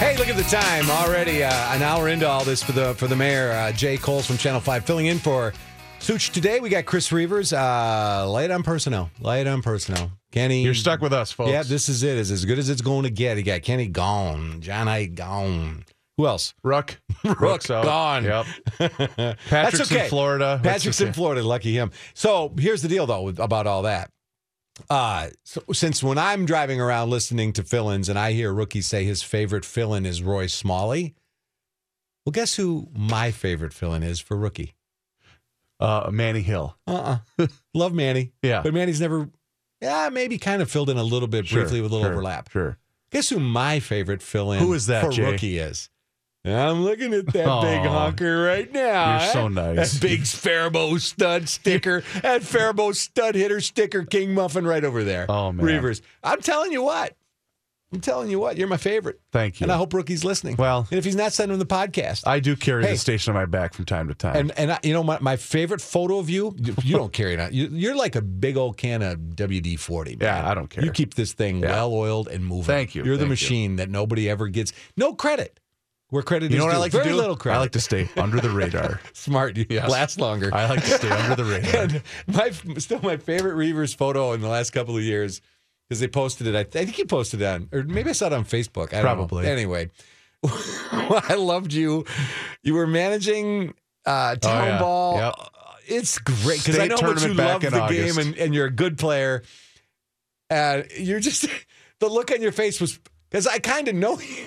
Hey, 0.00 0.16
look 0.16 0.28
at 0.28 0.36
the 0.36 0.42
time 0.44 0.88
already. 0.90 1.44
Uh, 1.44 1.52
an 1.74 1.82
hour 1.82 2.08
into 2.08 2.26
all 2.26 2.42
this 2.42 2.62
for 2.62 2.72
the 2.72 2.94
for 2.94 3.06
the 3.06 3.14
mayor, 3.14 3.52
uh, 3.52 3.70
Jay 3.70 3.98
Kolls 3.98 4.26
from 4.26 4.38
Channel 4.38 4.60
Five, 4.60 4.86
filling 4.86 5.06
in 5.06 5.18
for 5.18 5.52
Such 5.98 6.30
today. 6.30 6.58
We 6.58 6.70
got 6.70 6.86
Chris 6.86 7.10
Reavers. 7.10 7.52
Uh, 7.52 8.26
light 8.30 8.50
on 8.50 8.62
personnel. 8.62 9.10
Light 9.20 9.46
on 9.46 9.60
personnel. 9.60 10.10
Kenny, 10.32 10.62
You're 10.62 10.72
stuck 10.72 11.02
with 11.02 11.12
us, 11.12 11.32
folks. 11.32 11.50
Yeah, 11.50 11.64
this 11.64 11.90
is 11.90 12.02
it. 12.02 12.16
It's 12.16 12.30
as 12.30 12.46
good 12.46 12.58
as 12.58 12.70
it's 12.70 12.80
going 12.80 13.02
to 13.02 13.10
get. 13.10 13.36
You 13.36 13.42
got 13.42 13.60
Kenny 13.60 13.88
gone, 13.88 14.62
John 14.62 14.88
I 14.88 15.04
gone. 15.04 15.84
Who 16.16 16.26
else? 16.26 16.54
Rook. 16.62 16.98
Rook 17.24 17.40
Rook's 17.40 17.70
out. 17.70 17.84
gone. 17.84 18.24
Yep. 18.24 18.46
That's 18.78 19.40
Patrick's 19.50 19.92
okay. 19.92 20.04
in 20.04 20.08
Florida. 20.10 20.60
Patrick's 20.62 21.00
in. 21.02 21.12
Florida. 21.12 21.42
Lucky 21.42 21.72
him. 21.74 21.90
So 22.14 22.54
here's 22.58 22.80
the 22.80 22.88
deal, 22.88 23.06
though, 23.06 23.22
with- 23.22 23.38
about 23.38 23.66
all 23.66 23.82
that. 23.82 24.10
Uh, 24.88 25.28
so, 25.44 25.62
since 25.72 26.02
when 26.02 26.18
I'm 26.18 26.46
driving 26.46 26.80
around 26.80 27.10
listening 27.10 27.52
to 27.54 27.62
fill-ins 27.62 28.08
and 28.08 28.18
I 28.18 28.32
hear 28.32 28.52
rookie 28.52 28.80
say 28.80 29.04
his 29.04 29.22
favorite 29.22 29.64
fill-in 29.64 30.06
is 30.06 30.22
Roy 30.22 30.46
Smalley, 30.46 31.14
well, 32.24 32.32
guess 32.32 32.54
who 32.54 32.88
my 32.96 33.30
favorite 33.30 33.72
fill-in 33.72 34.02
is 34.02 34.20
for 34.20 34.36
rookie? 34.36 34.74
Uh, 35.78 36.10
Manny 36.12 36.42
Hill. 36.42 36.76
Uh-uh. 36.86 37.46
Love 37.74 37.94
Manny. 37.94 38.32
Yeah. 38.42 38.62
But 38.62 38.74
Manny's 38.74 39.00
never, 39.00 39.30
yeah, 39.80 40.08
maybe 40.10 40.36
kind 40.38 40.60
of 40.60 40.70
filled 40.70 40.90
in 40.90 40.98
a 40.98 41.02
little 41.02 41.28
bit 41.28 41.46
Sure, 41.46 41.62
briefly 41.62 41.80
with 41.80 41.90
a 41.90 41.94
little 41.94 42.06
sure, 42.06 42.12
overlap. 42.12 42.50
Sure. 42.50 42.78
Guess 43.10 43.30
who 43.30 43.40
my 43.40 43.80
favorite 43.80 44.22
fill-in 44.22 44.60
Who 44.60 44.72
is 44.74 44.86
that, 44.86 45.04
for 45.04 45.10
Jay? 45.10 45.22
rookie 45.30 45.58
is? 45.58 45.88
I'm 46.44 46.82
looking 46.84 47.12
at 47.12 47.26
that 47.26 47.32
big 47.62 47.86
honker 47.90 48.42
right 48.44 48.72
now. 48.72 49.22
you're 49.24 49.32
so 49.32 49.48
nice. 49.48 49.92
That 49.92 50.00
big 50.00 50.20
Faribault 50.26 51.00
stud 51.02 51.48
sticker, 51.48 52.02
that 52.22 52.42
Faribault 52.42 52.96
stud 52.96 53.34
hitter 53.34 53.60
sticker, 53.60 54.04
King 54.04 54.32
Muffin 54.34 54.66
right 54.66 54.84
over 54.84 55.04
there. 55.04 55.26
Oh, 55.28 55.52
man. 55.52 55.66
Reavers. 55.66 56.00
I'm 56.24 56.40
telling 56.40 56.72
you 56.72 56.82
what. 56.82 57.14
I'm 57.92 58.00
telling 58.00 58.30
you 58.30 58.38
what. 58.38 58.56
You're 58.56 58.68
my 58.68 58.76
favorite. 58.76 59.20
Thank 59.32 59.58
you. 59.60 59.64
And 59.64 59.72
I 59.72 59.76
hope 59.76 59.92
Rookie's 59.92 60.24
listening. 60.24 60.54
Well- 60.56 60.86
and 60.90 60.98
if 60.98 61.04
he's 61.04 61.16
not, 61.16 61.32
send 61.32 61.50
him 61.50 61.58
the 61.58 61.66
podcast. 61.66 62.24
I 62.24 62.38
do 62.38 62.54
carry 62.54 62.84
Hey. 62.84 62.92
the 62.92 62.98
station 62.98 63.32
on 63.32 63.34
my 63.34 63.46
back 63.46 63.74
from 63.74 63.84
time 63.84 64.06
to 64.08 64.14
time. 64.14 64.36
and 64.36 64.52
and 64.56 64.72
I, 64.72 64.78
you 64.84 64.92
know 64.92 65.02
my, 65.02 65.18
my 65.20 65.34
favorite 65.36 65.80
photo 65.80 66.18
of 66.20 66.30
you. 66.30 66.54
You, 66.56 66.74
you 66.84 66.96
don't 66.96 67.12
carry 67.12 67.34
it. 67.34 67.40
on. 67.40 67.52
You, 67.52 67.66
you're 67.72 67.96
like 67.96 68.14
a 68.14 68.22
big 68.22 68.56
old 68.56 68.76
can 68.76 69.02
of 69.02 69.18
WD 69.18 69.76
forty. 69.80 70.16
Yeah, 70.20 70.48
I 70.48 70.54
don't 70.54 70.70
care. 70.70 70.84
You 70.84 70.92
keep 70.92 71.14
this 71.14 71.32
thing 71.32 71.58
Yeah. 71.64 71.72
well 71.72 71.92
oiled 71.92 72.28
and 72.28 72.46
moving. 72.46 72.64
Thank 72.64 72.94
you, 72.94 73.02
You're 73.04 73.16
the 73.16 73.22
thank 73.22 73.40
you. 73.40 73.46
machine 73.46 73.76
that 73.76 73.90
nobody 73.90 74.30
ever 74.30 74.46
gets. 74.46 74.72
No 74.96 75.12
credit. 75.12 75.58
Where 76.10 76.22
credit 76.22 76.50
you 76.50 76.56
is 76.56 76.60
know 76.60 76.66
what 76.66 76.72
due. 76.72 76.76
I 76.76 76.80
like 76.80 76.92
Very 76.92 77.04
to 77.04 77.10
do? 77.10 77.16
little 77.16 77.36
credit. 77.36 77.56
I 77.58 77.60
like 77.60 77.72
to 77.72 77.80
stay 77.80 78.08
under 78.16 78.40
the 78.40 78.50
radar. 78.50 79.00
smart. 79.12 79.56
You 79.56 79.64
Yes. 79.70 79.88
last 79.88 80.18
longer. 80.20 80.50
I 80.52 80.68
like 80.68 80.80
to 80.84 80.90
stay 80.90 81.08
under 81.10 81.36
the 81.36 81.44
radar. 81.50 81.82
And 81.82 82.02
my 82.26 82.50
still 82.78 83.00
my 83.00 83.16
favorite 83.16 83.54
Reavers 83.54 83.94
photo 83.96 84.32
in 84.32 84.40
the 84.40 84.48
last 84.48 84.70
couple 84.70 84.96
of 84.96 85.02
years 85.04 85.40
because 85.88 86.00
they 86.00 86.08
posted 86.08 86.46
it. 86.48 86.54
I, 86.56 86.60
I 86.60 86.64
think 86.84 86.90
he 86.96 87.04
posted 87.04 87.40
it 87.42 87.46
on, 87.46 87.68
or 87.72 87.82
maybe 87.84 88.10
I 88.10 88.12
saw 88.12 88.26
it 88.26 88.32
on 88.32 88.44
Facebook. 88.44 88.88
I 88.92 88.96
don't 88.96 89.02
Probably. 89.02 89.44
Know. 89.44 89.50
Anyway, 89.52 89.90
I 90.44 91.34
loved 91.38 91.72
you. 91.72 92.04
You 92.62 92.74
were 92.74 92.86
managing 92.86 93.74
uh, 94.04 94.34
town 94.36 94.62
Oh, 94.62 94.66
yeah. 94.66 94.78
ball. 94.78 95.16
Yep. 95.16 95.34
It's 95.86 96.18
great 96.18 96.58
because 96.64 96.78
I 96.78 96.86
know 96.86 96.96
how 97.00 97.08
you 97.08 97.34
love 97.34 97.60
the 97.62 97.80
August. 97.80 98.16
game 98.16 98.18
and, 98.26 98.36
and 98.38 98.54
you're 98.54 98.66
a 98.66 98.70
good 98.70 98.96
player. 98.98 99.42
And 100.48 100.86
you're 100.98 101.20
just 101.20 101.46
the 102.00 102.08
look 102.08 102.30
on 102.32 102.42
your 102.42 102.52
face 102.52 102.80
was 102.80 102.98
because 103.28 103.46
I 103.46 103.58
kind 103.58 103.88
of 103.88 103.94
know 103.94 104.18
you. 104.18 104.46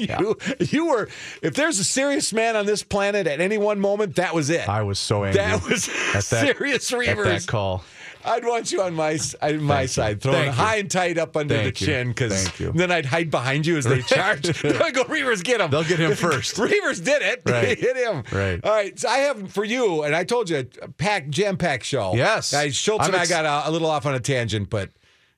You, 0.20 0.36
you 0.58 0.86
were 0.86 1.08
if 1.42 1.54
there's 1.54 1.78
a 1.78 1.84
serious 1.84 2.32
man 2.32 2.56
on 2.56 2.66
this 2.66 2.82
planet 2.82 3.26
at 3.26 3.40
any 3.40 3.58
one 3.58 3.80
moment, 3.80 4.16
that 4.16 4.34
was 4.34 4.50
it. 4.50 4.68
I 4.68 4.82
was 4.82 4.98
so 4.98 5.24
angry 5.24 5.40
That 5.42 5.62
was 5.68 5.88
at 5.88 6.24
that, 6.24 6.56
serious 6.56 6.92
at 6.92 7.16
that 7.16 7.46
call. 7.46 7.82
I'd 8.22 8.44
want 8.44 8.70
you 8.70 8.82
on 8.82 8.94
my 8.94 9.18
on 9.40 9.62
my 9.62 9.86
Thank 9.86 10.22
side, 10.22 10.24
you. 10.24 10.50
high 10.50 10.76
and 10.76 10.90
tight 10.90 11.16
up 11.16 11.36
under 11.36 11.54
Thank 11.56 11.74
the 11.78 11.80
you. 11.80 11.86
chin, 11.86 12.08
because 12.08 12.42
Thank 12.44 12.60
you. 12.60 12.72
then 12.72 12.90
I'd 12.90 13.06
hide 13.06 13.30
behind 13.30 13.66
you 13.66 13.78
as 13.78 13.84
they 13.86 14.02
charge. 14.02 14.46
I 14.64 14.90
go, 14.90 15.04
Reavers, 15.04 15.42
get 15.42 15.60
him. 15.60 15.70
They'll 15.70 15.84
get 15.84 15.98
him 15.98 16.14
first. 16.14 16.56
Reavers 16.56 17.02
did 17.02 17.22
it. 17.22 17.42
Right. 17.46 17.78
hit 17.78 17.96
him. 17.96 18.22
Right. 18.30 18.62
All 18.62 18.70
right. 18.72 18.98
So 18.98 19.08
I 19.08 19.18
have 19.18 19.50
for 19.52 19.64
you, 19.64 20.02
and 20.02 20.14
I 20.14 20.24
told 20.24 20.50
you, 20.50 20.68
a 20.82 20.88
pack 20.88 21.30
jam 21.30 21.56
pack 21.56 21.82
show. 21.82 22.14
Yes. 22.14 22.52
Guys, 22.52 22.76
Schultz 22.76 23.06
I'm 23.08 23.14
and 23.14 23.22
I 23.22 23.26
got 23.26 23.46
a, 23.46 23.68
a 23.68 23.70
little 23.70 23.88
off 23.88 24.04
on 24.04 24.14
a 24.14 24.20
tangent, 24.20 24.68
but 24.68 24.90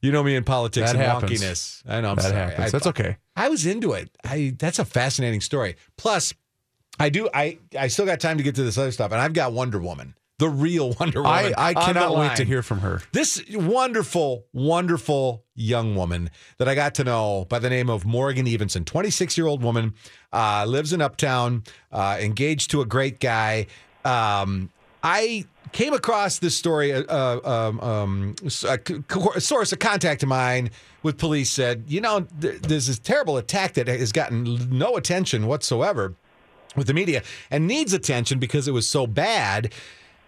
you 0.02 0.12
know 0.12 0.22
me 0.22 0.34
in 0.36 0.44
politics 0.44 0.92
That 0.92 0.96
and 1.00 1.04
happens. 1.04 1.40
wonkiness. 1.40 1.82
I 1.88 2.00
know. 2.02 2.10
I'm 2.10 2.16
that 2.16 2.22
sorry. 2.24 2.34
happens. 2.36 2.66
I- 2.66 2.70
That's 2.70 2.86
okay. 2.88 3.16
I 3.36 3.48
was 3.48 3.64
into 3.64 3.92
it. 3.92 4.10
I 4.24 4.54
that's 4.58 4.78
a 4.78 4.84
fascinating 4.84 5.40
story. 5.40 5.76
Plus, 5.96 6.34
I 7.00 7.08
do 7.08 7.28
I 7.32 7.58
I 7.78 7.88
still 7.88 8.04
got 8.04 8.20
time 8.20 8.36
to 8.36 8.42
get 8.42 8.54
to 8.56 8.62
this 8.62 8.76
other 8.76 8.92
stuff, 8.92 9.12
and 9.12 9.20
I've 9.20 9.32
got 9.32 9.52
Wonder 9.54 9.78
Woman, 9.80 10.14
the 10.38 10.48
real 10.50 10.92
Wonder 11.00 11.22
Woman. 11.22 11.54
I 11.56 11.72
the 11.72 11.80
cannot 11.80 12.16
wait 12.18 12.36
to 12.36 12.44
hear 12.44 12.62
from 12.62 12.80
her. 12.80 13.00
This 13.12 13.42
wonderful, 13.50 14.44
wonderful 14.52 15.44
young 15.54 15.94
woman 15.96 16.30
that 16.58 16.69
I 16.69 16.74
got 16.74 16.94
to 16.96 17.04
know 17.04 17.46
by 17.48 17.58
the 17.58 17.70
name 17.70 17.88
of 17.88 18.04
Morgan 18.04 18.46
Evenson, 18.46 18.84
26 18.84 19.38
year 19.38 19.46
old 19.46 19.62
woman, 19.62 19.94
uh, 20.32 20.64
lives 20.69 20.92
in 20.92 21.00
Uptown, 21.00 21.62
uh, 21.90 22.19
engaged 22.20 22.70
to 22.72 22.80
a 22.82 22.86
great 22.86 23.19
guy. 23.20 23.66
Um, 24.04 24.70
I 25.02 25.44
came 25.72 25.94
across 25.94 26.38
this 26.38 26.56
story. 26.56 26.92
Uh, 26.92 27.40
um, 27.48 27.80
um, 27.80 28.34
a, 28.44 29.40
source, 29.40 29.72
a 29.72 29.76
contact 29.76 30.22
of 30.22 30.28
mine 30.28 30.70
with 31.02 31.18
police 31.18 31.50
said, 31.50 31.84
you 31.88 32.00
know, 32.00 32.26
th- 32.40 32.62
there's 32.62 32.86
this 32.86 32.98
terrible 32.98 33.36
attack 33.36 33.74
that 33.74 33.88
has 33.88 34.12
gotten 34.12 34.76
no 34.76 34.96
attention 34.96 35.46
whatsoever 35.46 36.14
with 36.76 36.86
the 36.86 36.94
media 36.94 37.22
and 37.50 37.66
needs 37.66 37.92
attention 37.92 38.38
because 38.38 38.68
it 38.68 38.72
was 38.72 38.88
so 38.88 39.06
bad. 39.06 39.72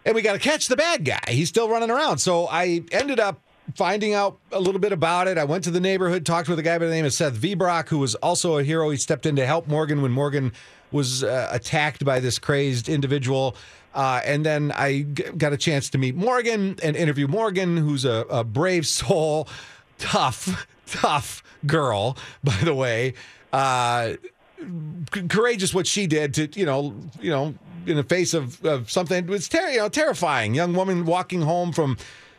And 0.05 0.15
we 0.15 0.23
got 0.23 0.35
to 0.35 0.39
catch 0.39 0.67
the 0.69 0.77
bad 0.77 1.05
guy. 1.05 1.21
He's 1.29 1.49
still 1.49 1.69
running 1.69 1.91
around. 1.91 2.19
So 2.19 2.47
I 2.49 2.83
ended 2.93 3.21
up 3.21 3.41
finding 3.75 4.13
out 4.13 4.39
a 4.53 4.61
little 4.61 4.81
bit 4.81 4.93
about 4.93 5.27
it. 5.27 5.39
I 5.39 5.45
went 5.45 5.65
to 5.65 5.71
the 5.71 5.81
neighborhood, 5.81 6.27
talked 6.27 6.49
with 6.49 6.59
a 6.59 6.63
guy 6.63 6.79
by 6.79 6.87
the 6.87 6.91
name 6.91 7.07
of 7.07 7.15
Seth 7.15 7.35
Vbrock, 7.35 7.89
who 7.89 7.99
was 7.99 8.15
also 8.17 8.59
a 8.59 8.65
hero. 8.65 8.91
He 8.91 8.99
stepped 8.99 9.25
in 9.25 9.37
to 9.37 9.47
help 9.47 9.67
Morgan 9.67 10.03
when 10.03 10.13
Morgan 10.13 10.53
was 10.93 11.25
uh, 11.25 11.49
attacked 11.51 12.05
by 12.05 12.21
this 12.21 12.39
crazed 12.39 12.89
individual. 12.89 13.57
Uh, 13.95 14.21
and 14.25 14.45
then 14.45 14.73
I 14.73 15.03
g- 15.03 15.23
got 15.39 15.53
a 15.53 15.57
chance 15.57 15.89
to 15.91 15.99
meet 15.99 16.17
Morgan 16.17 16.77
and 16.83 16.97
interview 16.97 17.29
Morgan, 17.29 17.77
who's 17.77 18.05
a, 18.05 18.27
a 18.29 18.43
brave 18.43 18.87
soul, 18.87 19.49
tough, 19.99 20.67
tough 20.87 21.43
girl, 21.67 22.17
by 22.43 22.57
the 22.65 22.75
way. 22.75 23.15
Uh, 23.53 24.15
c- 25.13 25.29
courageous 25.29 25.73
what 25.73 25.87
she 25.87 26.07
did 26.07 26.35
to 26.35 26.49
you 26.59 26.67
know 26.67 26.95
you 27.21 27.31
know 27.31 27.55
in 27.87 27.97
the 27.97 28.03
face 28.03 28.35
of, 28.35 28.65
of 28.65 28.91
something. 28.91 29.25
It 29.25 29.31
was 29.31 29.49
ter- 29.49 29.69
you 29.71 29.79
know 29.79 29.89
terrifying. 29.89 30.55
Young 30.55 30.75
woman 30.75 31.05
walking 31.05 31.43
home 31.43 31.73
from 31.73 31.97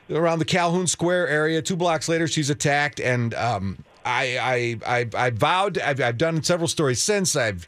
around 0.10 0.40
the 0.40 0.46
Calhoun 0.46 0.88
Square 0.88 1.30
area 1.30 1.62
two 1.62 1.76
blocks 1.78 2.10
later 2.10 2.28
she's 2.28 2.50
attacked. 2.50 3.00
And 3.00 3.34
um, 3.34 3.78
I, 4.04 4.78
I 4.86 4.98
I 5.00 5.10
I 5.16 5.30
vowed 5.30 5.78
I've, 5.78 6.02
I've 6.02 6.18
done 6.18 6.44
several 6.44 6.68
stories 6.68 7.02
since. 7.02 7.36
I've 7.36 7.68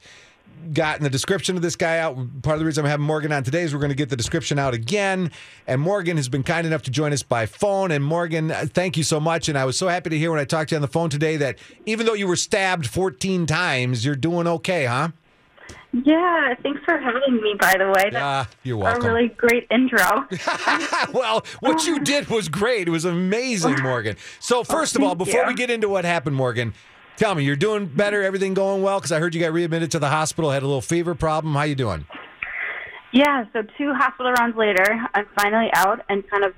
gotten 0.73 1.03
the 1.03 1.09
description 1.09 1.56
of 1.56 1.62
this 1.62 1.75
guy 1.75 2.00
out. 2.00 2.16
Part 2.41 2.56
of 2.56 2.59
the 2.59 2.66
reason 2.66 2.84
I'm 2.85 2.90
having 2.91 3.06
Morgan 3.06 3.31
on 3.31 3.44
today 3.44 3.62
is 3.63 3.73
we're 3.73 3.79
going 3.79 3.90
to 3.90 3.95
get 3.95 4.09
the 4.09 4.16
description 4.18 4.59
out 4.59 4.73
again. 4.73 5.31
And 5.66 5.81
Morgan 5.81 6.18
has 6.18 6.29
been 6.29 6.44
kind 6.44 6.68
enough 6.68 6.81
to 6.84 6.91
join 6.91 7.13
us 7.13 7.23
by 7.23 7.45
phone. 7.45 7.91
And 7.91 8.03
Morgan, 8.03 8.51
uh, 8.51 8.66
thank 8.72 8.97
you 8.97 9.03
so 9.03 9.19
much. 9.19 9.50
And 9.50 9.57
I 9.57 9.66
was 9.66 9.78
so 9.78 9.88
happy 9.88 10.09
to 10.09 10.17
hear 10.17 10.29
when 10.31 10.40
I 10.40 10.46
talked 10.46 10.69
to 10.69 10.75
you 10.75 10.78
on 10.78 10.81
the 10.81 10.88
phone 10.88 11.09
today 11.09 11.38
that 11.38 11.57
even 11.85 12.06
though 12.06 12.13
you 12.13 12.28
were 12.28 12.35
stabbed 12.35 12.88
14 12.88 13.46
times, 13.46 14.06
you're 14.06 14.16
doing 14.16 14.47
okay, 14.47 14.85
huh? 14.85 15.09
Yeah, 15.94 16.53
thanks 16.62 16.81
for 16.84 16.97
having 16.97 17.41
me, 17.41 17.56
by 17.59 17.75
the 17.78 17.88
way. 17.88 18.09
That's 18.12 18.16
Ah, 18.17 18.50
you're 18.63 18.78
welcome. 18.78 19.06
a 19.06 19.13
really 19.13 19.29
great 19.29 19.67
intro. 19.72 20.28
well, 21.13 21.46
what 21.62 21.85
you 21.88 22.00
did 22.01 22.28
was 22.29 22.50
great. 22.50 22.88
It 22.88 22.91
was 22.91 23.06
amazing, 23.06 23.78
Morgan. 23.81 24.16
So, 24.40 24.63
first 24.63 24.96
of 24.96 25.01
all, 25.03 25.16
before 25.16 25.41
you. 25.41 25.47
we 25.47 25.53
get 25.53 25.69
into 25.69 25.88
what 25.90 26.03
happened, 26.06 26.35
Morgan, 26.35 26.73
tell 27.17 27.35
me, 27.35 27.44
you're 27.44 27.55
doing 27.55 27.85
better, 27.88 28.23
everything 28.23 28.53
going 28.53 28.81
well? 28.81 29.00
Because 29.00 29.11
I 29.11 29.19
heard 29.19 29.35
you 29.35 29.41
got 29.41 29.51
readmitted 29.51 29.91
to 29.91 30.00
the 30.00 30.09
hospital, 30.09 30.51
had 30.51 30.63
a 30.63 30.67
little 30.67 30.81
fever 30.81 31.13
problem. 31.16 31.53
How 31.55 31.63
you 31.63 31.75
doing? 31.75 32.05
yeah, 33.11 33.45
so 33.53 33.63
two 33.78 33.94
hospital 33.94 34.31
rounds 34.33 34.55
later, 34.55 34.85
I'm 35.13 35.25
finally 35.38 35.69
out 35.73 36.03
and 36.09 36.28
kind 36.29 36.44
of 36.44 36.53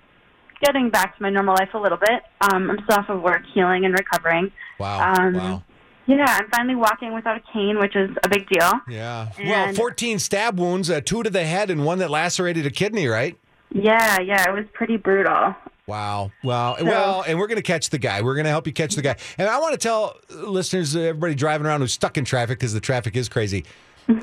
getting 0.62 0.90
back 0.90 1.16
to 1.16 1.24
my 1.24 1.30
normal 1.30 1.56
life 1.56 1.70
a 1.74 1.78
little 1.78 1.98
bit. 1.98 2.24
Um, 2.42 2.70
I'm 2.70 2.78
still 2.84 3.00
off 3.00 3.10
of 3.10 3.22
work, 3.22 3.44
healing 3.54 3.86
and 3.86 3.94
recovering. 3.94 4.52
Wow. 4.78 5.14
Um, 5.14 5.34
wow. 5.36 5.64
Yeah, 6.06 6.26
I'm 6.28 6.50
finally 6.50 6.76
walking 6.76 7.14
without 7.14 7.38
a 7.38 7.42
cane, 7.54 7.78
which 7.80 7.96
is 7.96 8.10
a 8.24 8.30
big 8.30 8.50
deal. 8.50 8.72
Yeah. 8.90 9.30
well, 9.46 9.74
14 9.74 10.18
stab 10.18 10.60
wounds, 10.60 10.90
uh, 10.90 11.02
two 11.02 11.22
to 11.22 11.30
the 11.30 11.46
head 11.46 11.70
and 11.70 11.86
one 11.86 12.00
that 12.00 12.10
lacerated 12.10 12.66
a 12.66 12.72
kidney, 12.72 13.08
right? 13.08 13.38
Yeah, 13.72 14.20
yeah, 14.20 14.50
it 14.50 14.54
was 14.54 14.66
pretty 14.74 14.98
brutal. 14.98 15.56
Wow. 15.90 16.32
Wow. 16.44 16.78
Well, 16.82 17.24
and 17.28 17.38
we're 17.40 17.48
going 17.48 17.58
to 17.58 17.64
catch 17.64 17.90
the 17.90 17.98
guy. 17.98 18.22
We're 18.22 18.36
going 18.36 18.46
to 18.46 18.52
help 18.52 18.68
you 18.68 18.74
catch 18.74 18.96
the 18.96 19.02
guy. 19.02 19.16
And 19.38 19.50
I 19.50 19.60
want 19.60 19.74
to 19.74 19.78
tell 19.80 20.18
listeners, 20.30 20.96
uh, 20.96 21.00
everybody 21.00 21.36
driving 21.36 21.68
around 21.68 21.82
who's 21.82 21.94
stuck 21.94 22.18
in 22.18 22.26
traffic 22.26 22.60
because 22.60 22.74
the 22.74 22.80
traffic 22.80 23.16
is 23.16 23.28
crazy. 23.28 23.66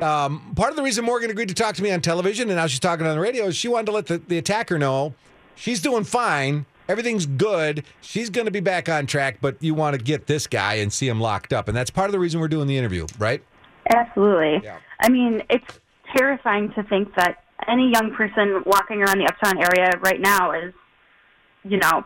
Um, 0.03 0.53
part 0.57 0.71
of 0.71 0.77
the 0.77 0.83
reason 0.83 1.05
Morgan 1.05 1.31
agreed 1.31 1.49
to 1.49 1.55
talk 1.55 1.77
to 1.77 1.83
me 1.83 1.93
on 1.93 2.01
television 2.01 2.49
and 2.49 2.57
now 2.57 2.67
she's 2.67 2.81
talking 2.81 3.07
on 3.07 3.15
the 3.15 3.21
radio 3.21 3.45
is 3.45 3.57
she 3.57 3.69
wanted 3.69 3.87
to 3.87 3.93
let 3.93 4.07
the, 4.07 4.19
the 4.19 4.37
attacker 4.37 4.79
know 4.79 5.15
she's 5.55 5.81
doing 5.81 6.03
fine. 6.03 6.67
Everything's 6.89 7.27
good. 7.27 7.85
She's 8.01 8.31
going 8.31 8.47
to 8.47 8.51
be 8.51 8.61
back 8.61 8.89
on 8.89 9.07
track, 9.07 9.39
but 9.41 9.57
you 9.61 9.75
want 9.75 9.97
to 9.97 10.03
get 10.03 10.27
this 10.27 10.47
guy 10.47 10.75
and 10.75 10.93
see 10.93 11.09
him 11.09 11.21
locked 11.21 11.53
up. 11.53 11.69
And 11.69 11.77
that's 11.77 11.91
part 11.91 12.09
of 12.09 12.13
the 12.13 12.19
reason 12.19 12.41
we're 12.41 12.49
doing 12.49 12.67
the 12.67 12.79
interview, 12.79 13.07
right? 13.19 13.43
Absolutely. 13.93 14.61
Yeah. 14.63 14.79
I 15.01 15.09
mean, 15.09 15.43
it's 15.51 15.81
terrifying 16.17 16.73
to 16.75 16.83
think 16.85 17.15
that 17.17 17.45
any 17.69 17.91
young 17.93 18.13
person 18.15 18.63
walking 18.67 19.03
around 19.03 19.19
the 19.19 19.27
Uptown 19.27 19.59
area 19.59 19.91
right 20.01 20.21
now 20.21 20.53
is, 20.53 20.73
you 21.69 21.79
know, 21.79 22.05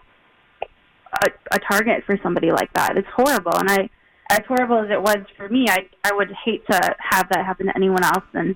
a, 1.24 1.28
a 1.52 1.58
target 1.70 2.04
for 2.04 2.18
somebody 2.22 2.50
like 2.52 2.72
that. 2.74 2.96
It's 2.96 3.08
horrible. 3.14 3.54
And 3.56 3.70
I, 3.70 3.90
as 4.30 4.40
horrible 4.46 4.78
as 4.78 4.90
it 4.90 5.00
was 5.02 5.18
for 5.36 5.48
me, 5.48 5.66
I 5.68 5.88
I 6.04 6.12
would 6.14 6.32
hate 6.44 6.66
to 6.70 6.96
have 6.98 7.28
that 7.30 7.44
happen 7.44 7.66
to 7.66 7.76
anyone 7.76 8.04
else, 8.04 8.24
and 8.34 8.54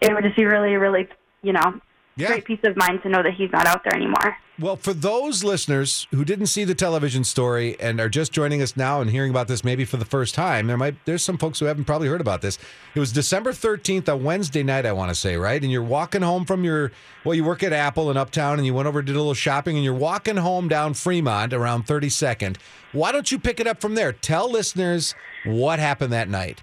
it 0.00 0.12
would 0.12 0.24
just 0.24 0.36
be 0.36 0.44
really, 0.44 0.74
really, 0.76 1.08
you 1.42 1.52
know, 1.52 1.80
Yeah. 2.16 2.28
great 2.28 2.44
peace 2.44 2.60
of 2.64 2.76
mind 2.76 3.02
to 3.02 3.08
know 3.08 3.22
that 3.22 3.34
he's 3.34 3.50
not 3.50 3.66
out 3.66 3.82
there 3.84 3.94
anymore. 3.94 4.36
Well, 4.58 4.76
for 4.76 4.94
those 4.94 5.44
listeners 5.44 6.06
who 6.12 6.24
didn't 6.24 6.46
see 6.46 6.64
the 6.64 6.74
television 6.74 7.24
story 7.24 7.78
and 7.78 8.00
are 8.00 8.08
just 8.08 8.32
joining 8.32 8.62
us 8.62 8.74
now 8.74 9.02
and 9.02 9.10
hearing 9.10 9.30
about 9.30 9.48
this 9.48 9.62
maybe 9.62 9.84
for 9.84 9.98
the 9.98 10.06
first 10.06 10.34
time, 10.34 10.66
there 10.66 10.78
might 10.78 10.94
there's 11.04 11.22
some 11.22 11.36
folks 11.36 11.58
who 11.58 11.66
haven't 11.66 11.84
probably 11.84 12.08
heard 12.08 12.22
about 12.22 12.40
this. 12.40 12.58
It 12.94 13.00
was 13.00 13.12
December 13.12 13.52
13th, 13.52 14.08
a 14.08 14.16
Wednesday 14.16 14.62
night, 14.62 14.86
I 14.86 14.92
want 14.92 15.10
to 15.10 15.14
say, 15.14 15.36
right? 15.36 15.62
And 15.62 15.70
you're 15.70 15.82
walking 15.82 16.22
home 16.22 16.46
from 16.46 16.64
your 16.64 16.90
well, 17.22 17.34
you 17.34 17.44
work 17.44 17.62
at 17.62 17.74
Apple 17.74 18.10
in 18.10 18.16
Uptown 18.16 18.58
and 18.58 18.64
you 18.64 18.72
went 18.72 18.88
over 18.88 19.02
did 19.02 19.14
a 19.14 19.18
little 19.18 19.34
shopping 19.34 19.76
and 19.76 19.84
you're 19.84 19.92
walking 19.92 20.38
home 20.38 20.68
down 20.68 20.94
Fremont 20.94 21.52
around 21.52 21.86
32nd. 21.86 22.56
Why 22.92 23.12
don't 23.12 23.30
you 23.30 23.38
pick 23.38 23.60
it 23.60 23.66
up 23.66 23.82
from 23.82 23.94
there? 23.94 24.12
Tell 24.12 24.50
listeners 24.50 25.14
what 25.44 25.78
happened 25.78 26.14
that 26.14 26.30
night. 26.30 26.62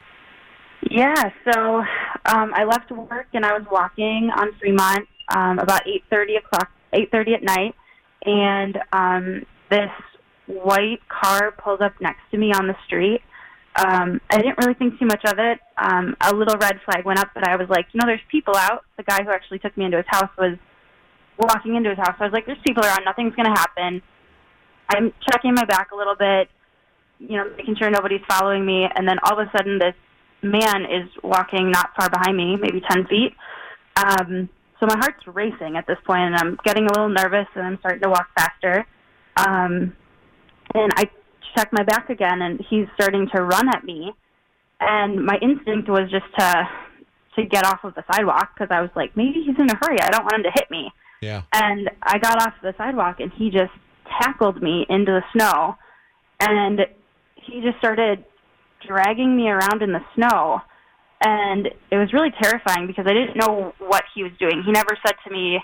Yeah, 0.89 1.29
so 1.45 1.83
um, 2.25 2.53
I 2.55 2.63
left 2.63 2.91
work 2.91 3.27
and 3.33 3.45
I 3.45 3.53
was 3.53 3.67
walking 3.71 4.31
on 4.35 4.51
Fremont 4.59 5.07
um, 5.29 5.59
about 5.59 5.87
eight 5.87 6.03
thirty 6.09 6.35
o'clock, 6.35 6.71
eight 6.93 7.11
thirty 7.11 7.33
at 7.33 7.43
night, 7.43 7.75
and 8.25 8.77
um, 8.91 9.45
this 9.69 9.91
white 10.47 11.01
car 11.09 11.51
pulled 11.51 11.81
up 11.81 11.93
next 12.01 12.21
to 12.31 12.37
me 12.37 12.51
on 12.51 12.67
the 12.67 12.75
street. 12.85 13.21
Um, 13.75 14.21
I 14.29 14.37
didn't 14.37 14.57
really 14.59 14.75
think 14.75 14.99
too 14.99 15.05
much 15.05 15.23
of 15.25 15.39
it. 15.39 15.59
Um, 15.77 16.15
a 16.21 16.33
little 16.33 16.57
red 16.57 16.79
flag 16.85 17.05
went 17.05 17.19
up, 17.19 17.29
but 17.33 17.47
I 17.47 17.55
was 17.55 17.67
like, 17.69 17.87
you 17.91 17.99
know, 17.99 18.05
there's 18.05 18.21
people 18.29 18.55
out. 18.55 18.85
The 18.97 19.03
guy 19.03 19.23
who 19.23 19.31
actually 19.31 19.59
took 19.59 19.75
me 19.75 19.85
into 19.85 19.97
his 19.97 20.05
house 20.07 20.29
was 20.37 20.57
walking 21.39 21.75
into 21.75 21.89
his 21.89 21.97
house. 21.97 22.15
I 22.19 22.25
was 22.25 22.33
like, 22.33 22.45
there's 22.45 22.61
people 22.65 22.83
around. 22.83 23.03
Nothing's 23.05 23.35
going 23.35 23.51
to 23.51 23.59
happen. 23.59 24.01
I'm 24.89 25.11
checking 25.31 25.55
my 25.55 25.65
back 25.65 25.91
a 25.91 25.95
little 25.95 26.15
bit, 26.15 26.49
you 27.19 27.37
know, 27.37 27.49
making 27.57 27.75
sure 27.77 27.89
nobody's 27.89 28.21
following 28.29 28.65
me, 28.65 28.85
and 28.95 29.07
then 29.07 29.17
all 29.23 29.39
of 29.39 29.47
a 29.47 29.51
sudden 29.57 29.79
this 29.79 29.95
man 30.43 30.83
is 30.83 31.09
walking 31.23 31.71
not 31.71 31.91
far 31.97 32.09
behind 32.09 32.37
me, 32.37 32.57
maybe 32.57 32.81
10 32.87 33.07
feet. 33.07 33.33
Um, 33.95 34.49
so 34.83 34.87
my 34.87 34.97
heart's 34.97 35.25
racing 35.27 35.77
at 35.77 35.87
this 35.87 35.97
point, 36.05 36.23
and 36.23 36.35
I'm 36.35 36.57
getting 36.65 36.83
a 36.85 36.91
little 36.91 37.07
nervous, 37.07 37.47
and 37.55 37.65
I'm 37.65 37.77
starting 37.79 38.01
to 38.01 38.09
walk 38.09 38.27
faster. 38.35 38.85
Um, 39.37 39.95
and 40.73 40.91
I 40.95 41.09
check 41.55 41.69
my 41.71 41.83
back 41.83 42.09
again, 42.09 42.41
and 42.41 42.59
he's 42.69 42.87
starting 42.95 43.29
to 43.33 43.43
run 43.43 43.69
at 43.69 43.85
me. 43.85 44.11
And 44.81 45.25
my 45.25 45.37
instinct 45.41 45.87
was 45.87 46.11
just 46.11 46.25
to 46.37 46.69
to 47.37 47.45
get 47.45 47.65
off 47.65 47.83
of 47.83 47.95
the 47.95 48.03
sidewalk 48.13 48.49
because 48.53 48.67
I 48.69 48.81
was 48.81 48.91
like, 48.95 49.17
maybe 49.17 49.41
he's 49.43 49.57
in 49.57 49.67
a 49.67 49.75
hurry. 49.81 49.99
I 49.99 50.11
don't 50.11 50.23
want 50.23 50.35
him 50.35 50.43
to 50.43 50.51
hit 50.53 50.69
me. 50.69 50.91
Yeah. 51.21 51.41
And 51.51 51.89
I 52.03 52.19
got 52.19 52.45
off 52.45 52.53
the 52.61 52.75
sidewalk, 52.77 53.21
and 53.21 53.31
he 53.31 53.49
just 53.49 53.71
tackled 54.19 54.61
me 54.61 54.85
into 54.89 55.13
the 55.13 55.23
snow, 55.33 55.75
and 56.41 56.81
he 57.35 57.61
just 57.61 57.77
started 57.77 58.25
dragging 58.85 59.35
me 59.37 59.47
around 59.47 59.81
in 59.81 59.93
the 59.93 60.03
snow. 60.15 60.61
And 61.25 61.67
it 61.89 61.97
was 61.97 62.11
really 62.11 62.31
terrifying 62.41 62.85
because 62.85 63.05
I 63.07 63.13
didn't 63.13 63.37
know 63.37 63.73
what 63.79 64.03
he 64.13 64.23
was 64.23 64.33
doing. 64.39 64.61
He 64.65 64.71
never 64.71 64.97
said 65.05 65.15
to 65.25 65.31
me, 65.31 65.59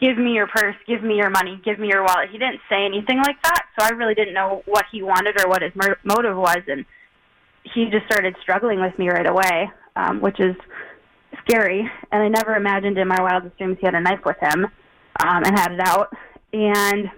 Give 0.00 0.18
me 0.18 0.32
your 0.32 0.48
purse, 0.48 0.74
give 0.86 1.02
me 1.02 1.16
your 1.16 1.30
money, 1.30 1.58
give 1.64 1.78
me 1.78 1.88
your 1.88 2.02
wallet. 2.02 2.28
He 2.30 2.36
didn't 2.36 2.60
say 2.68 2.84
anything 2.84 3.18
like 3.18 3.40
that. 3.44 3.62
So 3.78 3.86
I 3.86 3.90
really 3.90 4.14
didn't 4.14 4.34
know 4.34 4.62
what 4.66 4.84
he 4.90 5.02
wanted 5.02 5.40
or 5.40 5.48
what 5.48 5.62
his 5.62 5.72
mo- 5.74 5.94
motive 6.02 6.36
was. 6.36 6.58
And 6.66 6.84
he 7.62 7.86
just 7.86 8.04
started 8.06 8.34
struggling 8.42 8.80
with 8.80 8.98
me 8.98 9.08
right 9.08 9.26
away, 9.26 9.70
um, 9.96 10.20
which 10.20 10.40
is 10.40 10.56
scary. 11.46 11.88
And 12.12 12.22
I 12.22 12.28
never 12.28 12.56
imagined 12.56 12.98
in 12.98 13.08
my 13.08 13.20
wildest 13.20 13.56
dreams 13.56 13.78
he 13.80 13.86
had 13.86 13.94
a 13.94 14.00
knife 14.00 14.24
with 14.26 14.36
him 14.40 14.64
um, 14.64 15.42
and 15.44 15.58
had 15.58 15.72
it 15.72 15.80
out. 15.80 16.12
And, 16.52 17.10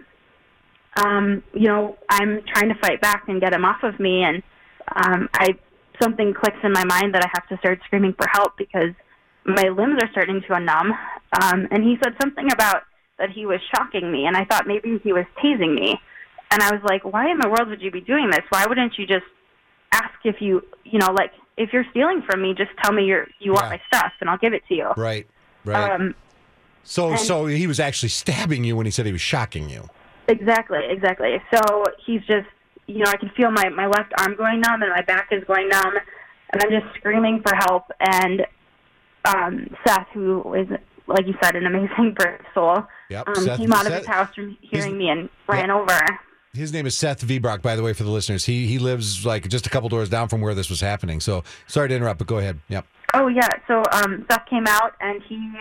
um, 0.97 1.43
you 1.55 1.69
know, 1.69 1.97
I'm 2.11 2.43
trying 2.55 2.69
to 2.69 2.79
fight 2.81 3.01
back 3.01 3.25
and 3.27 3.41
get 3.41 3.55
him 3.55 3.65
off 3.65 3.83
of 3.83 3.99
me. 3.99 4.23
And 4.23 4.43
um, 4.95 5.29
I 5.33 5.57
something 6.01 6.35
clicks 6.35 6.59
in 6.63 6.73
my 6.73 6.85
mind 6.85 7.15
that 7.15 7.23
I 7.25 7.29
have 7.35 7.49
to 7.49 7.57
start 7.59 7.81
screaming 7.85 8.15
for 8.15 8.27
help 8.33 8.57
because 8.57 8.93
my 9.45 9.69
limbs 9.69 10.03
are 10.03 10.11
starting 10.11 10.43
to 10.49 10.61
numb. 10.61 10.93
Um, 11.41 11.69
and 11.71 11.83
he 11.85 11.97
said 12.03 12.15
something 12.21 12.51
about 12.53 12.83
that 13.19 13.31
he 13.31 13.47
was 13.47 13.61
shocking 13.75 14.11
me, 14.13 14.27
and 14.27 14.37
I 14.37 14.45
thought 14.45 14.67
maybe 14.67 15.01
he 15.03 15.13
was 15.13 15.25
tasing 15.43 15.75
me. 15.75 15.99
And 16.51 16.63
I 16.63 16.71
was 16.71 16.81
like, 16.85 17.05
why 17.05 17.31
in 17.31 17.39
the 17.39 17.49
world 17.49 17.69
would 17.69 17.83
you 17.83 17.91
be 17.91 18.01
doing 18.01 18.31
this? 18.31 18.43
Why 18.51 18.67
wouldn't 18.67 18.99
you 18.99 19.07
just 19.07 19.25
ask 19.93 20.15
if 20.25 20.41
you, 20.41 20.63
you 20.85 20.99
know, 20.99 21.13
like 21.13 21.33
if 21.57 21.73
you're 21.73 21.87
stealing 21.91 22.23
from 22.23 22.43
me, 22.43 22.55
just 22.55 22.71
tell 22.83 22.93
me 22.93 23.05
you're 23.05 23.27
you 23.41 23.53
want 23.53 23.69
my 23.71 23.81
stuff, 23.87 24.13
and 24.21 24.29
I'll 24.31 24.39
give 24.39 24.53
it 24.53 24.63
to 24.69 24.75
you. 24.75 24.91
Right. 24.97 25.27
Right. 25.65 25.91
Um, 25.93 26.15
so 26.85 27.11
and- 27.11 27.19
so 27.21 27.47
he 27.47 27.67
was 27.67 27.81
actually 27.81 28.11
stabbing 28.11 28.63
you 28.65 28.77
when 28.77 28.87
he 28.87 28.93
said 28.93 29.07
he 29.07 29.13
was 29.13 29.21
shocking 29.21 29.69
you. 29.69 29.89
Exactly, 30.29 30.81
exactly. 30.89 31.41
So 31.55 31.85
he's 32.05 32.21
just, 32.27 32.49
you 32.87 32.99
know, 33.05 33.11
I 33.11 33.17
can 33.17 33.31
feel 33.37 33.51
my 33.51 33.69
my 33.71 33.87
left 33.87 34.13
arm 34.19 34.37
going 34.37 34.61
numb 34.61 34.83
and 34.83 34.91
my 34.91 35.03
back 35.03 35.29
is 35.33 35.43
going 35.45 35.69
numb, 35.69 35.95
and 36.53 36.63
I'm 36.63 36.71
just 36.71 36.95
screaming 36.97 37.43
for 37.47 37.55
help. 37.57 37.85
And 38.01 38.47
um, 39.25 39.67
Seth, 39.87 40.07
who 40.15 40.55
is, 40.55 40.69
like 41.07 41.27
you 41.27 41.35
said, 41.43 41.57
an 41.57 41.67
amazing 41.67 42.15
brave 42.19 42.41
soul, 42.55 42.87
Yep, 43.11 43.29
um, 43.29 43.35
Seth- 43.35 43.59
came 43.59 43.73
out 43.73 43.87
of 43.87 43.93
Seth- 43.93 43.99
his 43.99 44.07
house 44.07 44.35
from 44.35 44.57
hearing 44.61 44.91
his- 44.93 44.99
me 44.99 45.09
and 45.11 45.29
ran 45.49 45.71
over. 45.71 45.99
His 46.53 46.73
name 46.73 46.87
is 46.87 46.97
Seth 46.97 47.21
Vbrock, 47.27 47.61
by 47.61 47.77
the 47.77 47.83
way, 47.83 47.93
for 47.93 48.03
the 48.05 48.11
listeners. 48.11 48.47
He 48.47 48.67
he 48.67 48.79
lives 48.79 49.27
like 49.27 49.47
just 49.49 49.67
a 49.67 49.71
couple 49.71 49.91
doors 49.91 50.09
down 50.09 50.29
from 50.29 50.41
where 50.41 50.55
this 50.55 50.71
was 50.71 50.81
happening. 50.81 51.21
So 51.21 51.45
sorry 51.67 51.91
to 51.91 51.95
interrupt, 51.95 52.17
but 52.19 52.27
go 52.27 52.39
ahead. 52.39 52.61
Yep. 52.69 52.87
Oh 53.13 53.29
yeah. 53.29 53.49
So 53.69 53.83
um, 53.93 54.25
Seth 54.31 54.47
came 54.49 54.67
out 54.67 54.95
and 55.03 55.23
he, 55.29 55.53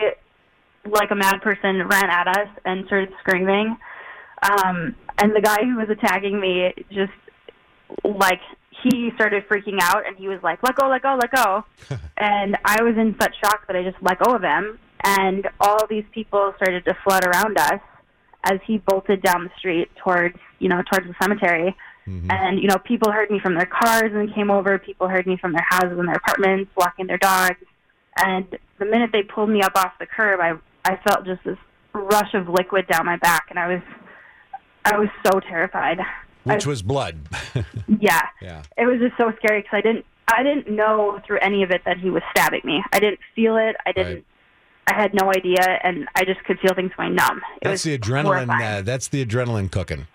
like 0.88 1.10
a 1.10 1.14
mad 1.14 1.42
person, 1.42 1.86
ran 1.86 2.08
at 2.08 2.28
us 2.28 2.48
and 2.64 2.86
started 2.86 3.12
screaming. 3.20 3.76
Um, 4.50 4.94
and 5.18 5.34
the 5.34 5.40
guy 5.40 5.64
who 5.64 5.76
was 5.76 5.88
attacking 5.90 6.40
me 6.40 6.72
just 6.90 7.12
like 8.04 8.40
he 8.82 9.10
started 9.14 9.48
freaking 9.48 9.78
out 9.80 10.06
and 10.06 10.16
he 10.16 10.28
was 10.28 10.40
like, 10.42 10.62
"Let 10.62 10.76
go, 10.76 10.88
let 10.88 11.02
go, 11.02 11.18
let 11.20 11.30
go." 11.30 11.64
and 12.16 12.56
I 12.64 12.82
was 12.82 12.96
in 12.96 13.16
such 13.20 13.34
shock 13.42 13.66
that 13.66 13.76
I 13.76 13.82
just 13.82 14.02
let 14.02 14.18
go 14.18 14.34
of 14.34 14.42
him. 14.42 14.78
And 15.04 15.48
all 15.60 15.86
these 15.88 16.04
people 16.12 16.52
started 16.56 16.84
to 16.86 16.96
flood 17.04 17.24
around 17.24 17.58
us 17.58 17.80
as 18.44 18.58
he 18.66 18.78
bolted 18.78 19.22
down 19.22 19.44
the 19.44 19.50
street 19.58 19.88
towards, 20.02 20.36
you 20.58 20.68
know, 20.68 20.82
towards 20.90 21.06
the 21.06 21.14
cemetery. 21.20 21.76
Mm-hmm. 22.06 22.30
And, 22.30 22.60
you 22.60 22.68
know, 22.68 22.78
people 22.78 23.10
heard 23.10 23.30
me 23.30 23.40
from 23.40 23.54
their 23.54 23.66
cars 23.66 24.12
and 24.14 24.32
came 24.34 24.50
over. 24.50 24.78
People 24.78 25.08
heard 25.08 25.26
me 25.26 25.36
from 25.36 25.52
their 25.52 25.66
houses 25.68 25.98
and 25.98 26.08
their 26.08 26.16
apartments, 26.16 26.70
walking 26.76 27.06
their 27.06 27.18
dogs. 27.18 27.58
And 28.16 28.46
the 28.78 28.84
minute 28.84 29.10
they 29.12 29.22
pulled 29.22 29.50
me 29.50 29.62
up 29.62 29.72
off 29.76 29.92
the 29.98 30.06
curb, 30.06 30.40
I 30.40 30.54
I 30.84 30.96
felt 31.08 31.26
just 31.26 31.42
this 31.44 31.58
rush 31.92 32.34
of 32.34 32.48
liquid 32.48 32.86
down 32.86 33.06
my 33.06 33.16
back, 33.16 33.46
and 33.50 33.58
I 33.58 33.66
was 33.66 33.82
I 34.92 34.98
was 34.98 35.08
so 35.26 35.40
terrified. 35.40 35.98
Which 36.44 36.66
I- 36.66 36.68
was 36.68 36.82
blood. 36.82 37.18
yeah, 38.00 38.22
Yeah. 38.40 38.62
it 38.78 38.86
was 38.86 39.00
just 39.00 39.16
so 39.18 39.32
scary 39.38 39.62
because 39.62 39.78
I 39.78 39.80
didn't 39.80 40.04
I 40.28 40.42
didn't 40.42 40.68
know 40.74 41.20
through 41.26 41.38
any 41.40 41.62
of 41.62 41.70
it 41.70 41.82
that 41.86 41.98
he 41.98 42.10
was 42.10 42.22
stabbing 42.32 42.62
me. 42.64 42.82
I 42.92 42.98
didn't 42.98 43.20
feel 43.34 43.56
it. 43.56 43.76
I 43.86 43.92
didn't. 43.92 44.14
Right. 44.14 44.24
I 44.88 44.94
had 44.94 45.14
no 45.14 45.30
idea, 45.30 45.60
and 45.82 46.08
I 46.14 46.24
just 46.24 46.42
could 46.44 46.58
feel 46.60 46.72
things 46.74 46.92
going 46.96 47.14
numb. 47.16 47.40
It 47.60 47.64
that's 47.64 47.82
the 47.82 47.96
adrenaline. 47.98 48.48
Uh, 48.50 48.82
that's 48.82 49.08
the 49.08 49.24
adrenaline 49.24 49.70
cooking. 49.70 50.06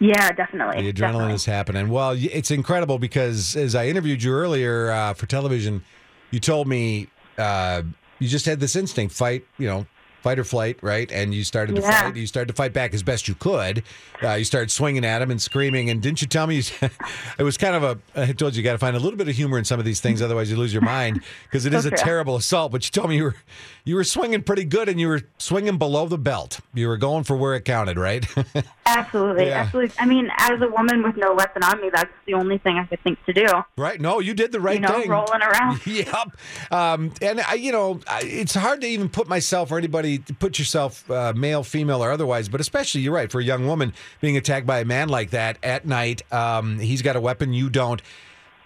yeah, 0.00 0.32
definitely. 0.32 0.82
The 0.82 0.92
adrenaline 0.92 1.12
definitely. 1.12 1.34
is 1.34 1.44
happening. 1.46 1.88
Well, 1.88 2.14
it's 2.18 2.50
incredible 2.50 2.98
because 2.98 3.56
as 3.56 3.74
I 3.74 3.86
interviewed 3.88 4.22
you 4.22 4.32
earlier 4.32 4.90
uh, 4.90 5.14
for 5.14 5.24
television, 5.26 5.82
you 6.30 6.40
told 6.40 6.66
me 6.68 7.08
uh, 7.38 7.82
you 8.18 8.28
just 8.28 8.44
had 8.46 8.60
this 8.60 8.76
instinct, 8.76 9.14
fight, 9.14 9.46
you 9.58 9.66
know, 9.66 9.86
fight 10.22 10.38
or 10.38 10.44
flight, 10.44 10.78
right? 10.82 11.10
And 11.12 11.34
you 11.34 11.44
started 11.44 11.76
to 11.76 11.82
Yeah. 11.82 12.04
fight. 12.04 12.16
You 12.16 12.26
started 12.26 12.48
to 12.48 12.54
fight 12.54 12.72
back 12.72 12.94
as 12.94 13.02
best 13.02 13.28
you 13.28 13.34
could. 13.34 13.82
Uh, 14.22 14.34
you 14.34 14.44
started 14.44 14.70
swinging 14.70 15.04
at 15.04 15.20
him 15.20 15.30
and 15.30 15.42
screaming. 15.42 15.90
And 15.90 16.00
didn't 16.00 16.22
you 16.22 16.28
tell 16.28 16.46
me? 16.46 16.56
You, 16.56 16.62
it 17.38 17.42
was 17.42 17.58
kind 17.58 17.74
of 17.76 17.82
a. 17.82 17.98
I 18.14 18.32
told 18.32 18.54
you 18.54 18.58
you 18.60 18.64
got 18.64 18.72
to 18.72 18.78
find 18.78 18.94
a 18.96 19.00
little 19.00 19.18
bit 19.18 19.28
of 19.28 19.34
humor 19.34 19.58
in 19.58 19.64
some 19.64 19.78
of 19.80 19.84
these 19.84 20.00
things, 20.00 20.22
otherwise 20.22 20.50
you 20.50 20.56
lose 20.56 20.72
your 20.72 20.82
mind 20.82 21.22
because 21.44 21.66
it 21.66 21.74
is 21.74 21.84
a 21.86 21.88
Okay. 21.92 21.96
terrible 22.02 22.36
assault. 22.36 22.72
But 22.72 22.84
you 22.84 22.90
told 22.90 23.10
me 23.10 23.16
you 23.16 23.24
were 23.24 23.34
you 23.84 23.96
were 23.96 24.04
swinging 24.04 24.42
pretty 24.42 24.64
good 24.64 24.88
and 24.88 25.00
you 25.00 25.08
were 25.08 25.22
swinging 25.38 25.76
below 25.76 26.06
the 26.06 26.18
belt. 26.18 26.60
You 26.72 26.86
were 26.88 26.96
going 26.96 27.24
for 27.24 27.36
where 27.36 27.54
it 27.56 27.64
counted, 27.64 27.98
right? 27.98 28.24
Absolutely, 28.86 29.46
Yeah. 29.46 29.60
absolutely. 29.62 29.94
I 29.98 30.06
mean, 30.06 30.28
as 30.38 30.60
a 30.60 30.68
woman 30.68 31.02
with 31.02 31.16
no 31.16 31.34
weapon 31.34 31.62
on 31.64 31.80
me, 31.80 31.90
that's 31.92 32.10
the 32.26 32.34
only 32.34 32.58
thing 32.58 32.76
I 32.78 32.84
could 32.84 33.00
think 33.02 33.24
to 33.26 33.32
do. 33.32 33.46
right? 33.76 34.00
No, 34.00 34.18
you 34.20 34.34
did 34.34 34.52
the 34.52 34.60
right 34.60 34.74
thing. 34.74 34.82
You 34.82 34.88
know, 34.88 35.00
thing. 35.00 35.10
rolling 35.10 35.40
around. 35.42 35.86
Yep. 35.86 36.36
Um, 36.70 37.12
and 37.22 37.40
I, 37.40 37.54
you 37.54 37.72
know, 37.72 38.00
I, 38.06 38.20
it's 38.24 38.54
hard 38.54 38.80
to 38.82 38.86
even 38.86 39.08
put 39.08 39.28
myself 39.28 39.70
or 39.72 39.78
anybody 39.78 40.11
to 40.18 40.34
put 40.34 40.58
yourself, 40.58 41.10
uh, 41.10 41.32
male, 41.34 41.62
female, 41.62 42.02
or 42.02 42.10
otherwise, 42.10 42.48
but 42.48 42.60
especially 42.60 43.00
you're 43.00 43.14
right 43.14 43.30
for 43.30 43.40
a 43.40 43.44
young 43.44 43.66
woman 43.66 43.92
being 44.20 44.36
attacked 44.36 44.66
by 44.66 44.80
a 44.80 44.84
man 44.84 45.08
like 45.08 45.30
that 45.30 45.58
at 45.62 45.86
night. 45.86 46.22
Um, 46.32 46.78
he's 46.78 47.02
got 47.02 47.16
a 47.16 47.20
weapon, 47.20 47.52
you 47.52 47.70
don't. 47.70 48.00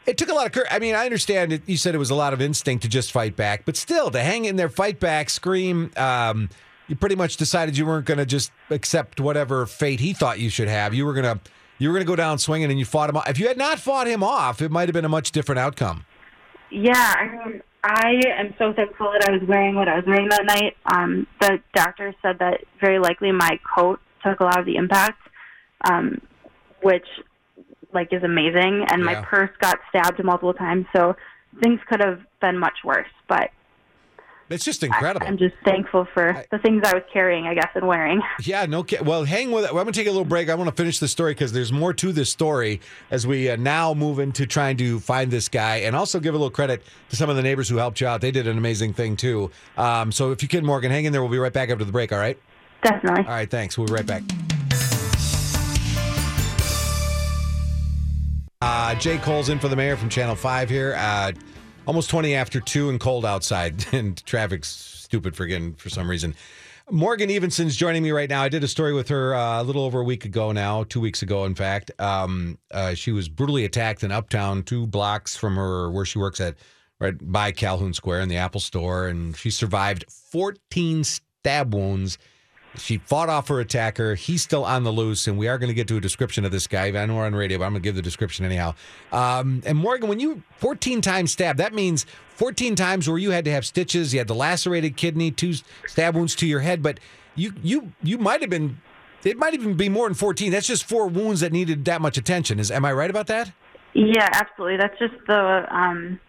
It 0.06 0.16
took 0.18 0.28
a 0.28 0.34
lot 0.34 0.46
of 0.46 0.52
courage. 0.52 0.68
I 0.70 0.78
mean, 0.78 0.94
I 0.94 1.04
understand 1.04 1.52
it. 1.52 1.62
You 1.66 1.76
said 1.76 1.94
it 1.94 1.98
was 1.98 2.10
a 2.10 2.14
lot 2.14 2.32
of 2.32 2.40
instinct 2.40 2.82
to 2.82 2.88
just 2.88 3.10
fight 3.10 3.34
back, 3.34 3.64
but 3.64 3.76
still 3.76 4.10
to 4.12 4.20
hang 4.20 4.44
in 4.44 4.54
there, 4.56 4.68
fight 4.68 5.00
back, 5.00 5.30
scream. 5.30 5.90
Um, 5.96 6.48
you 6.86 6.94
pretty 6.94 7.16
much 7.16 7.36
decided 7.36 7.76
you 7.76 7.86
weren't 7.86 8.06
going 8.06 8.18
to 8.18 8.26
just 8.26 8.52
accept 8.70 9.20
whatever 9.20 9.66
fate 9.66 9.98
he 9.98 10.12
thought 10.12 10.38
you 10.38 10.50
should 10.50 10.68
have. 10.68 10.94
You 10.94 11.04
were 11.04 11.12
gonna, 11.12 11.40
you 11.78 11.88
were 11.88 11.94
gonna 11.94 12.04
go 12.04 12.14
down 12.14 12.38
swinging, 12.38 12.70
and 12.70 12.78
you 12.78 12.84
fought 12.84 13.10
him 13.10 13.16
off. 13.16 13.28
If 13.28 13.40
you 13.40 13.48
had 13.48 13.58
not 13.58 13.80
fought 13.80 14.06
him 14.06 14.22
off, 14.22 14.62
it 14.62 14.70
might 14.70 14.88
have 14.88 14.94
been 14.94 15.04
a 15.04 15.08
much 15.08 15.32
different 15.32 15.58
outcome. 15.58 16.04
Yeah, 16.70 17.14
I 17.18 17.48
mean, 17.48 17.62
I 17.88 18.20
am 18.36 18.52
so 18.58 18.72
thankful 18.72 19.12
that 19.12 19.28
I 19.28 19.32
was 19.32 19.42
wearing 19.46 19.76
what 19.76 19.86
I 19.86 19.94
was 19.94 20.04
wearing 20.06 20.28
that 20.28 20.44
night. 20.44 20.76
Um, 20.92 21.24
the 21.40 21.60
doctor 21.72 22.12
said 22.20 22.40
that 22.40 22.62
very 22.80 22.98
likely 22.98 23.30
my 23.30 23.60
coat 23.76 24.00
took 24.24 24.40
a 24.40 24.44
lot 24.44 24.58
of 24.58 24.66
the 24.66 24.74
impact, 24.74 25.20
um, 25.88 26.20
which 26.82 27.06
like 27.92 28.12
is 28.12 28.24
amazing, 28.24 28.84
and 28.90 29.02
Yeah. 29.02 29.06
my 29.06 29.14
purse 29.22 29.50
got 29.60 29.78
stabbed 29.88 30.22
multiple 30.24 30.52
times, 30.52 30.86
so 30.94 31.14
things 31.62 31.80
could 31.88 32.00
have 32.00 32.20
been 32.40 32.58
much 32.58 32.78
worse. 32.82 33.08
But 33.28 33.50
It's 34.48 34.64
just 34.64 34.84
incredible. 34.84 35.26
I'm 35.26 35.38
just 35.38 35.56
thankful 35.64 36.06
for 36.14 36.44
the 36.52 36.58
things 36.58 36.82
I 36.84 36.94
was 36.94 37.02
carrying, 37.12 37.46
I 37.46 37.54
guess, 37.54 37.70
and 37.74 37.86
wearing. 37.86 38.22
Yeah, 38.42 38.64
no. 38.66 38.84
Well, 39.02 39.24
hang 39.24 39.50
with 39.50 39.64
it. 39.64 39.68
I'm 39.68 39.74
going 39.74 39.86
to 39.86 39.92
take 39.92 40.06
a 40.06 40.10
little 40.10 40.24
break. 40.24 40.48
I 40.48 40.54
want 40.54 40.70
to 40.70 40.76
finish 40.76 41.00
the 41.00 41.08
story 41.08 41.32
because 41.32 41.52
there's 41.52 41.72
more 41.72 41.92
to 41.94 42.12
this 42.12 42.30
story 42.30 42.80
as 43.10 43.26
we 43.26 43.50
uh, 43.50 43.56
now 43.56 43.92
move 43.92 44.20
into 44.20 44.46
trying 44.46 44.76
to 44.76 45.00
find 45.00 45.30
this 45.32 45.48
guy 45.48 45.78
and 45.78 45.96
also 45.96 46.20
give 46.20 46.34
a 46.34 46.38
little 46.38 46.50
credit 46.50 46.84
to 47.10 47.16
some 47.16 47.28
of 47.28 47.34
the 47.34 47.42
neighbors 47.42 47.68
who 47.68 47.76
helped 47.76 48.00
you 48.00 48.06
out. 48.06 48.20
They 48.20 48.30
did 48.30 48.46
an 48.46 48.56
amazing 48.56 48.92
thing 48.92 49.16
too. 49.16 49.50
Um, 49.76 50.12
so 50.12 50.30
if 50.30 50.42
you 50.42 50.48
can, 50.48 50.64
Morgan, 50.64 50.92
hang 50.92 51.06
in 51.06 51.12
there. 51.12 51.22
We'll 51.22 51.30
be 51.30 51.38
right 51.38 51.52
back 51.52 51.70
after 51.70 51.84
the 51.84 51.92
break. 51.92 52.12
All 52.12 52.18
right. 52.18 52.38
Definitely. 52.82 53.24
All 53.24 53.30
right. 53.30 53.50
Thanks. 53.50 53.76
We'll 53.76 53.88
be 53.88 53.94
right 53.94 54.06
back. 54.06 54.22
Uh, 58.62 58.94
Jay 58.94 59.18
Kolls 59.18 59.48
in 59.48 59.58
for 59.58 59.68
the 59.68 59.76
mayor 59.76 59.96
from 59.96 60.08
Channel 60.08 60.34
5 60.34 60.70
here. 60.70 60.94
Uh, 60.96 61.32
almost 61.86 62.10
20 62.10 62.34
after 62.34 62.60
2 62.60 62.90
and 62.90 63.00
cold 63.00 63.24
outside, 63.24 63.86
and 63.92 64.24
traffic's 64.24 64.68
stupid 64.68 65.36
for 65.36 65.46
getting 65.46 65.74
for 65.74 65.88
some 65.88 66.08
reason. 66.08 66.34
Morgan 66.88 67.30
Evenson's 67.30 67.74
joining 67.74 68.04
me 68.04 68.12
right 68.12 68.30
now. 68.30 68.42
I 68.42 68.48
did 68.48 68.62
a 68.62 68.68
story 68.68 68.92
with 68.92 69.08
her 69.08 69.34
uh, 69.34 69.60
a 69.60 69.64
little 69.64 69.82
over 69.82 70.00
a 70.00 70.04
week 70.04 70.24
ago 70.24 70.52
now, 70.52 70.84
two 70.84 71.00
weeks 71.00 71.20
ago, 71.20 71.44
in 71.44 71.56
fact. 71.56 71.90
Um, 71.98 72.58
uh, 72.70 72.94
she 72.94 73.10
was 73.10 73.28
brutally 73.28 73.64
attacked 73.64 74.04
in 74.04 74.12
Uptown, 74.12 74.62
two 74.62 74.86
blocks 74.86 75.34
from 75.34 75.56
her 75.56 75.90
where 75.90 76.04
she 76.04 76.20
works 76.20 76.40
at, 76.40 76.54
right 77.00 77.14
by 77.20 77.50
Calhoun 77.50 77.92
Square 77.92 78.20
in 78.20 78.28
the 78.28 78.36
Apple 78.36 78.60
Store, 78.60 79.08
and 79.08 79.36
she 79.36 79.50
survived 79.50 80.04
14 80.08 81.02
stab 81.02 81.74
wounds. 81.74 82.18
She 82.78 82.98
fought 82.98 83.28
off 83.28 83.48
her 83.48 83.60
attacker. 83.60 84.14
He's 84.14 84.42
still 84.42 84.64
on 84.64 84.84
the 84.84 84.90
loose, 84.90 85.26
and 85.26 85.38
we 85.38 85.48
are 85.48 85.58
going 85.58 85.68
to 85.68 85.74
get 85.74 85.88
to 85.88 85.96
a 85.96 86.00
description 86.00 86.44
of 86.44 86.52
this 86.52 86.66
guy. 86.66 86.86
I 86.88 87.06
know 87.06 87.16
we're 87.16 87.26
on 87.26 87.34
radio, 87.34 87.58
but 87.58 87.64
I'm 87.64 87.72
going 87.72 87.82
to 87.82 87.86
give 87.86 87.94
the 87.94 88.02
description 88.02 88.44
anyhow. 88.44 88.74
Um, 89.12 89.62
and 89.64 89.78
Morgan, 89.78 90.08
when 90.08 90.20
you 90.20 90.42
14 90.58 91.00
times 91.00 91.32
stabbed, 91.32 91.58
that 91.58 91.74
means 91.74 92.06
14 92.36 92.74
times 92.74 93.08
where 93.08 93.18
you 93.18 93.30
had 93.30 93.44
to 93.46 93.50
have 93.50 93.64
stitches, 93.64 94.12
you 94.12 94.20
had 94.20 94.28
the 94.28 94.34
lacerated 94.34 94.96
kidney, 94.96 95.30
two 95.30 95.54
stab 95.86 96.14
wounds 96.14 96.34
to 96.36 96.46
your 96.46 96.60
head, 96.60 96.82
but 96.82 97.00
you 97.34 97.52
you 97.62 97.92
you 98.02 98.18
might 98.18 98.40
have 98.40 98.50
been. 98.50 98.80
It 99.24 99.36
might 99.36 99.54
even 99.54 99.74
be 99.74 99.88
more 99.88 100.06
than 100.06 100.14
14. 100.14 100.52
That's 100.52 100.68
just 100.68 100.84
four 100.84 101.08
wounds 101.08 101.40
that 101.40 101.50
needed 101.50 101.84
that 101.86 102.00
much 102.00 102.16
attention. 102.16 102.60
Is 102.60 102.70
am 102.70 102.84
I 102.84 102.92
right 102.92 103.10
about 103.10 103.26
that? 103.26 103.50
Yeah, 103.92 104.28
absolutely. 104.32 104.76
That's 104.76 104.96
just 104.98 105.14
the 105.26 105.66
um, 105.70 106.20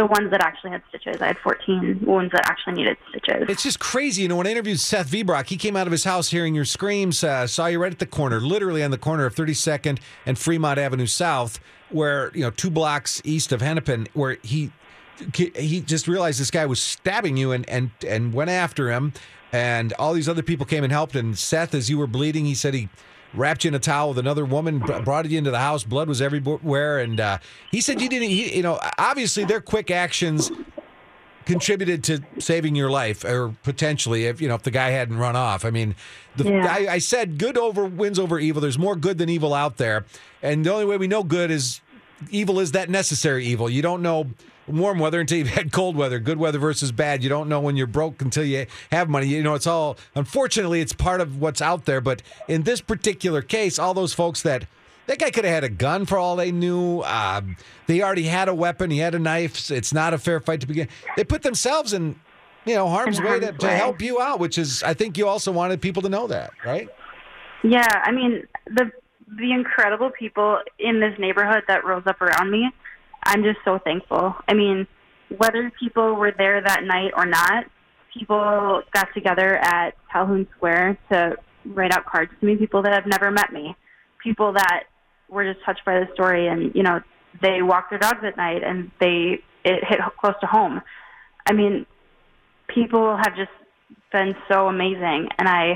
the 0.00 0.06
ones 0.06 0.30
that 0.30 0.42
actually 0.42 0.70
had 0.70 0.82
stitches. 0.88 1.20
I 1.20 1.26
had 1.26 1.38
14 1.38 2.00
wounds 2.06 2.32
that 2.32 2.46
actually 2.46 2.72
needed 2.72 2.96
stitches. 3.10 3.44
It's 3.50 3.62
just 3.62 3.80
crazy. 3.80 4.22
You 4.22 4.28
know, 4.28 4.36
when 4.36 4.46
I 4.46 4.50
interviewed 4.50 4.80
Seth 4.80 5.10
Vibrock, 5.10 5.46
he 5.48 5.58
came 5.58 5.76
out 5.76 5.86
of 5.86 5.92
his 5.92 6.04
house 6.04 6.30
hearing 6.30 6.54
your 6.54 6.64
screams, 6.64 7.22
uh, 7.22 7.46
saw 7.46 7.66
you 7.66 7.78
right 7.78 7.92
at 7.92 7.98
the 7.98 8.06
corner, 8.06 8.40
literally 8.40 8.82
on 8.82 8.90
the 8.90 8.98
corner 8.98 9.26
of 9.26 9.34
32nd 9.34 9.98
and 10.24 10.38
Fremont 10.38 10.78
Avenue 10.78 11.04
South, 11.04 11.60
where, 11.90 12.30
you 12.34 12.40
know, 12.40 12.48
two 12.48 12.70
blocks 12.70 13.20
east 13.24 13.52
of 13.52 13.60
Hennepin, 13.60 14.08
where 14.14 14.38
he 14.42 14.72
he 15.34 15.82
just 15.82 16.08
realized 16.08 16.40
this 16.40 16.50
guy 16.50 16.64
was 16.64 16.82
stabbing 16.82 17.36
you 17.36 17.52
and 17.52 17.68
and 17.68 17.90
and 18.08 18.32
went 18.32 18.48
after 18.48 18.90
him 18.90 19.12
and 19.52 19.92
all 19.98 20.14
these 20.14 20.30
other 20.30 20.42
people 20.42 20.64
came 20.64 20.82
and 20.82 20.90
helped 20.90 21.14
and 21.14 21.36
Seth 21.36 21.74
as 21.74 21.90
you 21.90 21.98
were 21.98 22.06
bleeding 22.06 22.46
he 22.46 22.54
said 22.54 22.72
he 22.72 22.88
wrapped 23.34 23.64
you 23.64 23.68
in 23.68 23.74
a 23.74 23.78
towel 23.78 24.08
with 24.10 24.18
another 24.18 24.44
woman 24.44 24.78
br- 24.80 25.00
brought 25.00 25.28
you 25.28 25.38
into 25.38 25.50
the 25.50 25.58
house. 25.58 25.84
Blood 25.84 26.08
was 26.08 26.20
everywhere. 26.20 26.98
And 26.98 27.20
uh, 27.20 27.38
he 27.70 27.80
said 27.80 28.00
you 28.00 28.08
didn't 28.08 28.28
he, 28.28 28.56
you 28.56 28.62
know 28.62 28.78
obviously 28.98 29.44
their 29.44 29.60
quick 29.60 29.90
actions 29.90 30.50
contributed 31.46 32.04
to 32.04 32.20
saving 32.38 32.76
your 32.76 32.90
life 32.90 33.24
or 33.24 33.54
potentially 33.62 34.26
if 34.26 34.40
you 34.40 34.46
know 34.48 34.54
if 34.54 34.62
the 34.62 34.70
guy 34.70 34.90
hadn't 34.90 35.18
run 35.18 35.36
off. 35.36 35.64
I 35.64 35.70
mean 35.70 35.94
the 36.36 36.44
Yeah. 36.44 36.66
I, 36.66 36.92
I 36.94 36.98
said 36.98 37.38
good 37.38 37.56
over 37.56 37.84
wins 37.84 38.18
over 38.18 38.38
evil. 38.38 38.60
There's 38.60 38.78
more 38.78 38.96
good 38.96 39.18
than 39.18 39.28
evil 39.28 39.54
out 39.54 39.76
there. 39.76 40.04
And 40.42 40.64
the 40.64 40.72
only 40.72 40.84
way 40.84 40.96
we 40.96 41.08
know 41.08 41.22
good 41.22 41.50
is 41.50 41.80
evil 42.30 42.60
is 42.60 42.72
that 42.72 42.90
necessary 42.90 43.46
evil. 43.46 43.70
You 43.70 43.82
don't 43.82 44.02
know 44.02 44.26
warm 44.70 44.98
weather 44.98 45.20
until 45.20 45.38
you've 45.38 45.48
had 45.60 45.72
cold 45.72 45.96
weather 45.96 46.18
good 46.18 46.38
weather 46.38 46.58
versus 46.58 46.92
bad 46.92 47.22
you 47.22 47.28
don't 47.28 47.48
know 47.48 47.60
when 47.60 47.76
you're 47.76 47.86
broke 47.86 48.22
until 48.22 48.44
you 48.44 48.66
have 48.90 49.08
money 49.08 49.26
you 49.26 49.42
know 49.42 49.54
it's 49.54 49.66
all 49.66 49.96
unfortunately 50.14 50.80
it's 50.80 50.92
part 50.92 51.20
of 51.20 51.40
what's 51.40 51.60
out 51.60 51.84
there 51.84 52.00
but 52.00 52.22
in 52.48 52.62
this 52.62 52.80
particular 52.80 53.42
case 53.42 53.78
all 53.78 53.94
those 53.94 54.12
folks 54.12 54.42
that 54.42 54.66
that 55.10 55.18
guy 55.18 55.30
could 55.30 55.44
have 55.44 55.54
had 55.54 55.64
a 55.64 55.68
gun 55.68 56.06
for 56.06 56.18
all 56.18 56.36
they 56.36 56.52
knew. 56.52 57.02
Um, 57.02 57.56
they 57.88 58.00
already 58.00 58.24
had 58.24 58.48
a 58.48 58.54
weapon. 58.54 58.92
He 58.92 58.98
had 58.98 59.12
a 59.16 59.18
knife. 59.18 59.68
It's 59.68 59.92
not 59.92 60.14
a 60.14 60.18
fair 60.18 60.38
fight 60.38 60.60
to 60.60 60.68
begin. 60.68 60.86
They 61.16 61.24
put 61.24 61.42
themselves 61.42 61.92
in, 61.92 62.14
you 62.64 62.76
know, 62.76 62.88
harm's 62.88 63.18
In 63.18 63.24
way 63.24 63.40
to, 63.40 63.50
to 63.50 63.70
help 63.70 64.00
you 64.00 64.20
out, 64.20 64.38
which 64.38 64.56
is, 64.56 64.84
I 64.84 64.94
think 64.94 65.18
you 65.18 65.26
also 65.26 65.50
wanted 65.50 65.80
people 65.80 66.02
to 66.02 66.08
know 66.08 66.28
that, 66.28 66.52
right? 66.64 66.88
Yeah, 67.64 67.88
I 68.04 68.12
mean 68.12 68.46
the 68.66 68.92
the 69.36 69.52
incredible 69.52 70.10
people 70.10 70.60
in 70.78 71.00
this 71.00 71.18
neighborhood 71.18 71.64
that 71.68 71.84
rose 71.84 72.04
up 72.06 72.20
around 72.20 72.50
me. 72.50 72.70
I'm 73.24 73.42
just 73.42 73.58
so 73.64 73.78
thankful. 73.78 74.34
I 74.48 74.54
mean, 74.54 74.86
whether 75.36 75.70
people 75.78 76.14
were 76.14 76.32
there 76.36 76.60
that 76.60 76.84
night 76.84 77.12
or 77.16 77.26
not, 77.26 77.64
people 78.12 78.82
got 78.92 79.08
together 79.14 79.56
at 79.56 79.94
Calhoun 80.12 80.46
Square 80.56 80.98
to 81.12 81.36
write 81.64 81.92
out 81.92 82.06
cards 82.06 82.32
to 82.40 82.46
me. 82.46 82.56
People 82.56 82.82
that 82.82 82.92
have 82.92 83.06
never 83.06 83.30
met 83.30 83.52
me, 83.52 83.76
people 84.22 84.52
that 84.52 84.84
were 85.28 85.50
just 85.50 85.64
touched 85.64 85.84
by 85.84 86.00
the 86.00 86.06
story, 86.14 86.48
and 86.48 86.74
you 86.74 86.82
know, 86.82 87.00
they 87.42 87.62
walk 87.62 87.90
their 87.90 87.98
dogs 87.98 88.20
at 88.24 88.36
night, 88.36 88.62
and 88.64 88.90
they 89.00 89.42
it 89.64 89.84
hit 89.86 89.98
close 90.18 90.34
to 90.40 90.46
home. 90.46 90.80
I 91.46 91.52
mean, 91.52 91.86
people 92.68 93.16
have 93.16 93.36
just 93.36 93.50
been 94.12 94.34
so 94.50 94.68
amazing, 94.68 95.28
and 95.38 95.48
I 95.48 95.74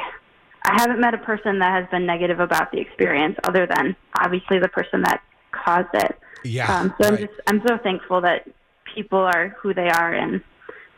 I 0.65 0.81
haven't 0.81 1.01
met 1.01 1.15
a 1.15 1.19
person 1.19 1.59
that 1.59 1.73
has 1.73 1.89
been 1.91 2.07
negative 2.07 2.41
about 2.41 2.73
the 2.73 2.81
experience, 2.81 3.37
other 3.45 3.67
than 3.67 3.95
obviously 4.19 4.59
the 4.59 4.69
person 4.69 5.03
that 5.03 5.23
caused 5.53 5.95
it. 5.95 6.19
Yeah. 6.45 6.73
Um, 6.73 6.95
so 7.01 7.09
I'm 7.09 7.17
just 7.17 7.33
I'm 7.47 7.63
so 7.67 7.79
thankful 7.79 8.21
that 8.21 8.47
people 8.95 9.19
are 9.19 9.49
who 9.61 9.75
they 9.75 9.89
are, 9.89 10.13
and 10.13 10.43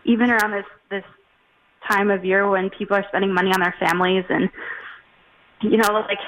even 0.04 0.30
around 0.30 0.52
this 0.52 0.64
this 0.90 1.04
time 1.88 2.10
of 2.10 2.24
year 2.24 2.48
when 2.48 2.70
people 2.70 2.96
are 2.96 3.04
spending 3.08 3.32
money 3.32 3.50
on 3.52 3.60
their 3.60 3.74
families, 3.78 4.24
and 4.28 4.50
you 5.62 5.76
know, 5.76 5.92
like 5.92 6.18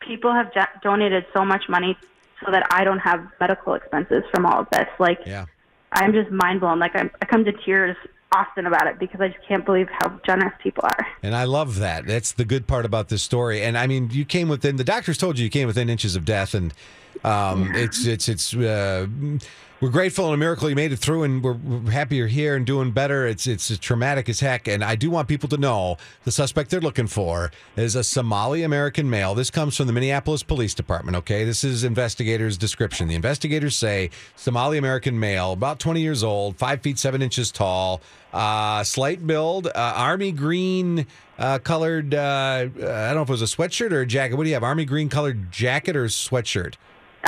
people 0.00 0.32
have 0.32 0.52
do- 0.52 0.80
donated 0.82 1.24
so 1.32 1.44
much 1.44 1.68
money 1.68 1.96
so 2.44 2.50
that 2.52 2.66
I 2.70 2.84
don't 2.84 2.98
have 2.98 3.26
medical 3.40 3.74
expenses 3.74 4.22
from 4.34 4.46
all 4.46 4.60
of 4.60 4.70
this. 4.70 4.88
Like 4.98 5.20
yeah. 5.24 5.46
I'm 5.92 6.12
just 6.12 6.30
mind 6.30 6.60
blown. 6.60 6.78
Like 6.78 6.94
I'm, 6.94 7.10
I 7.22 7.26
come 7.26 7.44
to 7.44 7.52
tears 7.52 7.96
often 8.32 8.66
about 8.66 8.86
it 8.86 8.98
because 8.98 9.20
I 9.20 9.28
just 9.28 9.46
can't 9.46 9.64
believe 9.64 9.88
how 9.90 10.20
generous 10.26 10.54
people 10.62 10.84
are. 10.84 11.06
And 11.22 11.34
I 11.34 11.44
love 11.44 11.76
that. 11.76 12.06
That's 12.06 12.32
the 12.32 12.44
good 12.44 12.66
part 12.66 12.84
about 12.84 13.08
this 13.08 13.22
story. 13.22 13.62
And 13.62 13.78
I 13.78 13.86
mean, 13.86 14.10
you 14.12 14.24
came 14.24 14.48
within 14.48 14.76
the 14.76 14.84
doctors 14.84 15.18
told 15.18 15.38
you 15.38 15.44
you 15.44 15.50
came 15.50 15.66
within 15.66 15.88
inches 15.88 16.16
of 16.16 16.24
death, 16.24 16.54
and 16.54 16.74
um, 17.24 17.72
it's 17.74 18.06
it's 18.06 18.28
it's. 18.28 18.54
Uh, 18.54 19.06
we're 19.80 19.90
grateful 19.90 20.24
and 20.26 20.34
a 20.34 20.38
miracle 20.38 20.70
you 20.70 20.74
made 20.74 20.92
it 20.92 20.96
through, 20.96 21.24
and 21.24 21.44
we're, 21.44 21.56
you're 22.10 22.26
here 22.28 22.56
and 22.56 22.64
doing 22.64 22.92
better. 22.92 23.26
It's 23.26 23.46
it's 23.46 23.76
traumatic 23.78 24.28
as 24.28 24.40
heck, 24.40 24.68
and 24.68 24.82
I 24.82 24.96
do 24.96 25.10
want 25.10 25.28
people 25.28 25.48
to 25.50 25.58
know 25.58 25.98
the 26.24 26.32
suspect 26.32 26.70
they're 26.70 26.80
looking 26.80 27.06
for 27.06 27.50
is 27.76 27.94
a 27.94 28.02
Somali 28.02 28.62
American 28.62 29.10
male. 29.10 29.34
This 29.34 29.50
comes 29.50 29.76
from 29.76 29.86
the 29.86 29.92
Minneapolis 29.92 30.42
Police 30.42 30.72
Department. 30.72 31.16
Okay, 31.18 31.44
this 31.44 31.62
is 31.62 31.84
investigators' 31.84 32.56
description. 32.56 33.08
The 33.08 33.14
investigators 33.14 33.76
say 33.76 34.10
Somali 34.34 34.78
American 34.78 35.20
male, 35.20 35.52
about 35.52 35.78
20 35.78 36.00
years 36.00 36.24
old, 36.24 36.56
five 36.56 36.80
feet 36.80 36.98
seven 36.98 37.20
inches 37.20 37.50
tall, 37.50 38.00
uh, 38.32 38.82
slight 38.82 39.26
build, 39.26 39.66
uh, 39.66 39.72
army 39.74 40.32
green 40.32 41.06
uh, 41.38 41.58
colored. 41.58 42.14
Uh, 42.14 42.18
uh, 42.18 42.62
I 42.64 43.08
don't 43.08 43.16
know 43.16 43.22
if 43.22 43.28
it 43.28 43.32
was 43.32 43.42
a 43.42 43.44
sweatshirt 43.44 43.92
or 43.92 44.00
a 44.00 44.06
jacket. 44.06 44.36
What 44.36 44.44
do 44.44 44.48
you 44.48 44.54
have? 44.54 44.64
Army 44.64 44.86
green 44.86 45.10
colored 45.10 45.52
jacket 45.52 45.96
or 45.96 46.06
sweatshirt? 46.06 46.76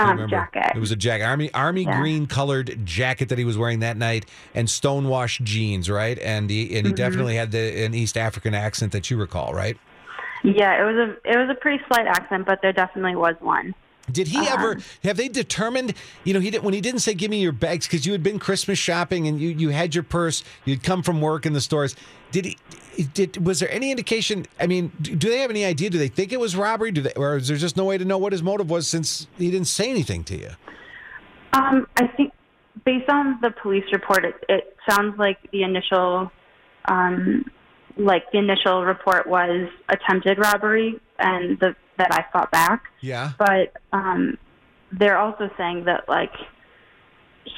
Um, 0.01 0.29
jacket. 0.29 0.73
It 0.75 0.79
was 0.79 0.91
a 0.91 0.97
jacket, 0.97 1.25
army 1.25 1.53
army 1.55 1.85
Yeah. 1.85 1.99
green 1.99 2.27
colored 2.27 2.85
jacket 2.85 3.29
that 3.31 3.39
he 3.39 3.45
was 3.45 3.57
wearing 3.59 3.81
that 3.81 3.97
night, 3.97 4.27
and 4.55 4.69
stonewashed 4.69 5.43
jeans, 5.45 5.91
right? 5.91 6.19
And 6.19 6.51
he 6.51 6.67
Mm-hmm. 6.67 6.77
and 6.77 6.87
he 6.87 6.93
definitely 6.93 7.37
had 7.37 7.51
the 7.53 7.85
an 7.85 7.95
East 7.95 8.17
African 8.17 8.55
accent 8.55 8.93
that 8.93 9.11
you 9.11 9.17
recall, 9.17 9.55
right? 9.55 9.77
Yeah, 10.45 10.81
it 10.81 10.85
was 10.85 10.97
a 10.97 11.31
it 11.31 11.37
was 11.37 11.51
a 11.51 11.55
pretty 11.61 11.83
slight 11.89 12.07
accent, 12.07 12.47
but 12.47 12.61
there 12.63 12.73
definitely 12.73 13.17
was 13.17 13.35
one. 13.41 13.75
Did 14.11 14.29
he 14.29 14.49
ever 14.49 14.79
have 15.05 15.17
they 15.19 15.29
determined? 15.29 15.95
You 16.25 16.33
know, 16.33 16.41
he 16.41 16.51
did 16.51 16.63
when 16.63 16.73
he 16.73 16.81
didn't 16.81 17.01
say 17.01 17.13
give 17.13 17.31
me 17.31 17.41
your 17.43 17.53
bags 17.53 17.87
because 17.87 18.07
you 18.07 18.13
had 18.13 18.23
been 18.23 18.39
Christmas 18.39 18.79
shopping 18.79 19.27
and 19.29 19.39
you 19.41 19.51
you 19.51 19.69
had 19.71 19.95
your 19.95 20.05
purse. 20.05 20.45
You'd 20.65 20.83
come 20.83 21.03
from 21.03 21.21
work 21.21 21.45
in 21.45 21.53
the 21.53 21.61
stores. 21.61 21.95
Did 22.31 22.47
he? 22.47 22.59
Did 23.15 23.45
was 23.45 23.61
there 23.61 23.71
any 23.71 23.91
indication? 23.91 24.47
I 24.59 24.67
mean, 24.67 24.93
do 25.01 25.15
do 25.15 25.31
they 25.31 25.39
have 25.39 25.51
any 25.51 25.65
idea? 25.65 25.91
Do 25.91 25.99
they 25.99 26.09
think 26.09 26.33
it 26.33 26.41
was 26.41 26.57
robbery? 26.57 26.91
Do 26.91 27.03
they, 27.03 27.13
or 27.15 27.37
is 27.37 27.49
there 27.49 27.57
just 27.57 27.77
no 27.77 27.85
way 27.85 27.97
to 27.97 28.05
know 28.05 28.19
what 28.19 28.33
his 28.33 28.43
motive 28.43 28.71
was 28.71 28.89
since 28.89 29.29
he 29.37 29.51
didn't 29.51 29.69
say 29.69 29.89
anything 29.89 30.25
to 30.25 30.37
you? 30.37 30.51
Um, 31.53 31.87
I 31.97 32.09
think 32.09 32.33
based 32.85 33.09
on 33.09 33.39
the 33.41 33.51
police 33.63 33.85
report, 33.93 34.25
it, 34.25 34.35
it 34.49 34.77
sounds 34.89 35.19
like 35.19 35.39
the 35.53 35.63
initial, 35.63 36.31
um, 36.87 37.45
like 37.97 38.31
the 38.33 38.39
initial 38.39 38.85
report 38.85 39.27
was 39.27 39.69
attempted 39.89 40.39
robbery, 40.39 41.01
and 41.19 41.59
the, 41.61 41.77
that 41.99 42.13
I 42.13 42.25
fought 42.33 42.51
back. 42.51 42.85
Yeah. 43.01 43.33
But 43.39 43.75
um, 43.93 44.39
they're 44.93 45.19
also 45.19 45.51
saying 45.57 45.85
that 45.85 46.09
like 46.09 46.33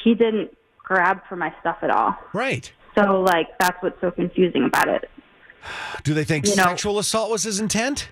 he 0.03 0.15
didn't 0.15 0.57
grab 0.79 1.21
for 1.29 1.37
my 1.37 1.55
stuff 1.61 1.79
at 1.83 1.91
all. 1.91 2.17
Right. 2.33 2.71
So 2.95 3.21
like 3.21 3.47
that's 3.59 3.81
what's 3.83 4.01
so 4.01 4.11
confusing 4.11 4.65
about 4.65 4.89
it. 4.89 5.09
Do 6.03 6.15
they 6.15 6.25
think 6.25 6.47
You 6.47 6.57
know- 6.57 6.65
sexual 6.65 6.99
assault 6.99 7.31
was 7.31 7.43
his 7.45 7.61
intent? 7.61 8.11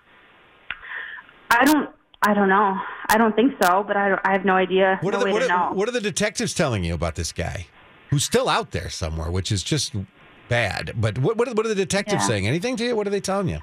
I 1.51 1.65
don't 1.65 1.91
I 2.23 2.35
don't 2.35 2.49
know. 2.49 2.77
I 3.09 3.17
don't 3.17 3.35
think 3.37 3.55
so, 3.63 3.85
but 3.87 3.97
I, 3.97 4.19
I 4.25 4.33
have 4.33 4.45
no 4.45 4.55
idea. 4.57 4.99
What 5.03 5.13
no 5.15 5.21
are 5.21 5.25
the 5.25 5.33
what 5.33 5.51
are, 5.51 5.73
what 5.73 5.89
are 5.89 5.93
the 5.93 6.01
detectives 6.01 6.53
telling 6.53 6.83
you 6.85 6.93
about 6.95 7.15
this 7.15 7.33
guy 7.33 7.67
who's 8.11 8.25
still 8.25 8.49
out 8.49 8.73
there 8.73 8.91
somewhere, 8.91 9.31
which 9.31 9.53
is 9.53 9.63
just 9.63 9.95
bad? 10.49 10.93
But 10.97 11.19
what 11.19 11.37
what 11.37 11.49
are, 11.49 11.55
what 11.55 11.65
are 11.65 11.69
the 11.69 11.75
detectives 11.75 12.23
Yeah. 12.23 12.29
saying? 12.29 12.47
Anything 12.49 12.77
to 12.77 12.85
you? 12.85 12.97
What 12.97 13.07
are 13.07 13.11
they 13.11 13.21
telling 13.21 13.49
you? 13.49 13.61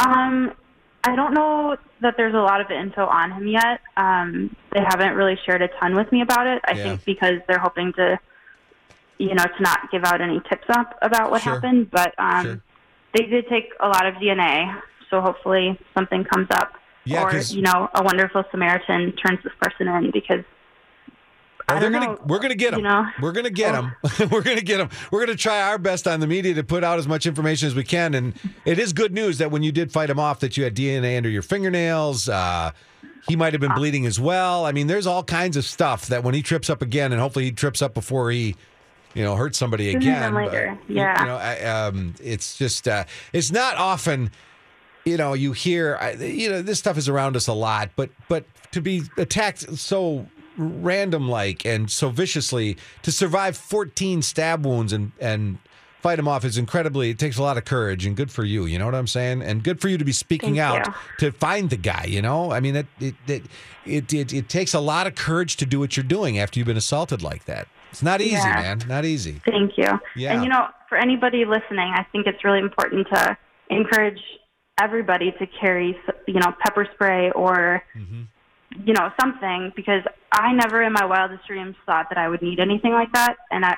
Um, 0.00 0.52
I 1.02 1.16
don't 1.16 1.32
know 1.34 1.76
that 2.02 2.16
there's 2.16 2.34
a 2.34 2.38
lot 2.38 2.60
of 2.60 2.70
info 2.70 3.06
on 3.06 3.32
him 3.32 3.46
yet. 3.48 3.80
Um, 3.96 4.54
they 4.72 4.80
haven't 4.80 5.14
really 5.14 5.38
shared 5.46 5.62
a 5.62 5.68
ton 5.80 5.94
with 5.94 6.10
me 6.12 6.20
about 6.22 6.46
it. 6.46 6.62
I 6.68 6.72
Yeah. 6.74 6.82
think 6.84 7.04
because 7.04 7.40
they're 7.48 7.58
hoping 7.58 7.92
to, 7.94 8.18
you 9.18 9.34
know, 9.34 9.44
to 9.44 9.62
not 9.62 9.90
give 9.90 10.04
out 10.04 10.20
any 10.20 10.40
tips 10.48 10.66
up 10.70 10.98
about 11.02 11.30
what 11.30 11.42
Sure. 11.42 11.54
happened. 11.54 11.90
But 11.90 12.14
um, 12.18 12.44
Sure. 12.44 12.60
They 13.14 13.26
did 13.26 13.48
take 13.48 13.72
a 13.80 13.88
lot 13.88 14.06
of 14.06 14.14
DNA, 14.14 14.80
so 15.10 15.20
hopefully 15.20 15.78
something 15.94 16.24
comes 16.24 16.48
up. 16.50 16.72
Yeah, 17.04 17.24
or 17.24 17.36
you 17.38 17.62
know, 17.62 17.88
a 17.94 18.02
wonderful 18.02 18.44
Samaritan 18.50 19.12
turns 19.16 19.38
this 19.44 19.52
person 19.60 19.88
in 19.88 20.10
because 20.10 20.44
Oh, 21.66 21.80
they're 21.80 21.90
gonna 21.90 22.06
know, 22.06 22.20
we're 22.26 22.40
gonna 22.40 22.54
get 22.54 22.72
them. 22.72 22.80
you 22.80 22.84
know. 22.84 23.06
We're 23.22 23.32
gonna 23.32 23.48
get 23.48 23.72
them. 23.72 23.92
we're 24.30 24.42
gonna 24.42 24.60
get 24.60 24.76
them. 24.78 24.90
We're 25.10 25.24
gonna 25.24 25.34
try 25.36 25.62
our 25.62 25.78
best 25.78 26.06
on 26.06 26.20
the 26.20 26.26
media 26.26 26.52
to 26.54 26.62
put 26.64 26.84
out 26.84 26.98
as 26.98 27.08
much 27.08 27.24
information 27.24 27.66
as 27.68 27.74
we 27.74 27.84
can. 27.84 28.12
And 28.14 28.34
it 28.66 28.78
is 28.78 28.92
good 28.92 29.14
news 29.14 29.38
that 29.38 29.50
when 29.50 29.62
you 29.62 29.72
did 29.72 29.90
fight 29.90 30.10
him 30.10 30.18
off, 30.18 30.40
that 30.40 30.58
you 30.58 30.64
had 30.64 30.74
DNA 30.74 31.16
under 31.16 31.30
your 31.30 31.40
fingernails. 31.40 32.28
Uh, 32.28 32.72
he 33.28 33.36
might 33.36 33.54
have 33.54 33.60
been 33.62 33.72
bleeding 33.72 34.04
as 34.04 34.20
well. 34.20 34.66
I 34.66 34.72
mean, 34.72 34.88
there's 34.88 35.06
all 35.06 35.24
kinds 35.24 35.56
of 35.56 35.64
stuff 35.64 36.08
that 36.08 36.22
when 36.22 36.34
he 36.34 36.42
trips 36.42 36.68
up 36.68 36.82
again, 36.82 37.12
and 37.12 37.20
hopefully 37.20 37.46
he 37.46 37.52
trips 37.52 37.80
up 37.80 37.94
before 37.94 38.30
he, 38.30 38.56
you 39.14 39.24
know, 39.24 39.36
hurt 39.36 39.54
somebody 39.54 39.92
Sooner 39.92 39.98
again. 39.98 40.20
than 40.20 40.34
but, 40.34 40.52
later. 40.52 40.78
Yeah. 40.88 41.20
You 41.20 41.26
know, 41.26 41.36
I, 41.36 41.60
um, 41.62 42.14
it's 42.22 42.56
just 42.56 42.86
uh, 42.86 43.04
it's 43.32 43.50
not 43.50 43.76
often 43.76 44.30
you 45.04 45.16
know, 45.16 45.34
you 45.34 45.52
hear 45.52 45.98
you 46.18 46.48
know, 46.48 46.62
this 46.62 46.78
stuff 46.78 46.96
is 46.96 47.08
around 47.08 47.36
us 47.36 47.46
a 47.46 47.52
lot, 47.52 47.90
but 47.96 48.10
but 48.28 48.44
to 48.72 48.80
be 48.80 49.02
attacked 49.16 49.78
so 49.78 50.26
random 50.56 51.28
like 51.28 51.64
and 51.64 51.90
so 51.90 52.10
viciously 52.10 52.76
to 53.02 53.10
survive 53.10 53.56
14 53.56 54.22
stab 54.22 54.64
wounds 54.64 54.92
and 54.92 55.10
and 55.20 55.58
fight 56.00 56.16
them 56.16 56.28
off 56.28 56.44
is 56.44 56.56
incredibly 56.56 57.10
it 57.10 57.18
takes 57.18 57.38
a 57.38 57.42
lot 57.42 57.56
of 57.58 57.64
courage 57.64 58.06
and 58.06 58.16
good 58.16 58.30
for 58.30 58.44
you 58.44 58.64
you 58.64 58.78
know 58.78 58.84
what 58.84 58.94
i'm 58.94 59.06
saying 59.08 59.42
and 59.42 59.64
good 59.64 59.80
for 59.80 59.88
you 59.88 59.98
to 59.98 60.04
be 60.04 60.12
speaking 60.12 60.56
Thank 60.56 60.60
out 60.60 60.86
you. 60.86 60.94
to 61.18 61.32
find 61.32 61.70
the 61.70 61.76
guy 61.76 62.04
you 62.04 62.22
know 62.22 62.52
i 62.52 62.60
mean 62.60 62.76
it 62.76 62.86
it, 63.00 63.14
it 63.26 63.42
it 63.84 64.12
it 64.12 64.32
it 64.32 64.48
takes 64.48 64.74
a 64.74 64.80
lot 64.80 65.08
of 65.08 65.16
courage 65.16 65.56
to 65.56 65.66
do 65.66 65.80
what 65.80 65.96
you're 65.96 66.04
doing 66.04 66.38
after 66.38 66.60
you've 66.60 66.68
been 66.68 66.76
assaulted 66.76 67.20
like 67.20 67.46
that 67.46 67.66
it's 67.94 68.02
not 68.02 68.20
easy 68.20 68.34
Yeah. 68.34 68.60
man 68.62 68.78
not 68.88 69.04
easy 69.04 69.40
Thank 69.44 69.78
you. 69.78 69.90
Yeah. 70.16 70.32
And 70.32 70.42
you 70.44 70.50
know, 70.50 70.64
for 70.88 70.96
anybody 70.98 71.44
listening, 71.44 71.88
I 72.00 72.04
think 72.12 72.26
it's 72.26 72.42
really 72.44 72.58
important 72.68 73.06
to 73.14 73.36
encourage 73.70 74.20
everybody 74.80 75.28
to 75.40 75.46
carry, 75.60 75.96
you 76.26 76.40
know, 76.42 76.50
pepper 76.62 76.84
spray 76.94 77.30
or, 77.30 77.82
Mm-hmm. 77.96 78.22
you 78.88 78.92
know, 78.98 79.06
something 79.20 79.72
because 79.76 80.02
I 80.32 80.52
never 80.52 80.82
in 80.82 80.92
my 80.92 81.04
wildest 81.04 81.46
dreams 81.46 81.76
thought 81.86 82.06
that 82.10 82.18
I 82.18 82.28
would 82.28 82.42
need 82.42 82.58
anything 82.58 82.92
like 82.92 83.12
that, 83.12 83.36
and 83.52 83.64
I, 83.64 83.76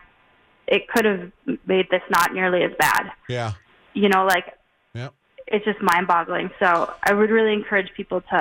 it 0.67 0.89
could 0.89 1.05
have 1.05 1.31
made 1.67 1.87
this 1.91 2.03
not 2.11 2.33
nearly 2.33 2.63
as 2.69 2.73
bad. 2.79 3.13
yeah 3.29 3.53
You 3.93 4.09
know, 4.09 4.25
like 4.35 4.47
yeah 4.95 5.11
it's 5.49 5.65
just 5.65 5.81
mind-boggling. 5.81 6.51
So 6.59 6.69
I 7.09 7.13
would 7.13 7.31
really 7.31 7.53
encourage 7.53 7.91
people 7.97 8.21
to 8.33 8.41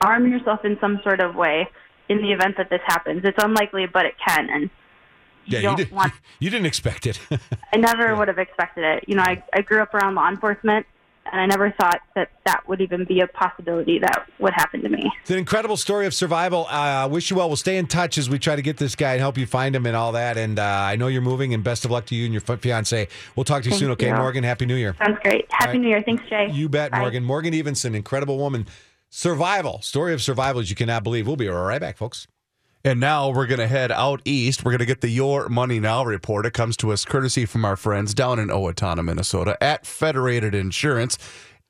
arm 0.00 0.22
yourself 0.32 0.60
in 0.64 0.76
some 0.80 1.00
sort 1.04 1.20
of 1.20 1.34
way 1.36 1.68
in 2.08 2.22
the 2.22 2.32
event 2.32 2.56
that 2.56 2.70
this 2.70 2.80
happens. 2.86 3.22
It's 3.24 3.42
unlikely, 3.42 3.86
but 3.86 4.06
it 4.06 4.14
can, 4.26 4.48
and 4.50 4.70
yeah 5.46 5.58
you 5.58 5.62
you, 5.62 5.62
don't 5.62 5.76
did, 5.76 5.90
want 5.90 6.12
you 6.40 6.50
didn't 6.50 6.66
expect 6.66 7.06
it 7.06 7.18
I 7.72 7.78
never 7.78 8.14
would 8.14 8.28
have 8.28 8.38
expected 8.38 8.84
it. 8.84 9.04
You 9.08 9.16
know, 9.16 9.22
I, 9.22 9.42
I 9.52 9.62
grew 9.62 9.80
up 9.80 9.94
around 9.94 10.14
law 10.14 10.28
enforcement, 10.28 10.86
and 11.30 11.40
I 11.40 11.46
never 11.46 11.70
thought 11.70 12.00
that 12.14 12.30
that 12.46 12.66
would 12.68 12.80
even 12.80 13.04
be 13.04 13.20
a 13.20 13.26
possibility 13.26 13.98
that 13.98 14.26
would 14.38 14.52
happen 14.54 14.82
to 14.82 14.88
me. 14.88 15.10
It's 15.20 15.30
an 15.30 15.38
incredible 15.38 15.76
story 15.76 16.06
of 16.06 16.14
survival. 16.14 16.66
I 16.68 17.02
uh, 17.02 17.08
wish 17.08 17.30
you 17.30 17.36
well. 17.36 17.48
We'll 17.48 17.56
stay 17.56 17.76
in 17.76 17.86
touch 17.86 18.18
as 18.18 18.30
we 18.30 18.38
try 18.38 18.56
to 18.56 18.62
get 18.62 18.78
this 18.78 18.94
guy 18.94 19.12
and 19.12 19.20
help 19.20 19.36
you 19.36 19.46
find 19.46 19.76
him 19.76 19.86
and 19.86 19.94
all 19.94 20.12
that. 20.12 20.36
And 20.36 20.58
uh, 20.58 20.62
I 20.62 20.96
know 20.96 21.08
you're 21.08 21.22
moving, 21.22 21.54
and 21.54 21.62
best 21.62 21.84
of 21.84 21.90
luck 21.90 22.06
to 22.06 22.14
you 22.14 22.24
and 22.24 22.32
your 22.32 22.40
fiance. 22.40 23.08
We'll 23.36 23.44
talk 23.44 23.62
to 23.62 23.66
you 23.66 23.72
Thank 23.72 23.80
soon, 23.80 23.90
okay, 23.92 24.08
you. 24.08 24.14
Morgan? 24.14 24.44
Happy 24.44 24.66
New 24.66 24.76
Year. 24.76 24.96
Sounds 24.98 25.18
great. 25.22 25.46
Happy 25.50 25.72
right. 25.72 25.80
New 25.80 25.88
Year. 25.88 26.02
Thanks, 26.02 26.24
Jay. 26.28 26.50
You 26.50 26.68
bet, 26.68 26.90
Bye. 26.90 27.00
Morgan. 27.00 27.24
Morgan 27.24 27.54
Evenson, 27.54 27.94
incredible 27.94 28.38
woman. 28.38 28.66
Survival, 29.10 29.80
story 29.80 30.12
of 30.12 30.22
survival 30.22 30.60
as 30.60 30.70
you 30.70 30.76
cannot 30.76 31.02
believe. 31.02 31.26
We'll 31.26 31.36
be 31.36 31.48
right 31.48 31.80
back, 31.80 31.96
folks. 31.96 32.26
And 32.84 33.00
now 33.00 33.30
we're 33.30 33.46
going 33.46 33.58
to 33.58 33.66
head 33.66 33.90
out 33.90 34.22
east. 34.24 34.64
We're 34.64 34.70
going 34.70 34.78
to 34.78 34.86
get 34.86 35.00
the 35.00 35.08
Your 35.08 35.48
Money 35.48 35.80
Now 35.80 36.04
report. 36.04 36.46
It 36.46 36.52
comes 36.52 36.76
to 36.78 36.92
us 36.92 37.04
courtesy 37.04 37.44
from 37.44 37.64
our 37.64 37.76
friends 37.76 38.14
down 38.14 38.38
in 38.38 38.48
Owatonna, 38.48 39.04
Minnesota 39.04 39.56
at 39.62 39.84
Federated 39.84 40.54
Insurance. 40.54 41.18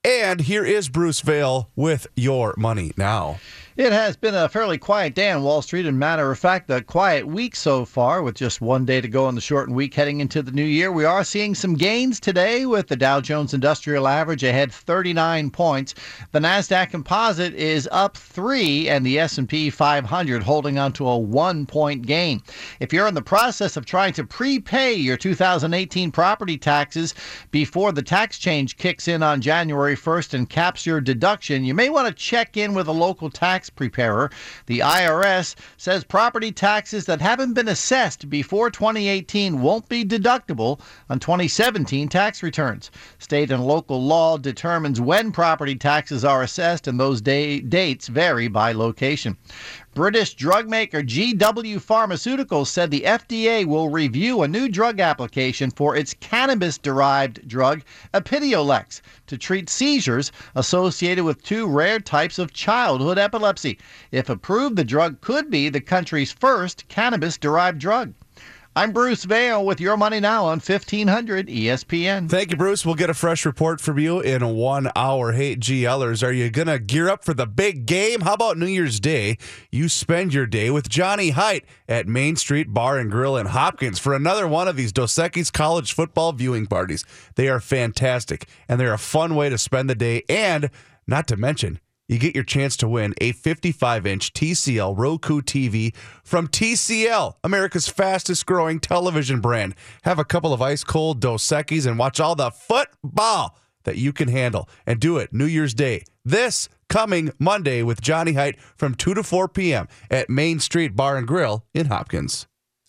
And 0.05 0.40
here 0.40 0.64
is 0.64 0.88
Bruce 0.88 1.20
Vail 1.20 1.70
with 1.74 2.07
Your 2.14 2.55
Money 2.59 2.92
Now. 2.96 3.38
It 3.78 3.92
has 3.92 4.16
been 4.16 4.34
a 4.34 4.48
fairly 4.48 4.76
quiet 4.76 5.14
day 5.14 5.30
on 5.30 5.44
Wall 5.44 5.62
Street, 5.62 5.86
and 5.86 5.96
matter 5.96 6.32
of 6.32 6.38
fact, 6.40 6.68
a 6.68 6.82
quiet 6.82 7.28
week 7.28 7.54
so 7.54 7.84
far, 7.84 8.22
with 8.22 8.34
just 8.34 8.60
one 8.60 8.84
day 8.84 9.00
to 9.00 9.06
go 9.06 9.26
on 9.26 9.36
the 9.36 9.40
shortened 9.40 9.76
week 9.76 9.94
heading 9.94 10.18
into 10.18 10.42
the 10.42 10.50
new 10.50 10.64
year. 10.64 10.90
We 10.90 11.04
are 11.04 11.22
seeing 11.22 11.54
some 11.54 11.74
gains 11.74 12.18
today, 12.18 12.66
with 12.66 12.88
the 12.88 12.96
Dow 12.96 13.20
Jones 13.20 13.54
Industrial 13.54 14.08
Average 14.08 14.42
ahead 14.42 14.72
39 14.72 15.50
points. 15.50 15.94
The 16.32 16.40
Nasdaq 16.40 16.90
Composite 16.90 17.54
is 17.54 17.88
up 17.92 18.16
three, 18.16 18.88
and 18.88 19.06
the 19.06 19.20
S&P 19.20 19.70
500 19.70 20.42
holding 20.42 20.76
on 20.76 20.92
to 20.94 21.06
a 21.06 21.16
one-point 21.16 22.04
gain. 22.04 22.42
If 22.80 22.92
you're 22.92 23.06
in 23.06 23.14
the 23.14 23.22
process 23.22 23.76
of 23.76 23.86
trying 23.86 24.12
to 24.14 24.24
prepay 24.24 24.94
your 24.94 25.16
2018 25.16 26.10
property 26.10 26.58
taxes 26.58 27.14
before 27.52 27.92
the 27.92 28.02
tax 28.02 28.38
change 28.40 28.76
kicks 28.76 29.06
in 29.06 29.22
on 29.22 29.40
January 29.40 29.94
1st 29.94 30.34
and 30.34 30.50
caps 30.50 30.84
your 30.84 31.00
deduction, 31.00 31.64
you 31.64 31.74
may 31.74 31.90
want 31.90 32.08
to 32.08 32.12
check 32.12 32.56
in 32.56 32.74
with 32.74 32.88
a 32.88 32.92
local 32.92 33.30
tax 33.30 33.67
preparer. 33.70 34.31
The 34.66 34.81
IRS 34.81 35.54
says 35.76 36.04
property 36.04 36.52
taxes 36.52 37.07
that 37.07 37.20
haven't 37.20 37.54
been 37.54 37.68
assessed 37.68 38.28
before 38.28 38.70
2018 38.70 39.61
won't 39.61 39.88
be 39.88 40.04
deductible 40.04 40.81
on 41.09 41.18
2017 41.18 42.09
tax 42.09 42.42
returns. 42.42 42.90
State 43.18 43.50
and 43.50 43.64
local 43.64 44.02
law 44.02 44.37
determines 44.37 45.00
when 45.00 45.33
property 45.33 45.74
taxes 45.76 46.24
are 46.24 46.42
assessed, 46.42 46.87
and 46.87 46.98
those 46.98 47.20
day- 47.20 47.61
dates 47.61 48.09
vary 48.09 48.48
by 48.48 48.72
location. 48.72 49.37
British 49.98 50.34
drug 50.34 50.68
maker 50.68 51.02
GW 51.02 51.80
Pharmaceuticals 51.80 52.68
said 52.68 52.88
the 52.88 53.00
FDA 53.00 53.66
will 53.66 53.88
review 53.88 54.42
a 54.42 54.46
new 54.46 54.68
drug 54.68 55.00
application 55.00 55.72
for 55.72 55.96
its 55.96 56.14
cannabis 56.20 56.78
derived 56.78 57.48
drug, 57.48 57.82
Epidiolex, 58.14 59.00
to 59.26 59.37
treat 59.37 59.68
seizures 59.68 60.30
associated 60.54 61.24
with 61.24 61.42
two 61.42 61.66
rare 61.66 61.98
types 61.98 62.38
of 62.38 62.52
childhood 62.52 63.18
epilepsy. 63.18 63.76
If 64.12 64.28
approved, 64.28 64.76
the 64.76 64.84
drug 64.84 65.20
could 65.20 65.50
be 65.50 65.68
the 65.68 65.80
country's 65.80 66.30
first 66.30 66.87
cannabis 66.87 67.37
derived 67.37 67.80
drug. 67.80 68.14
I'm 68.78 68.92
Bruce 68.92 69.24
Vail 69.24 69.66
with 69.66 69.80
Your 69.80 69.96
Money 69.96 70.20
Now 70.20 70.44
on 70.44 70.58
E 70.58 70.62
1500 70.64 71.48
ESPN. 71.48 72.30
Thank 72.30 72.52
you, 72.52 72.56
Bruce. 72.56 72.86
We'll 72.86 72.94
get 72.94 73.10
a 73.10 73.14
fresh 73.14 73.44
report 73.44 73.80
from 73.80 73.98
you 73.98 74.20
in 74.20 74.54
one 74.54 74.88
hour. 74.94 75.32
Hey, 75.32 75.56
GLers, 75.56 76.24
are 76.24 76.30
you 76.30 76.48
going 76.48 76.68
to 76.68 76.78
gear 76.78 77.08
up 77.08 77.24
for 77.24 77.34
the 77.34 77.44
big 77.44 77.86
game? 77.86 78.20
How 78.20 78.34
about 78.34 78.56
New 78.56 78.66
Year's 78.66 79.00
Day? 79.00 79.36
You 79.72 79.88
spend 79.88 80.32
your 80.32 80.46
day 80.46 80.70
with 80.70 80.88
Johnny 80.88 81.30
Height 81.30 81.64
at 81.88 82.06
Main 82.06 82.36
Street 82.36 82.72
Bar 82.72 82.98
and 82.98 83.10
Grill 83.10 83.36
in 83.36 83.46
Hopkins 83.46 83.98
for 83.98 84.14
another 84.14 84.46
one 84.46 84.68
of 84.68 84.76
these 84.76 84.92
Dos 84.92 85.12
Equis 85.16 85.52
college 85.52 85.92
football 85.92 86.32
viewing 86.32 86.66
parties. 86.66 87.04
They 87.34 87.48
are 87.48 87.58
fantastic, 87.58 88.46
and 88.68 88.78
they're 88.80 88.94
a 88.94 88.98
fun 88.98 89.34
way 89.34 89.48
to 89.48 89.58
spend 89.58 89.90
the 89.90 89.96
day, 89.96 90.22
and 90.28 90.70
not 91.04 91.26
to 91.26 91.36
mention, 91.36 91.80
you 92.09 92.18
get 92.18 92.35
your 92.35 92.44
chance 92.44 92.77
to 92.79 92.88
win 92.88 93.14
a 93.21 93.33
55 93.33 94.07
inch 94.07 94.33
TCL 94.33 94.94
Roku 94.97 95.40
TV 95.42 95.94
from 96.25 96.49
TCL, 96.49 97.35
America's 97.44 97.88
fastest 97.88 98.47
growing 98.47 98.81
television 98.81 99.40
brand. 99.40 99.75
Have 100.03 100.18
a 100.18 100.25
couple 100.25 100.53
of 100.53 100.62
ice 100.62 100.83
cold 100.85 101.21
Dos 101.21 101.47
Equis 101.47 101.87
and 101.87 101.99
watch 101.99 102.18
all 102.18 102.35
the 102.35 102.51
football 102.51 103.57
that 103.85 103.97
you 103.97 104.12
can 104.12 104.29
handle. 104.29 104.68
And 104.87 104.99
do 105.01 105.18
it 105.18 105.33
New 105.33 105.47
Year's 105.47 105.75
Day. 105.75 106.05
This 106.25 106.68
coming 106.88 107.33
Monday 107.38 107.83
with 107.83 108.01
Johnny 108.01 108.33
Height 108.33 108.59
from 108.77 108.94
2 108.94 109.14
to 109.14 109.23
4 109.23 109.49
p.m. 109.49 109.88
at 110.11 110.31
Main 110.31 110.61
Street 110.61 110.97
Bar 110.97 111.16
and 111.16 111.27
Grill 111.27 111.64
in 111.75 111.87
Hopkins. 111.87 112.47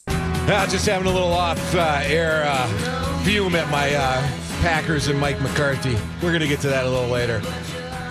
Uh, 0.07 0.65
just 0.67 0.85
having 0.87 1.07
a 1.07 1.11
little 1.11 1.31
off 1.31 1.75
uh, 1.75 2.01
air 2.03 2.43
uh, 2.47 3.19
fume 3.23 3.55
at 3.55 3.69
my 3.69 3.93
uh, 3.93 4.21
Packers 4.61 5.07
and 5.07 5.19
Mike 5.19 5.39
McCarthy. 5.41 5.95
We're 6.23 6.31
going 6.31 6.41
to 6.41 6.47
get 6.47 6.59
to 6.61 6.69
that 6.69 6.85
a 6.85 6.89
little 6.89 7.09
later. 7.09 7.41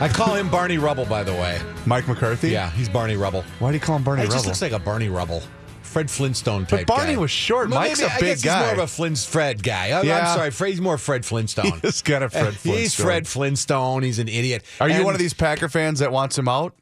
I 0.01 0.09
call 0.09 0.35
him 0.35 0.49
Barney 0.49 0.79
Rubble, 0.79 1.05
by 1.07 1.25
the 1.25 1.33
way. 1.33 1.61
Mike 1.85 2.07
McCarthy? 2.07 2.51
Yeah, 2.51 2.71
he's 2.71 2.89
Barney 2.89 3.17
Rubble. 3.17 3.45
Why 3.59 3.71
do 3.73 3.75
you 3.77 3.81
call 3.81 3.97
him 3.97 4.05
Barney 4.05 4.23
He 4.23 4.27
just 4.29 4.37
Rubble? 4.37 4.49
looks 4.51 4.63
like 4.63 4.73
a 4.73 4.79
Barney 4.79 5.09
Rubble. 5.09 5.43
Fred 5.83 6.09
Flintstone 6.11 6.67
type 6.67 6.87
But 6.87 6.97
Barney 6.97 7.15
guy. 7.15 7.21
was 7.21 7.31
short. 7.33 7.71
Well, 7.71 7.81
Mike's 7.81 7.99
maybe- 8.01 8.11
a 8.13 8.15
I 8.15 8.21
big 8.21 8.29
guess 8.37 8.45
guy. 8.45 8.59
He's 8.59 8.65
more 8.67 8.73
of 8.75 8.79
a 8.79 8.87
Flint 8.87 9.19
Fred 9.19 9.63
guy. 9.63 9.87
I, 9.91 10.03
Yeah. 10.03 10.19
I'm 10.31 10.37
sorry, 10.37 10.51
Fred, 10.53 10.71
he's 10.71 10.81
more 10.81 10.99
Fred 10.99 11.25
Flintstone. 11.25 11.81
He's 11.83 12.03
got 12.03 12.23
a 12.23 12.29
Fred 12.29 12.53
He's 12.63 12.63
Flintstone. 12.63 13.07
Fred 13.07 13.27
Flintstone. 13.29 14.03
He's 14.03 14.19
an 14.19 14.29
idiot. 14.29 14.65
Are 14.81 14.89
you 14.89 14.97
And- 14.97 15.05
one 15.05 15.15
of 15.15 15.19
these 15.19 15.35
Packer 15.35 15.69
fans 15.69 15.99
that 16.01 16.13
wants 16.13 16.39
him 16.39 16.47
out? 16.47 16.75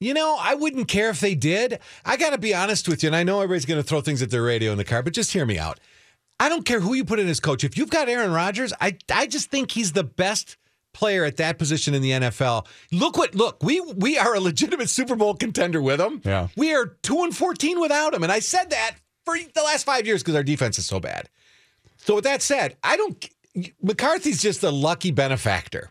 You 0.00 0.14
know, 0.14 0.36
I 0.40 0.54
wouldn't 0.54 0.88
care 0.88 1.10
if 1.10 1.20
they 1.20 1.34
did. 1.34 1.78
I 2.04 2.16
got 2.16 2.30
to 2.30 2.38
be 2.38 2.54
honest 2.54 2.88
with 2.88 3.02
you, 3.02 3.08
and 3.08 3.16
I 3.16 3.22
know 3.24 3.40
everybody's 3.40 3.64
going 3.66 3.80
to 3.82 3.86
throw 3.86 4.00
things 4.00 4.22
at 4.22 4.30
their 4.30 4.42
radio 4.42 4.70
in 4.72 4.78
the 4.78 4.84
car, 4.84 5.02
but 5.02 5.12
just 5.14 5.32
hear 5.32 5.44
me 5.46 5.58
out. 5.58 5.80
I 6.40 6.48
don't 6.48 6.64
care 6.64 6.80
who 6.80 6.94
you 6.94 7.04
put 7.04 7.18
in 7.18 7.28
as 7.28 7.40
coach. 7.40 7.64
If 7.64 7.76
you've 7.76 7.90
got 7.90 8.08
Aaron 8.08 8.32
Rodgers, 8.32 8.72
I 8.80 8.96
I 9.12 9.26
just 9.26 9.50
think 9.50 9.70
he's 9.70 9.92
the 9.92 10.02
best 10.04 10.56
player 10.94 11.24
at 11.24 11.36
that 11.36 11.58
position 11.58 11.92
in 11.92 12.00
the 12.00 12.12
NFL. 12.12 12.66
Look 12.90 13.18
what 13.18 13.34
look, 13.34 13.62
we 13.62 13.80
we 13.80 14.16
are 14.16 14.34
a 14.34 14.40
legitimate 14.40 14.88
Super 14.88 15.14
Bowl 15.16 15.34
contender 15.34 15.82
with 15.82 16.00
him. 16.00 16.22
Yeah. 16.24 16.48
We 16.56 16.74
are 16.74 16.86
2 17.02 17.24
and 17.24 17.36
14 17.36 17.78
without 17.80 18.14
him. 18.14 18.22
And 18.22 18.32
I 18.32 18.38
said 18.38 18.70
that 18.70 18.96
for 19.26 19.36
the 19.36 19.62
last 19.62 19.84
5 19.84 20.06
years 20.06 20.22
because 20.22 20.34
our 20.36 20.42
defense 20.42 20.78
is 20.78 20.86
so 20.86 21.00
bad. 21.00 21.28
So 21.98 22.14
with 22.14 22.24
that 22.24 22.40
said, 22.40 22.76
I 22.82 22.96
don't 22.96 23.28
McCarthy's 23.82 24.40
just 24.42 24.62
a 24.62 24.70
lucky 24.70 25.10
benefactor. 25.10 25.90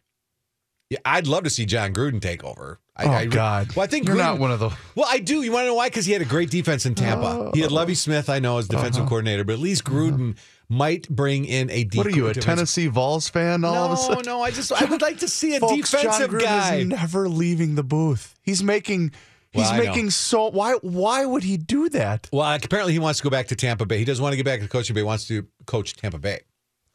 Yeah, 0.89 0.99
I'd 1.05 1.27
love 1.27 1.43
to 1.45 1.49
see 1.49 1.65
Jon 1.65 1.93
Gruden 1.93 2.21
take 2.21 2.43
over. 2.43 2.79
I, 2.95 3.05
Oh 3.05 3.11
I- 3.11 3.25
God! 3.25 3.75
Well, 3.75 3.83
I 3.83 3.87
think 3.87 4.05
you're 4.05 4.15
Gruden, 4.15 4.19
not 4.19 4.39
one 4.39 4.51
of 4.51 4.59
the. 4.59 4.69
well, 4.95 5.07
I 5.09 5.17
do. 5.19 5.41
You 5.41 5.51
want 5.51 5.63
to 5.63 5.67
know 5.69 5.73
why? 5.75 5.87
Because 5.89 6.05
he 6.05 6.11
had 6.13 6.21
a 6.21 6.25
great 6.25 6.51
defense 6.51 6.85
in 6.85 6.93
Tampa. 6.93 7.49
he 7.55 7.61
had 7.61 7.71
Lovie 7.71 7.95
Smith, 7.95 8.29
I 8.29 8.37
know, 8.39 8.59
as 8.59 8.67
defensive 8.67 9.01
Uh-huh. 9.01 9.09
coordinator, 9.09 9.43
but 9.43 9.53
at 9.53 9.59
least 9.59 9.83
Gruden 9.85 10.35
might 10.69 11.07
bring 11.09 11.45
in 11.45 11.69
a 11.69 11.83
deep. 11.83 11.97
What 11.97 12.07
are 12.07 12.11
you, 12.11 12.27
a 12.27 12.33
Tennessee 12.33 12.87
Vols 12.87 13.29
fan? 13.29 13.63
All 13.63 13.73
No, 13.73 13.83
of 13.85 13.91
a 13.91 13.97
sudden, 13.97 14.23
no. 14.25 14.41
I 14.41 14.51
just 14.51 14.71
I 14.81 14.85
would 14.85 15.01
like 15.01 15.19
to 15.19 15.27
see 15.27 15.55
a 15.55 15.59
Folks, 15.59 15.91
Jon 15.91 16.01
defensive 16.01 16.31
Gruden 16.31 16.41
guy. 16.43 16.75
is 16.75 16.87
never 16.87 17.27
leaving 17.29 17.75
the 17.75 17.83
booth. 17.83 18.35
He's 18.41 18.63
making. 18.63 19.11
He's 19.51 19.61
Well, 19.63 19.71
I 19.73 19.77
know. 19.77 19.83
making 19.85 20.09
so. 20.09 20.49
Why? 20.49 20.73
Why 20.81 21.25
would 21.25 21.43
he 21.43 21.57
do 21.57 21.87
that? 21.89 22.27
well, 22.31 22.55
apparently 22.55 22.93
he 22.93 22.99
wants 22.99 23.19
to 23.19 23.23
go 23.23 23.29
back 23.29 23.47
to 23.49 23.55
Tampa 23.55 23.85
Bay. 23.85 23.99
He 23.99 24.05
doesn't 24.05 24.21
want 24.23 24.33
to 24.33 24.37
get 24.37 24.45
back 24.45 24.61
to 24.61 24.67
coaching, 24.67 24.93
but 24.95 24.99
he 25.01 25.03
wants 25.05 25.27
to 25.27 25.45
coach 25.67 25.95
Tampa 25.95 26.17
Bay. 26.17 26.41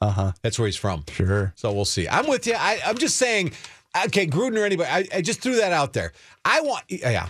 Uh 0.01 0.11
huh. 0.11 0.33
That's 0.43 0.59
where 0.59 0.67
he's 0.67 0.77
from. 0.77 1.05
Sure. 1.11 1.53
So 1.57 1.73
we'll 1.73 1.85
see. 1.85 2.09
I'm 2.09 2.27
with 2.29 2.47
you. 2.47 2.55
I, 2.57 2.81
I'm 2.87 2.99
just 2.99 3.17
saying, 3.17 3.53
okay, 4.07 4.27
Gruden 4.27 4.57
or 4.59 4.65
anybody, 4.65 4.89
I, 4.91 5.19
I 5.19 5.23
just 5.23 5.41
threw 5.41 5.57
that 5.57 5.73
out 5.73 5.93
there. 5.93 6.13
I 6.45 6.61
want, 6.61 6.85
yeah. 6.89 7.29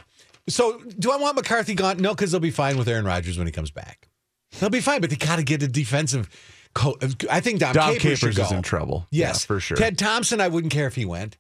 So 0.49 0.79
do 0.99 1.11
I 1.11 1.17
want 1.17 1.37
McCarthy 1.37 1.75
gone? 1.75 1.99
No, 1.99 2.15
because 2.15 2.31
they'll 2.31 2.41
be 2.41 2.51
fine 2.51 2.77
with 2.79 2.89
Aaron 2.89 3.05
Rodgers 3.05 3.37
when 3.39 3.47
he 3.47 3.53
comes 3.53 3.71
back. 3.71 4.08
They'll 4.59 4.71
be 4.71 4.81
fine, 4.81 5.01
but 5.01 5.11
they 5.11 5.17
got 5.17 5.37
to 5.37 5.43
get 5.43 5.63
a 5.63 5.69
defensive. 5.69 6.29
Co- 6.75 6.97
I 7.31 7.41
think 7.41 7.61
Dom, 7.61 7.73
Dom 7.75 7.95
Capers, 7.95 8.21
Capers 8.21 8.39
is 8.39 8.53
in 8.53 8.63
trouble. 8.63 9.07
Yes, 9.11 9.43
Yeah, 9.43 9.47
for 9.47 9.61
sure. 9.61 9.77
Ted 9.77 9.99
Thompson, 9.99 10.41
I 10.41 10.49
wouldn't 10.49 10.73
care 10.73 10.87
if 10.87 10.95
he 10.95 11.05
went. 11.05 11.37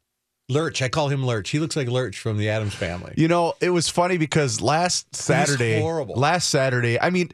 Lurch, 0.50 0.80
I 0.80 0.88
call 0.88 1.08
him 1.08 1.24
Lurch. 1.26 1.50
He 1.50 1.58
looks 1.58 1.76
like 1.76 1.88
Lurch 1.88 2.18
from 2.18 2.38
the 2.38 2.48
Addams 2.48 2.74
family. 2.74 3.12
You 3.16 3.28
know, 3.28 3.52
it 3.60 3.68
was 3.70 3.88
funny 3.88 4.16
because 4.16 4.60
last 4.62 5.14
Saturday, 5.14 5.78
horrible. 5.80 6.14
last 6.16 6.48
Saturday, 6.48 6.98
I 6.98 7.10
mean, 7.10 7.32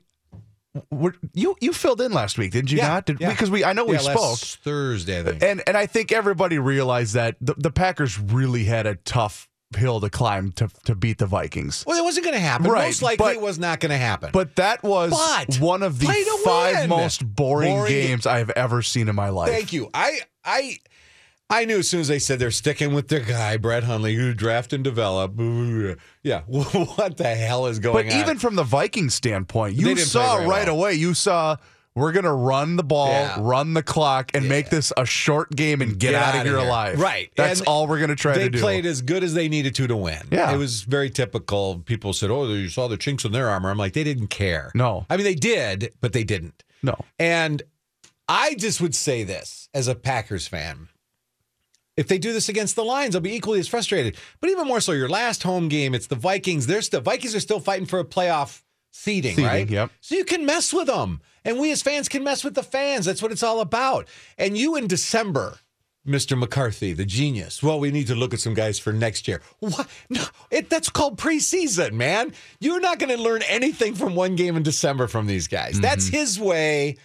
you 1.33 1.55
you 1.61 1.73
filled 1.73 2.01
in 2.01 2.13
last 2.13 2.37
week, 2.39 2.51
didn't 2.51 2.73
you 2.73 2.79
Yeah, 2.79 2.89
not? 2.89 3.07
Did, 3.07 3.21
yeah. 3.21 3.31
Because 3.31 3.51
we, 3.51 3.65
I 3.65 3.73
know 3.73 3.85
we 3.85 3.97
spoke, 3.99 4.17
last 4.17 4.57
Thursday, 4.65 5.21
I 5.21 5.23
think. 5.23 5.43
and 5.43 5.63
and 5.67 5.77
I 5.77 5.87
think 5.87 6.11
everybody 6.11 6.59
realized 6.59 7.15
that 7.15 7.37
the, 7.41 7.55
the 7.57 7.71
Packers 7.71 8.19
really 8.19 8.65
had 8.65 8.87
a 8.87 8.97
tough 8.97 9.49
hill 9.75 10.01
to 10.01 10.11
climb 10.11 10.53
to 10.53 10.69
to 10.85 10.95
beat 10.95 11.19
the 11.19 11.27
Vikings. 11.27 11.85
well, 11.87 11.99
it 11.99 12.05
wasn't 12.05 12.25
going 12.25 12.35
to 12.35 12.41
happen. 12.41 12.71
Right, 12.71 12.87
Most 12.87 13.03
likely, 13.03 13.25
but- 13.25 13.35
it 13.37 13.41
was 13.41 13.59
not 13.59 13.81
going 13.81 13.91
to 13.91 13.97
happen. 13.99 14.31
But 14.33 14.57
that 14.57 14.83
was 14.83 15.11
But 15.11 15.57
one 15.61 15.83
of 15.83 15.99
the 15.99 16.07
five 16.45 16.81
win. 16.81 16.89
most 16.91 17.25
boring, 17.35 17.75
Boring. 17.77 17.93
games 17.93 18.27
I've 18.27 18.51
ever 18.51 18.83
seen 18.83 19.09
in 19.09 19.15
my 19.15 19.29
life. 19.29 19.51
Thank 19.51 19.73
you. 19.73 19.91
I 19.95 20.21
I 20.45 20.79
I 21.51 21.67
knew 21.67 21.79
as 21.81 21.89
soon 21.91 22.01
as 22.01 22.09
they 22.09 22.19
said 22.19 22.39
they're 22.39 22.51
sticking 22.51 22.95
with 22.95 23.09
their 23.09 23.21
guy, 23.21 23.59
Brett 23.59 23.85
Hundley, 23.85 24.15
who 24.15 24.33
draft 24.35 24.73
and 24.73 24.83
develop. 24.83 25.35
Yeah, 26.23 26.41
what 26.47 27.19
the 27.19 27.35
hell 27.35 27.67
is 27.67 27.79
going 27.79 27.93
But 27.95 28.07
on? 28.07 28.19
But 28.19 28.27
even 28.27 28.39
from 28.39 28.55
the 28.57 28.63
Vikings 28.63 29.15
standpoint, 29.15 29.75
you 29.77 29.95
saw 29.97 30.37
play 30.39 30.47
right 30.47 30.69
away. 30.69 30.95
You 30.95 31.13
saw 31.13 31.57
we're 31.97 32.13
going 32.13 32.25
to 32.25 32.33
run 32.33 32.77
the 32.77 32.83
ball, 32.83 33.09
Yeah. 33.09 33.37
run 33.41 33.75
the 33.75 33.83
clock, 33.83 34.31
and 34.35 34.49
make 34.49 34.69
this 34.71 34.93
a 34.97 35.07
short 35.07 35.55
game 35.55 35.81
and 35.81 35.99
get, 35.99 36.15
out 36.15 36.35
of 36.35 36.41
outta 36.41 36.49
here 36.51 36.59
here. 36.59 36.67
alive. 36.67 36.99
Right. 37.01 37.31
That's 37.37 37.61
And 37.61 37.69
all 37.69 37.87
we're 37.87 37.99
going 37.99 38.09
to 38.11 38.17
try 38.17 38.35
they 38.35 38.45
to 38.45 38.51
do. 38.51 38.61
played 38.61 38.85
as 38.85 39.01
good 39.03 39.23
as 39.23 39.35
they 39.35 39.49
needed 39.49 39.75
to 39.77 39.87
to 39.87 39.97
win. 39.97 40.23
Yeah. 40.33 40.53
it 40.53 40.57
was 40.57 40.83
very 40.83 41.09
typical. 41.11 41.79
People 41.85 42.13
said, 42.13 42.31
"Oh, 42.31 42.47
you 42.53 42.69
saw 42.69 42.89
the 42.89 42.97
chinks 42.97 43.25
in 43.25 43.31
their 43.33 43.49
armor." 43.49 43.71
I'm 43.71 43.79
like, 43.79 43.93
they 43.93 44.05
didn't 44.05 44.29
care. 44.29 44.73
No. 44.75 45.07
I 45.09 45.17
mean 45.17 45.25
they 45.25 45.35
did, 45.37 45.93
but 46.01 46.13
they 46.13 46.25
didn't. 46.25 46.63
no. 46.83 46.97
And 47.19 47.63
I 48.29 48.55
just 48.55 48.81
would 48.81 48.95
say 48.95 49.23
this 49.23 49.69
as 49.75 49.87
a 49.87 49.95
Packers 49.95 50.47
fan. 50.49 50.89
If 51.97 52.09
they 52.09 52.19
do 52.19 52.33
this 52.33 52.49
against 52.49 52.75
the 52.75 52.83
Lions, 52.85 53.15
I'll 53.15 53.21
be 53.21 53.37
equally 53.37 53.61
as 53.61 53.69
frustrated. 53.69 54.17
But 54.41 54.51
even 54.51 54.67
more 54.67 54.81
so, 54.81 54.91
your 54.93 55.09
last 55.09 55.45
home 55.45 55.69
game, 55.69 55.95
it's 55.95 56.09
the 56.09 56.17
Vikings. 56.17 56.67
They're 56.67 56.83
still 56.83 57.01
Vikings 57.03 57.35
are 57.37 57.41
still 57.41 57.61
fighting 57.61 57.87
for 57.87 58.01
a 58.01 58.05
playoff 58.05 58.63
seeding, 58.91 59.37
Seeding, 59.37 59.45
right? 59.47 59.69
yep. 59.71 59.91
So 60.01 60.17
you 60.17 60.25
can 60.25 60.45
mess 60.45 60.73
with 60.73 60.89
them. 60.89 61.21
And 61.45 61.59
we 61.59 61.71
as 61.73 61.83
fans 61.83 62.09
can 62.09 62.25
mess 62.25 62.43
with 62.45 62.55
the 62.55 62.63
fans. 62.63 63.05
That's 63.07 63.23
what 63.23 63.33
it's 63.33 63.43
all 63.43 63.61
about. 63.61 64.09
And 64.39 64.57
you 64.57 64.77
in 64.77 64.87
December, 64.87 65.59
Mr. 66.07 66.39
McCarthy, 66.39 66.93
the 66.93 67.05
genius. 67.05 67.63
Well, 67.63 67.81
we 67.81 67.91
need 67.91 68.07
to 68.09 68.15
look 68.15 68.35
at 68.35 68.41
some 68.41 68.55
guys 68.55 68.79
for 68.79 68.93
next 68.93 69.27
year. 69.27 69.41
What? 69.61 69.89
No, 70.11 70.25
it, 70.51 70.69
that's 70.69 70.91
called 70.91 71.17
preseason, 71.19 71.93
man. 71.93 72.33
You're 72.61 72.81
not 72.81 72.99
going 72.99 73.17
to 73.17 73.23
learn 73.23 73.43
anything 73.49 73.95
from 73.95 74.15
one 74.15 74.37
game 74.37 74.57
in 74.57 74.63
December 74.63 75.07
from 75.07 75.27
these 75.27 75.49
guys. 75.49 75.81
That's 75.81 76.07
his 76.07 76.39
way 76.39 76.97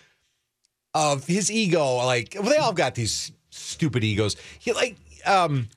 of 0.93 1.25
his 1.25 1.49
ego. 1.49 1.95
Like, 1.97 2.36
well, 2.39 2.49
they 2.49 2.58
all 2.58 2.73
got 2.73 2.95
these 2.95 3.32
stupid 3.49 4.04
egos. 4.04 4.36
He 4.60 4.73
like, 4.73 4.97
um, 5.25 5.69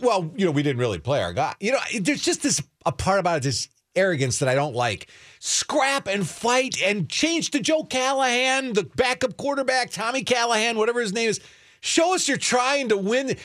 well, 0.00 0.30
you 0.36 0.44
know, 0.44 0.50
we 0.50 0.62
didn't 0.62 0.80
really 0.80 0.98
play 0.98 1.22
our 1.22 1.32
guy. 1.32 1.54
You 1.60 1.72
know, 1.72 1.78
there's 2.00 2.22
just 2.22 2.42
this 2.42 2.62
a 2.84 2.92
part 2.92 3.20
about 3.20 3.38
it, 3.38 3.42
this 3.44 3.68
arrogance 3.96 4.38
that 4.40 4.48
I 4.48 4.54
don't 4.54 4.74
like. 4.74 5.06
Scrap 5.40 6.06
and 6.08 6.26
fight 6.26 6.80
and 6.82 7.08
change 7.08 7.50
to 7.50 7.60
Joe 7.60 7.84
Callahan, 7.84 8.72
the 8.72 8.84
backup 8.96 9.36
quarterback, 9.36 9.90
Tommy 9.90 10.22
Callahan, 10.22 10.78
whatever 10.78 11.00
his 11.00 11.12
name 11.12 11.28
is. 11.28 11.40
Show 11.80 12.14
us 12.14 12.26
you're 12.28 12.38
trying 12.38 12.88
to 12.88 12.96
win. 12.96 13.36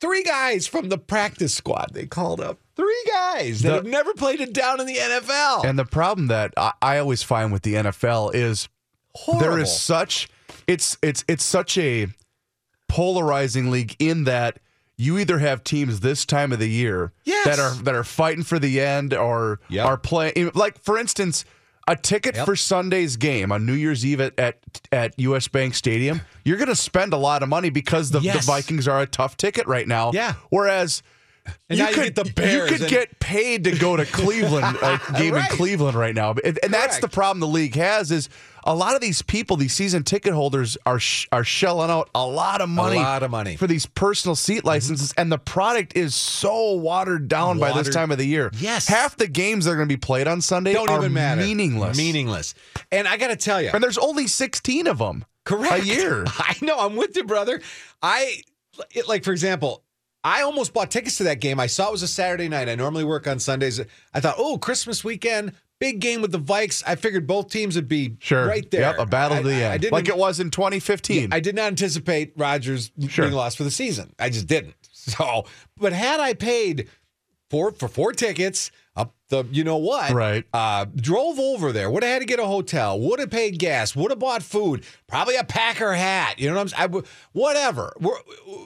Three 0.00 0.24
guys 0.24 0.66
from 0.66 0.88
the 0.88 0.98
practice 0.98 1.54
squad 1.54 1.90
they 1.92 2.04
called 2.06 2.40
up. 2.40 2.58
Three 2.74 3.04
guys 3.12 3.62
that 3.62 3.68
The- 3.68 3.74
have 3.76 3.86
never 3.86 4.12
played 4.14 4.40
it 4.40 4.52
down 4.52 4.80
in 4.80 4.86
the 4.86 4.96
NFL. 4.96 5.64
And 5.64 5.78
the 5.78 5.84
problem 5.84 6.26
that 6.26 6.52
I, 6.56 6.72
I 6.82 6.98
always 6.98 7.22
find 7.22 7.52
with 7.52 7.62
the 7.62 7.74
NFL 7.74 8.34
is 8.34 8.68
Horrible. 9.14 9.40
there 9.48 9.58
is 9.60 9.72
such 9.80 10.28
it's 10.66 10.98
it's 11.00 11.24
it's 11.28 11.44
such 11.44 11.78
a 11.78 12.08
polarizing 12.88 13.70
league 13.70 13.94
in 13.98 14.24
that 14.24 14.58
you 14.98 15.18
either 15.18 15.38
have 15.38 15.62
teams 15.64 16.00
this 16.00 16.24
time 16.24 16.52
of 16.52 16.58
the 16.58 16.68
year 16.70 17.12
Yes. 17.24 17.44
that 17.46 17.58
are 17.58 17.74
that 17.84 17.94
are 17.94 18.04
fighting 18.04 18.42
for 18.44 18.58
the 18.58 18.80
end 18.80 19.12
or 19.14 19.60
Yep. 19.68 19.86
are 19.86 19.96
playing 19.98 20.50
like 20.54 20.82
for 20.82 20.96
instance 20.98 21.44
a 21.88 21.94
ticket 21.94 22.34
Yep. 22.34 22.46
for 22.46 22.56
Sunday's 22.56 23.16
game 23.16 23.52
on 23.52 23.64
New 23.64 23.72
Year's 23.74 24.04
Eve 24.04 24.20
at, 24.20 24.36
at, 24.40 24.58
at 24.90 25.14
US 25.20 25.46
Bank 25.46 25.74
Stadium, 25.76 26.20
you're 26.44 26.56
going 26.56 26.66
to 26.68 26.74
spend 26.74 27.12
a 27.12 27.16
lot 27.16 27.44
of 27.44 27.48
money 27.48 27.70
because 27.70 28.10
the, 28.10 28.18
the 28.18 28.40
Vikings 28.44 28.88
are 28.88 29.00
a 29.02 29.06
tough 29.06 29.36
ticket 29.36 29.68
right 29.68 29.86
now. 29.86 30.10
Yeah. 30.12 30.34
Whereas 30.50 31.02
And 31.68 31.78
now 31.78 31.88
you 31.90 31.96
get 31.96 32.14
the 32.14 32.24
Bears 32.24 32.70
you 32.70 32.76
could 32.76 32.82
and- 32.82 32.90
get 32.90 33.18
paid 33.20 33.64
to 33.64 33.72
go 33.76 33.96
to 33.96 34.04
Cleveland, 34.04 34.76
a 34.82 35.00
game 35.18 35.34
Right. 35.34 35.50
in 35.50 35.56
Cleveland 35.56 35.96
right 35.96 36.14
now, 36.14 36.34
and, 36.44 36.58
and 36.62 36.72
that's 36.72 36.98
the 36.98 37.08
problem 37.08 37.40
the 37.40 37.46
league 37.46 37.74
has 37.74 38.10
is 38.10 38.28
a 38.64 38.74
lot 38.74 38.96
of 38.96 39.00
these 39.00 39.22
people, 39.22 39.56
these 39.56 39.72
season 39.72 40.02
ticket 40.02 40.32
holders, 40.32 40.76
are 40.84 40.98
sh- 40.98 41.28
are 41.30 41.44
shelling 41.44 41.90
out 41.90 42.10
a 42.14 42.26
lot 42.26 42.60
of 42.60 42.68
money, 42.68 42.98
a 42.98 43.02
lot 43.02 43.22
of 43.22 43.30
money. 43.30 43.56
for 43.56 43.66
these 43.68 43.86
personal 43.86 44.34
seat 44.34 44.58
mm-hmm. 44.58 44.68
licenses, 44.68 45.14
and 45.16 45.30
the 45.30 45.38
product 45.38 45.96
is 45.96 46.14
so 46.14 46.72
watered 46.74 47.28
down 47.28 47.58
by 47.58 47.72
this 47.72 47.92
time 47.94 48.10
of 48.10 48.18
the 48.18 48.26
year. 48.26 48.50
Yes. 48.54 48.88
half 48.88 49.16
the 49.16 49.28
games 49.28 49.64
that 49.64 49.72
are 49.72 49.76
going 49.76 49.88
to 49.88 49.92
be 49.92 49.98
played 50.00 50.26
on 50.26 50.40
Sunday 50.40 50.72
don't 50.72 50.90
are 50.90 50.98
even 50.98 51.12
matter. 51.12 51.42
meaningless. 51.42 51.96
Meaningless. 51.96 52.54
And 52.90 53.06
I 53.06 53.16
got 53.16 53.28
to 53.28 53.36
tell 53.36 53.62
you, 53.62 53.70
and 53.72 53.82
there's 53.82 53.98
only 53.98 54.26
16 54.26 54.86
of 54.88 54.98
them. 54.98 55.24
Correct. 55.44 55.84
A 55.84 55.86
year. 55.86 56.24
I 56.38 56.56
know. 56.60 56.76
I'm 56.76 56.96
with 56.96 57.16
you, 57.16 57.22
brother. 57.24 57.60
I 58.02 58.42
it, 58.94 59.08
like, 59.08 59.22
for 59.24 59.32
example, 59.32 59.82
I 60.26 60.42
almost 60.42 60.74
bought 60.74 60.90
tickets 60.90 61.18
to 61.18 61.24
that 61.24 61.38
game. 61.40 61.60
I 61.60 61.68
saw 61.68 61.86
it 61.86 61.92
was 61.92 62.02
a 62.02 62.08
Saturday 62.08 62.48
night. 62.48 62.68
I 62.68 62.74
normally 62.74 63.04
work 63.04 63.28
on 63.28 63.38
Sundays. 63.38 63.80
I 64.12 64.18
thought, 64.18 64.34
oh, 64.38 64.58
Christmas 64.58 65.04
weekend, 65.04 65.52
big 65.78 66.00
game 66.00 66.20
with 66.20 66.32
the 66.32 66.40
Vikes. 66.40 66.82
I 66.84 66.96
figured 66.96 67.28
both 67.28 67.48
teams 67.48 67.76
would 67.76 67.86
be 67.86 68.16
Sure, 68.18 68.44
right 68.44 68.68
there. 68.72 68.80
Yep, 68.80 68.96
a 68.98 69.06
battle 69.06 69.36
I, 69.38 69.42
to 69.42 69.48
the 69.48 69.54
end, 69.54 69.72
I 69.72 69.78
didn't, 69.78 69.92
like 69.92 70.08
it 70.08 70.16
was 70.16 70.40
in 70.40 70.50
2015. 70.50 71.32
I 71.32 71.38
did 71.38 71.54
not 71.54 71.66
anticipate 71.68 72.32
Rodgers 72.36 72.90
Sure. 73.08 73.26
being 73.26 73.36
lost 73.36 73.56
for 73.56 73.62
the 73.62 73.70
season. 73.70 74.14
I 74.18 74.28
just 74.30 74.48
didn't. 74.48 74.74
So, 75.06 75.44
but 75.76 75.92
had 75.92 76.18
I 76.18 76.34
paid 76.34 76.88
for 77.48 77.70
for 77.70 77.86
four 77.86 78.10
tickets 78.12 78.72
up 78.96 79.14
the, 79.28 79.44
you 79.50 79.64
know 79.64 79.76
what? 79.76 80.12
Right. 80.12 80.44
Uh, 80.52 80.86
drove 80.94 81.38
over 81.38 81.72
there. 81.72 81.90
Would 81.90 82.02
have 82.02 82.12
had 82.12 82.18
to 82.20 82.24
get 82.26 82.38
a 82.38 82.46
hotel. 82.46 82.98
Would 82.98 83.20
have 83.20 83.30
paid 83.30 83.58
gas. 83.58 83.94
Would 83.94 84.10
have 84.10 84.18
bought 84.18 84.42
food. 84.42 84.84
Probably 85.06 85.36
a 85.36 85.44
Packer 85.44 85.94
hat. 85.94 86.38
You 86.38 86.48
know 86.48 86.54
what 86.54 86.74
I'm 86.74 86.92
saying? 86.92 87.04
I 87.04 87.08
whatever. 87.32 87.92
We're, 88.00 88.16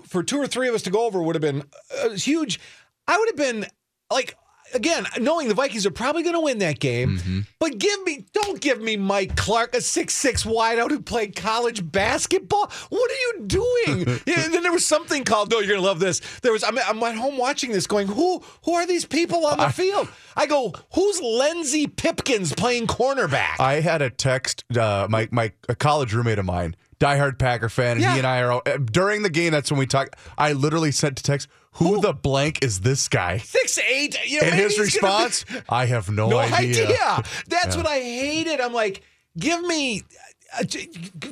for 0.05 0.23
two 0.23 0.39
or 0.39 0.47
three 0.47 0.69
of 0.69 0.75
us 0.75 0.83
to 0.83 0.91
go 0.91 1.07
over 1.07 1.23
would 1.23 1.35
have 1.35 1.43
been 1.43 1.65
uh, 2.03 2.11
huge. 2.11 2.61
I 3.07 3.19
would 3.19 3.29
have 3.29 3.37
been 3.37 3.67
like. 4.13 4.37
Again, 4.75 5.07
knowing 5.19 5.49
the 5.49 5.55
Vikings 5.55 5.85
are 5.87 5.91
probably 5.91 6.23
going 6.23 6.35
to 6.35 6.41
win 6.41 6.59
that 6.59 6.79
game, 6.81 7.19
Mm-hmm. 7.19 7.41
but 7.59 7.79
give 7.79 8.03
me, 8.05 8.25
don't 8.33 8.61
give 8.61 8.81
me 8.81 8.97
Mike 8.97 9.37
Clark, 9.37 9.75
a 9.75 9.81
six-six 9.81 10.45
wideout 10.45 10.91
who 10.91 11.01
played 11.01 11.35
college 11.37 11.91
basketball. 11.91 12.71
What 12.89 13.11
are 13.11 13.15
you 13.15 13.45
doing? 13.47 13.99
yeah, 14.27 14.45
and 14.45 14.55
then 14.55 14.63
there 14.63 14.73
was 14.73 14.87
something 14.87 15.25
called. 15.25 15.51
No, 15.51 15.59
you're 15.59 15.69
going 15.69 15.81
to 15.81 15.87
love 15.87 15.99
this. 16.01 16.21
There 16.43 16.53
was. 16.53 16.63
I'm, 16.63 16.79
I'm 16.79 17.03
at 17.03 17.17
home 17.17 17.37
watching 17.37 17.73
this, 17.73 17.87
going, 17.87 18.07
who, 18.09 18.43
who 18.65 18.75
are 18.75 18.87
these 18.87 19.05
people 19.05 19.47
on 19.47 19.59
the 19.59 19.71
field? 19.71 20.09
I 20.37 20.47
go, 20.47 20.73
who's 20.95 21.21
Lindsey 21.21 21.87
Pipkins 21.87 22.55
playing 22.55 22.87
cornerback? 22.87 23.59
I 23.59 23.81
had 23.81 24.03
a 24.03 24.11
text, 24.11 24.65
uh, 24.77 25.07
my 25.11 25.29
my 25.31 25.53
a 25.69 25.75
college 25.75 26.15
roommate 26.15 26.39
of 26.39 26.45
mine, 26.45 26.77
diehard 27.01 27.39
Packer 27.39 27.69
fan, 27.69 27.93
and 27.93 28.01
Yeah. 28.03 28.13
he 28.13 28.19
and 28.19 28.27
I 28.27 28.41
are 28.43 28.53
uh, 28.53 28.77
during 28.77 29.23
the 29.23 29.31
game. 29.31 29.53
That's 29.53 29.71
when 29.71 29.79
we 29.79 29.87
talk. 29.87 30.15
I 30.39 30.53
literally 30.53 30.93
sent 30.93 31.17
to 31.17 31.23
text, 31.23 31.49
"Who, 31.75 32.01
the 32.01 32.13
blank 32.13 32.63
is 32.63 32.81
this 32.81 33.09
guy?" 33.09 33.39
Six 33.39 33.79
eight. 33.79 34.17
You 34.27 34.41
know, 34.43 34.47
And 34.49 34.55
his 34.55 34.77
he's 34.77 34.99
gonna 35.01 35.19
be- 35.19 35.25
response, 35.25 35.45
"I 35.69 35.87
have 35.87 36.11
no, 36.11 36.29
no 36.29 36.39
idea." 36.39 36.85
idea. 36.87 37.23
That's 37.49 37.77
what 37.77 37.87
I 37.87 37.99
hated. 38.01 38.61
I'm 38.61 38.73
like, 38.75 39.03
give 39.39 39.63
me. 39.63 40.03
uh, 40.59 40.65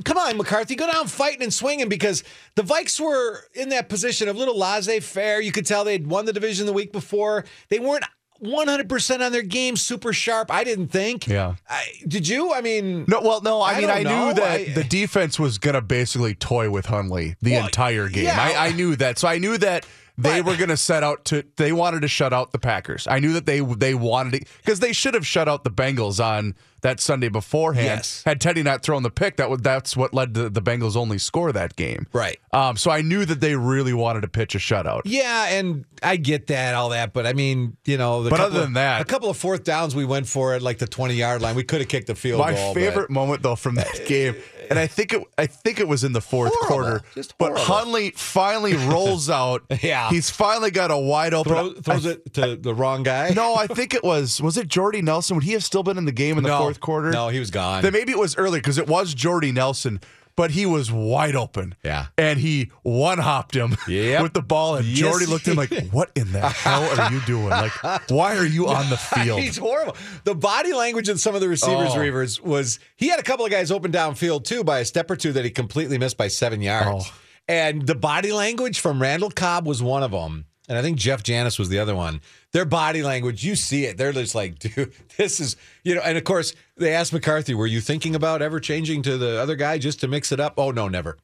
come 0.04 0.16
on, 0.16 0.36
McCarthy, 0.36 0.74
go 0.76 0.90
down 0.90 1.06
fighting 1.08 1.42
and 1.42 1.52
swinging 1.52 1.88
because 1.88 2.22
the 2.54 2.62
Vikes 2.62 3.00
were 3.00 3.40
in 3.54 3.68
that 3.70 3.88
position 3.88 4.28
of 4.28 4.36
little 4.36 4.56
laissez 4.56 5.00
faire. 5.00 5.40
You 5.40 5.50
could 5.52 5.66
tell 5.66 5.84
they'd 5.84 6.06
won 6.06 6.24
the 6.24 6.32
division 6.32 6.66
the 6.66 6.72
week 6.72 6.92
before. 6.92 7.44
They 7.68 7.78
weren't 7.80 8.04
100% 8.42 9.20
on 9.24 9.32
their 9.32 9.42
game, 9.42 9.76
super 9.76 10.12
sharp. 10.12 10.50
I 10.50 10.64
didn't 10.64 10.88
think. 10.88 11.26
Yeah. 11.26 11.54
I, 11.68 11.84
did 12.06 12.28
you? 12.28 12.52
I 12.54 12.60
mean, 12.60 13.04
No, 13.08 13.20
well, 13.20 13.40
no. 13.42 13.60
I, 13.60 13.72
I 13.72 13.78
mean, 13.78 13.88
don't 13.88 13.96
I 13.98 14.02
know. 14.04 14.28
knew 14.28 14.34
that 14.34 14.50
I- 14.60 14.64
the 14.72 14.84
defense 14.84 15.38
was 15.38 15.58
going 15.58 15.74
to 15.74 15.80
basically 15.82 16.34
toy 16.34 16.70
with 16.70 16.86
Hundley 16.86 17.36
the 17.42 17.52
Well, 17.52 17.66
entire 17.66 18.08
game. 18.08 18.24
yeah. 18.24 18.40
I, 18.40 18.68
I 18.68 18.72
knew 18.72 18.96
that, 18.96 19.18
so 19.18 19.28
I 19.28 19.38
knew 19.38 19.58
that 19.58 19.86
they 20.18 20.40
But- 20.40 20.50
were 20.50 20.56
going 20.56 20.68
to 20.70 20.76
set 20.76 21.02
out 21.02 21.24
to. 21.26 21.44
They 21.56 21.72
wanted 21.72 22.02
to 22.02 22.08
shut 22.08 22.32
out 22.32 22.50
the 22.52 22.58
Packers. 22.58 23.06
I 23.08 23.20
knew 23.20 23.32
that 23.34 23.46
they 23.46 23.60
they 23.60 23.94
wanted 23.94 24.34
it 24.34 24.48
because 24.58 24.80
they 24.80 24.92
should 24.92 25.14
have 25.14 25.26
shut 25.26 25.48
out 25.48 25.62
the 25.64 25.70
Bengals 25.70 26.22
on 26.22 26.54
that 26.82 27.00
Sunday 27.00 27.28
beforehand. 27.28 27.86
Yes. 27.86 28.22
Had 28.24 28.40
Teddy 28.40 28.62
not 28.62 28.82
thrown 28.84 29.02
the 29.02 29.10
pick, 29.10 29.36
that 29.36 29.50
would 29.50 29.64
that's 29.64 29.96
what 29.96 30.14
led 30.14 30.34
to 30.34 30.48
the 30.48 30.62
Bengals 30.62 30.96
only 30.96 31.18
score 31.18 31.50
that 31.52 31.74
game. 31.76 32.06
Right. 32.12 32.38
Um. 32.52 32.76
So 32.76 32.90
I 32.90 33.00
knew 33.02 33.24
that 33.24 33.40
they 33.40 33.54
really 33.56 33.92
wanted 33.94 34.20
to 34.22 34.28
pitch 34.28 34.54
a 34.54 34.58
shutout. 34.58 35.02
Yeah, 35.04 35.46
and 35.50 35.84
I 36.02 36.16
get 36.16 36.48
that, 36.48 36.74
all 36.74 36.88
that, 36.90 37.12
but 37.12 37.26
I 37.26 37.32
mean, 37.32 37.76
you 37.84 37.96
know, 37.98 38.22
the 38.24 38.30
But 38.30 38.40
other 38.40 38.58
of- 38.58 38.62
than 38.64 38.72
that- 38.74 39.00
a 39.00 39.04
couple 39.04 39.30
of 39.30 39.36
fourth 39.36 39.64
downs 39.64 39.94
we 39.94 40.04
went 40.04 40.26
for 40.28 40.54
at 40.54 40.62
like 40.62 40.78
the 40.78 40.86
twenty 40.88 41.14
yard 41.14 41.42
line. 41.42 41.54
We 41.54 41.64
could 41.64 41.80
have 41.80 41.88
kicked 41.88 42.08
the 42.08 42.14
field 42.16 42.40
My 42.40 42.52
goal. 42.52 42.74
but- 42.74 42.80
favorite 42.80 43.10
moment 43.10 43.42
though 43.42 43.56
from 43.56 43.76
that 43.76 44.00
game, 44.06 44.34
and 44.70 44.78
I 44.78 44.86
think 44.86 45.12
it, 45.12 45.22
I 45.36 45.46
think 45.46 45.80
it 45.80 45.88
was 45.88 46.04
in 46.04 46.12
the 46.12 46.20
fourth 46.20 46.52
Horrible. 46.54 46.66
quarter. 46.98 47.02
Just 47.14 47.36
but 47.38 47.52
horrible. 47.56 47.64
Hundley 47.64 48.10
finally 48.10 48.74
rolls 48.88 49.28
out. 49.30 49.62
Yeah. 49.82 50.08
he's 50.10 50.30
finally 50.30 50.70
got 50.70 50.90
a 50.90 50.96
wide 50.98 51.34
open. 51.34 51.52
Throw, 51.52 51.72
throws 51.74 52.06
it 52.06 52.32
to 52.34 52.56
the 52.56 52.74
wrong 52.74 53.02
guy. 53.02 53.30
No, 53.30 53.54
I 53.54 53.66
think 53.66 53.94
it 53.94 54.02
was 54.04 54.40
was 54.42 54.56
it 54.56 54.68
Jordy 54.68 55.02
Nelson? 55.02 55.36
Would 55.36 55.44
he 55.44 55.52
have 55.52 55.64
still 55.64 55.82
been 55.82 55.98
in 55.98 56.04
the 56.04 56.12
game 56.12 56.38
in 56.38 56.44
the 56.44 56.56
fourth 56.56 56.80
quarter? 56.80 57.10
No, 57.10 57.28
he 57.28 57.38
was 57.38 57.50
gone. 57.50 57.82
Then 57.82 57.92
maybe 57.92 58.12
it 58.12 58.18
was 58.18 58.36
earlier 58.36 58.60
because 58.60 58.78
it 58.78 58.86
was 58.88 59.14
Jordy 59.14 59.52
Nelson, 59.52 60.00
but 60.38 60.52
he 60.52 60.64
was 60.64 60.90
wide 60.90 61.36
open. 61.36 61.74
Yeah. 61.84 62.06
and 62.16 62.38
he 62.38 62.70
one 62.82 63.18
hopped 63.18 63.54
him 63.54 63.76
Yep. 63.86 64.22
with 64.22 64.32
the 64.32 64.40
ball, 64.40 64.76
and 64.76 64.86
Yes, 64.86 64.98
Jordy 65.00 65.26
looked 65.26 65.46
at 65.48 65.52
him 65.52 65.56
like, 65.58 65.90
"What 65.90 66.10
in 66.14 66.32
the 66.32 66.40
hell 66.48 66.84
are 66.98 67.12
you 67.12 67.20
doing? 67.26 67.48
Like, 67.50 67.72
why 68.08 68.36
are 68.36 68.46
you 68.46 68.68
on 68.68 68.88
the 68.88 68.96
field?" 69.14 69.40
He's 69.40 69.58
horrible. 69.58 69.96
The 70.24 70.34
body 70.34 70.72
language 70.72 71.08
of 71.10 71.20
some 71.20 71.34
of 71.34 71.40
the 71.42 71.48
receivers, 71.48 71.90
Oh. 71.92 71.98
Reavers, 71.98 72.40
was 72.40 72.78
he 72.96 73.08
had 73.08 73.20
a 73.20 73.22
couple 73.22 73.44
of 73.44 73.50
guys 73.50 73.70
open 73.70 73.92
downfield 73.92 74.44
too 74.44 74.64
by 74.64 74.78
a 74.78 74.84
step 74.86 75.10
or 75.10 75.16
two 75.16 75.32
that 75.32 75.44
he 75.44 75.50
completely 75.50 75.98
missed 75.98 76.16
by 76.16 76.28
seven 76.28 76.62
yards. 76.62 77.06
Oh. 77.10 77.14
And 77.48 77.86
the 77.86 77.94
body 77.94 78.30
language 78.32 78.78
from 78.80 79.02
Randall 79.02 79.30
Cobb 79.30 79.66
was 79.66 79.82
one 79.82 80.02
of 80.02 80.10
them. 80.12 80.44
And 80.68 80.76
I 80.76 80.82
think 80.82 80.98
Jeff 80.98 81.22
Janis 81.22 81.58
was 81.58 81.70
the 81.70 81.78
other 81.78 81.94
one. 81.96 82.20
Their 82.52 82.64
body 82.66 83.02
language, 83.02 83.42
you 83.44 83.56
see 83.56 83.86
it. 83.86 83.96
They're 83.96 84.12
just 84.12 84.34
like, 84.34 84.58
dude, 84.58 84.92
this 85.16 85.40
is, 85.40 85.56
you 85.82 85.94
know, 85.94 86.02
and 86.04 86.18
of 86.18 86.24
course, 86.24 86.54
they 86.76 86.92
asked 86.94 87.12
McCarthy, 87.12 87.54
were 87.54 87.66
you 87.66 87.80
thinking 87.80 88.14
about 88.14 88.42
ever 88.42 88.60
changing 88.60 89.02
to 89.02 89.16
the 89.16 89.40
other 89.40 89.56
guy 89.56 89.78
just 89.78 90.00
to 90.00 90.08
mix 90.08 90.30
it 90.30 90.40
up? 90.40 90.54
Oh, 90.58 90.70
no, 90.70 90.86
never. 90.88 91.16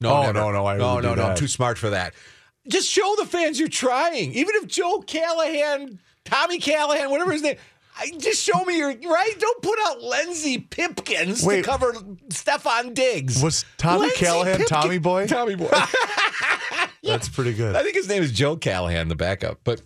No, 0.00 0.14
Oh, 0.14 0.20
never. 0.22 0.32
no, 0.34 0.50
no, 0.52 0.66
I 0.66 0.76
no, 0.76 1.00
no, 1.00 1.14
no. 1.14 1.22
I'm 1.24 1.36
too 1.36 1.48
smart 1.48 1.78
for 1.78 1.90
that. 1.90 2.14
Just 2.68 2.88
show 2.88 3.14
the 3.18 3.26
fans 3.26 3.58
you're 3.58 3.68
trying. 3.68 4.32
Even 4.34 4.54
if 4.56 4.68
Joe 4.68 5.02
Callahan, 5.04 5.98
Tommy 6.24 6.58
Callahan, 6.58 7.10
whatever 7.10 7.32
his 7.32 7.42
name, 7.42 7.56
I, 7.98 8.10
just 8.18 8.42
show 8.42 8.64
me 8.64 8.78
your 8.78 8.88
right. 8.88 9.34
Don't 9.38 9.62
put 9.62 9.78
out 9.86 10.00
Lindsey 10.00 10.58
Pipkins 10.58 11.44
Wait. 11.44 11.56
to 11.56 11.62
cover 11.68 11.92
Stefon 12.28 12.94
Diggs. 12.94 13.42
Was 13.42 13.64
Tommy 13.78 14.02
Lindsey 14.06 14.16
Callahan 14.24 14.56
Pipkin- 14.58 14.66
Tommy 14.68 14.98
Boy? 14.98 15.26
Tommy 15.26 15.56
Boy. 15.56 15.68
That's 17.02 17.28
pretty 17.28 17.54
good. 17.54 17.74
I 17.74 17.82
think 17.82 17.96
his 17.96 18.08
name 18.08 18.22
is 18.22 18.32
Joe 18.32 18.56
Callahan, 18.56 19.08
the 19.08 19.16
backup. 19.16 19.60
But 19.64 19.82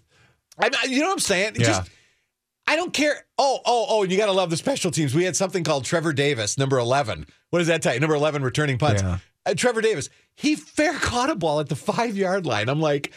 I, 0.58 0.70
you 0.88 1.00
know 1.00 1.06
what 1.06 1.12
I'm 1.14 1.18
saying? 1.18 1.54
Yeah. 1.56 1.66
Just 1.66 1.90
I 2.66 2.76
don't 2.76 2.92
care. 2.92 3.24
Oh, 3.38 3.60
oh, 3.64 3.86
oh! 3.88 4.02
And 4.02 4.10
you 4.10 4.18
got 4.18 4.26
to 4.26 4.32
love 4.32 4.50
the 4.50 4.56
special 4.56 4.90
teams. 4.90 5.14
We 5.14 5.24
had 5.24 5.36
something 5.36 5.62
called 5.62 5.84
Trevor 5.84 6.12
Davis, 6.12 6.58
number 6.58 6.78
eleven. 6.78 7.26
What 7.50 7.60
does 7.60 7.68
that 7.68 7.80
tell 7.82 7.94
you? 7.94 8.00
Number 8.00 8.16
eleven 8.16 8.42
returning 8.42 8.76
punts. 8.76 9.02
Yeah. 9.02 9.18
Uh, 9.44 9.54
Trevor 9.54 9.80
Davis, 9.80 10.10
he 10.34 10.56
fair 10.56 10.92
caught 11.00 11.30
a 11.30 11.36
ball 11.36 11.60
at 11.60 11.68
the 11.68 11.76
five 11.76 12.16
yard 12.16 12.44
line. 12.44 12.68
I'm 12.68 12.80
like, 12.80 13.12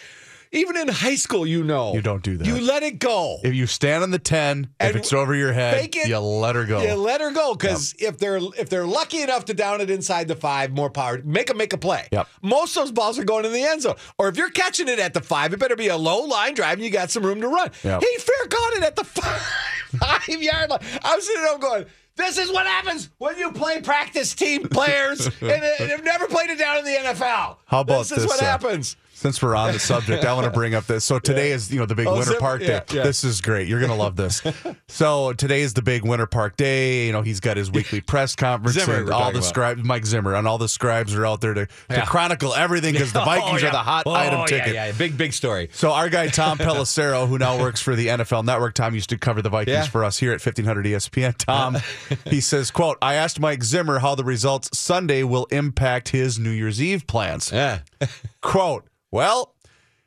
even 0.51 0.77
in 0.77 0.87
high 0.87 1.15
school, 1.15 1.45
you 1.45 1.63
know, 1.63 1.93
You 1.93 2.01
don't 2.01 2.23
do 2.23 2.37
that. 2.37 2.47
You 2.47 2.59
let 2.59 2.81
it 2.81 2.97
go. 2.97 3.37
If 3.43 3.53
you 3.53 3.67
stand 3.67 4.03
on 4.03 4.11
the 4.11 4.19
ten, 4.19 4.69
if 4.79 4.95
it's 4.95 5.13
over 5.13 5.35
your 5.35 5.53
head, 5.53 5.95
it. 5.95 6.07
you 6.07 6.17
let 6.17 6.55
her 6.55 6.65
go. 6.65 6.81
You 6.81 6.95
let 6.95 7.21
her 7.21 7.31
go 7.31 7.53
because 7.53 7.93
if 7.99 8.17
they're 8.17 8.37
if 8.57 8.69
they're 8.69 8.87
lucky 8.87 9.21
enough 9.21 9.45
to 9.45 9.53
down 9.53 9.81
it 9.81 9.89
inside 9.91 10.27
the 10.27 10.35
five, 10.35 10.71
more 10.71 10.89
power. 10.89 11.21
Make 11.23 11.47
them 11.47 11.57
make 11.57 11.73
a 11.73 11.77
play. 11.77 12.07
Yep. 12.11 12.27
Most 12.41 12.75
of 12.75 12.83
those 12.83 12.91
balls 12.91 13.19
are 13.19 13.23
going 13.23 13.45
in 13.45 13.53
the 13.53 13.63
end 13.63 13.83
zone. 13.83 13.95
Or 14.17 14.27
if 14.27 14.37
you're 14.37 14.49
catching 14.49 14.87
it 14.87 14.99
at 14.99 15.13
the 15.13 15.21
five, 15.21 15.53
it 15.53 15.59
better 15.59 15.75
be 15.75 15.87
a 15.87 15.97
low 15.97 16.23
line 16.23 16.55
drive 16.55 16.73
and 16.73 16.83
you 16.83 16.89
got 16.89 17.11
some 17.11 17.23
room 17.23 17.41
to 17.41 17.47
run. 17.47 17.69
Yep. 17.83 18.01
He 18.01 18.17
fair 18.17 18.47
caught 18.47 18.73
it 18.73 18.83
at 18.83 18.95
the 18.95 19.03
five, 19.03 19.41
five 19.99 20.41
yard 20.41 20.71
line. 20.71 20.79
I'm 21.03 21.21
sitting 21.21 21.43
there 21.43 21.57
going. 21.59 21.85
This 22.15 22.37
is 22.37 22.51
what 22.51 22.65
happens 22.65 23.09
when 23.17 23.37
you 23.37 23.53
play 23.53 23.79
practice 23.79 24.35
team 24.35 24.67
players 24.67 25.25
and, 25.41 25.51
and 25.51 25.89
have 25.89 26.03
never 26.03 26.27
played 26.27 26.49
it 26.49 26.59
down 26.59 26.79
in 26.79 26.83
the 26.83 26.91
NFL. 26.91 27.57
How 27.65 27.79
about 27.79 27.99
this? 27.99 28.11
is 28.11 28.23
this, 28.23 28.27
what 28.27 28.41
uh, 28.41 28.45
happens. 28.45 28.97
Since 29.19 29.41
we're 29.41 29.53
on 29.53 29.73
the 29.73 29.79
subject, 29.79 30.23
I 30.23 30.33
want 30.33 30.45
to 30.45 30.49
bring 30.51 30.73
up 30.73 30.85
this. 30.85 31.03
So 31.03 31.19
today 31.19 31.51
is, 31.51 31.69
you 31.73 31.77
know, 31.77 31.85
the 31.85 31.93
big 31.93 32.07
Oh, 32.07 32.13
Winter 32.13 32.27
Zimmer- 32.27 32.39
Park 32.39 32.61
Day. 32.61 32.67
yeah, 32.67 32.81
yeah. 32.89 33.03
This 33.03 33.25
is 33.25 33.41
great. 33.41 33.67
You're 33.67 33.81
gonna 33.81 33.97
love 33.97 34.15
this. 34.15 34.41
so 34.87 35.33
today 35.33 35.59
is 35.59 35.73
the 35.73 35.81
big 35.81 36.05
Winter 36.05 36.25
Park 36.25 36.55
Day. 36.55 37.07
You 37.07 37.11
know, 37.11 37.21
he's 37.21 37.41
got 37.41 37.57
his 37.57 37.69
weekly 37.69 37.99
press 37.99 38.33
conference, 38.33 38.77
and 38.77 39.09
all 39.09 39.33
the 39.33 39.41
scribes, 39.41 39.83
Mike 39.83 40.05
Zimmer, 40.05 40.35
and 40.35 40.47
all 40.47 40.57
the 40.57 40.69
scribes 40.69 41.13
are 41.15 41.25
out 41.25 41.41
there 41.41 41.53
to, 41.53 41.65
to 41.65 41.71
Yeah. 41.89 42.05
chronicle 42.05 42.53
everything 42.55 42.93
because 42.93 43.11
the 43.11 43.21
oh, 43.21 43.25
Vikings 43.25 43.61
Oh, 43.61 43.67
are 43.67 43.71
the 43.71 43.77
hot 43.79 44.03
oh, 44.05 44.13
item 44.13 44.45
ticket. 44.45 44.73
Yeah, 44.73 44.85
yeah, 44.85 44.91
big 44.93 45.17
big 45.17 45.33
story. 45.33 45.67
So 45.73 45.91
our 45.91 46.07
guy 46.07 46.27
Tom 46.29 46.57
Pelissero, 46.57 47.27
who 47.27 47.37
now 47.37 47.59
works 47.59 47.81
for 47.81 47.97
the 47.97 48.07
NFL 48.07 48.45
Network, 48.45 48.73
Tom 48.73 48.95
used 48.95 49.09
to 49.09 49.17
cover 49.17 49.41
the 49.41 49.49
Vikings 49.49 49.73
Yeah. 49.75 49.83
for 49.87 50.05
us 50.05 50.17
here 50.19 50.31
at 50.31 50.39
1500 50.39 50.85
ESPN. 50.85 51.35
Tom, 51.37 51.75
he 52.25 52.39
says, 52.39 52.71
"quote 52.71 52.97
I 53.01 53.15
asked 53.15 53.37
Mike 53.41 53.63
Zimmer 53.65 53.99
how 53.99 54.15
the 54.15 54.23
results 54.23 54.69
Sunday 54.79 55.23
will 55.23 55.45
impact 55.51 56.07
his 56.09 56.39
New 56.39 56.51
Year's 56.51 56.81
Eve 56.81 57.05
plans. 57.05 57.51
Yeah. 57.51 57.79
Quote, 58.41 58.87
well." 59.11 59.55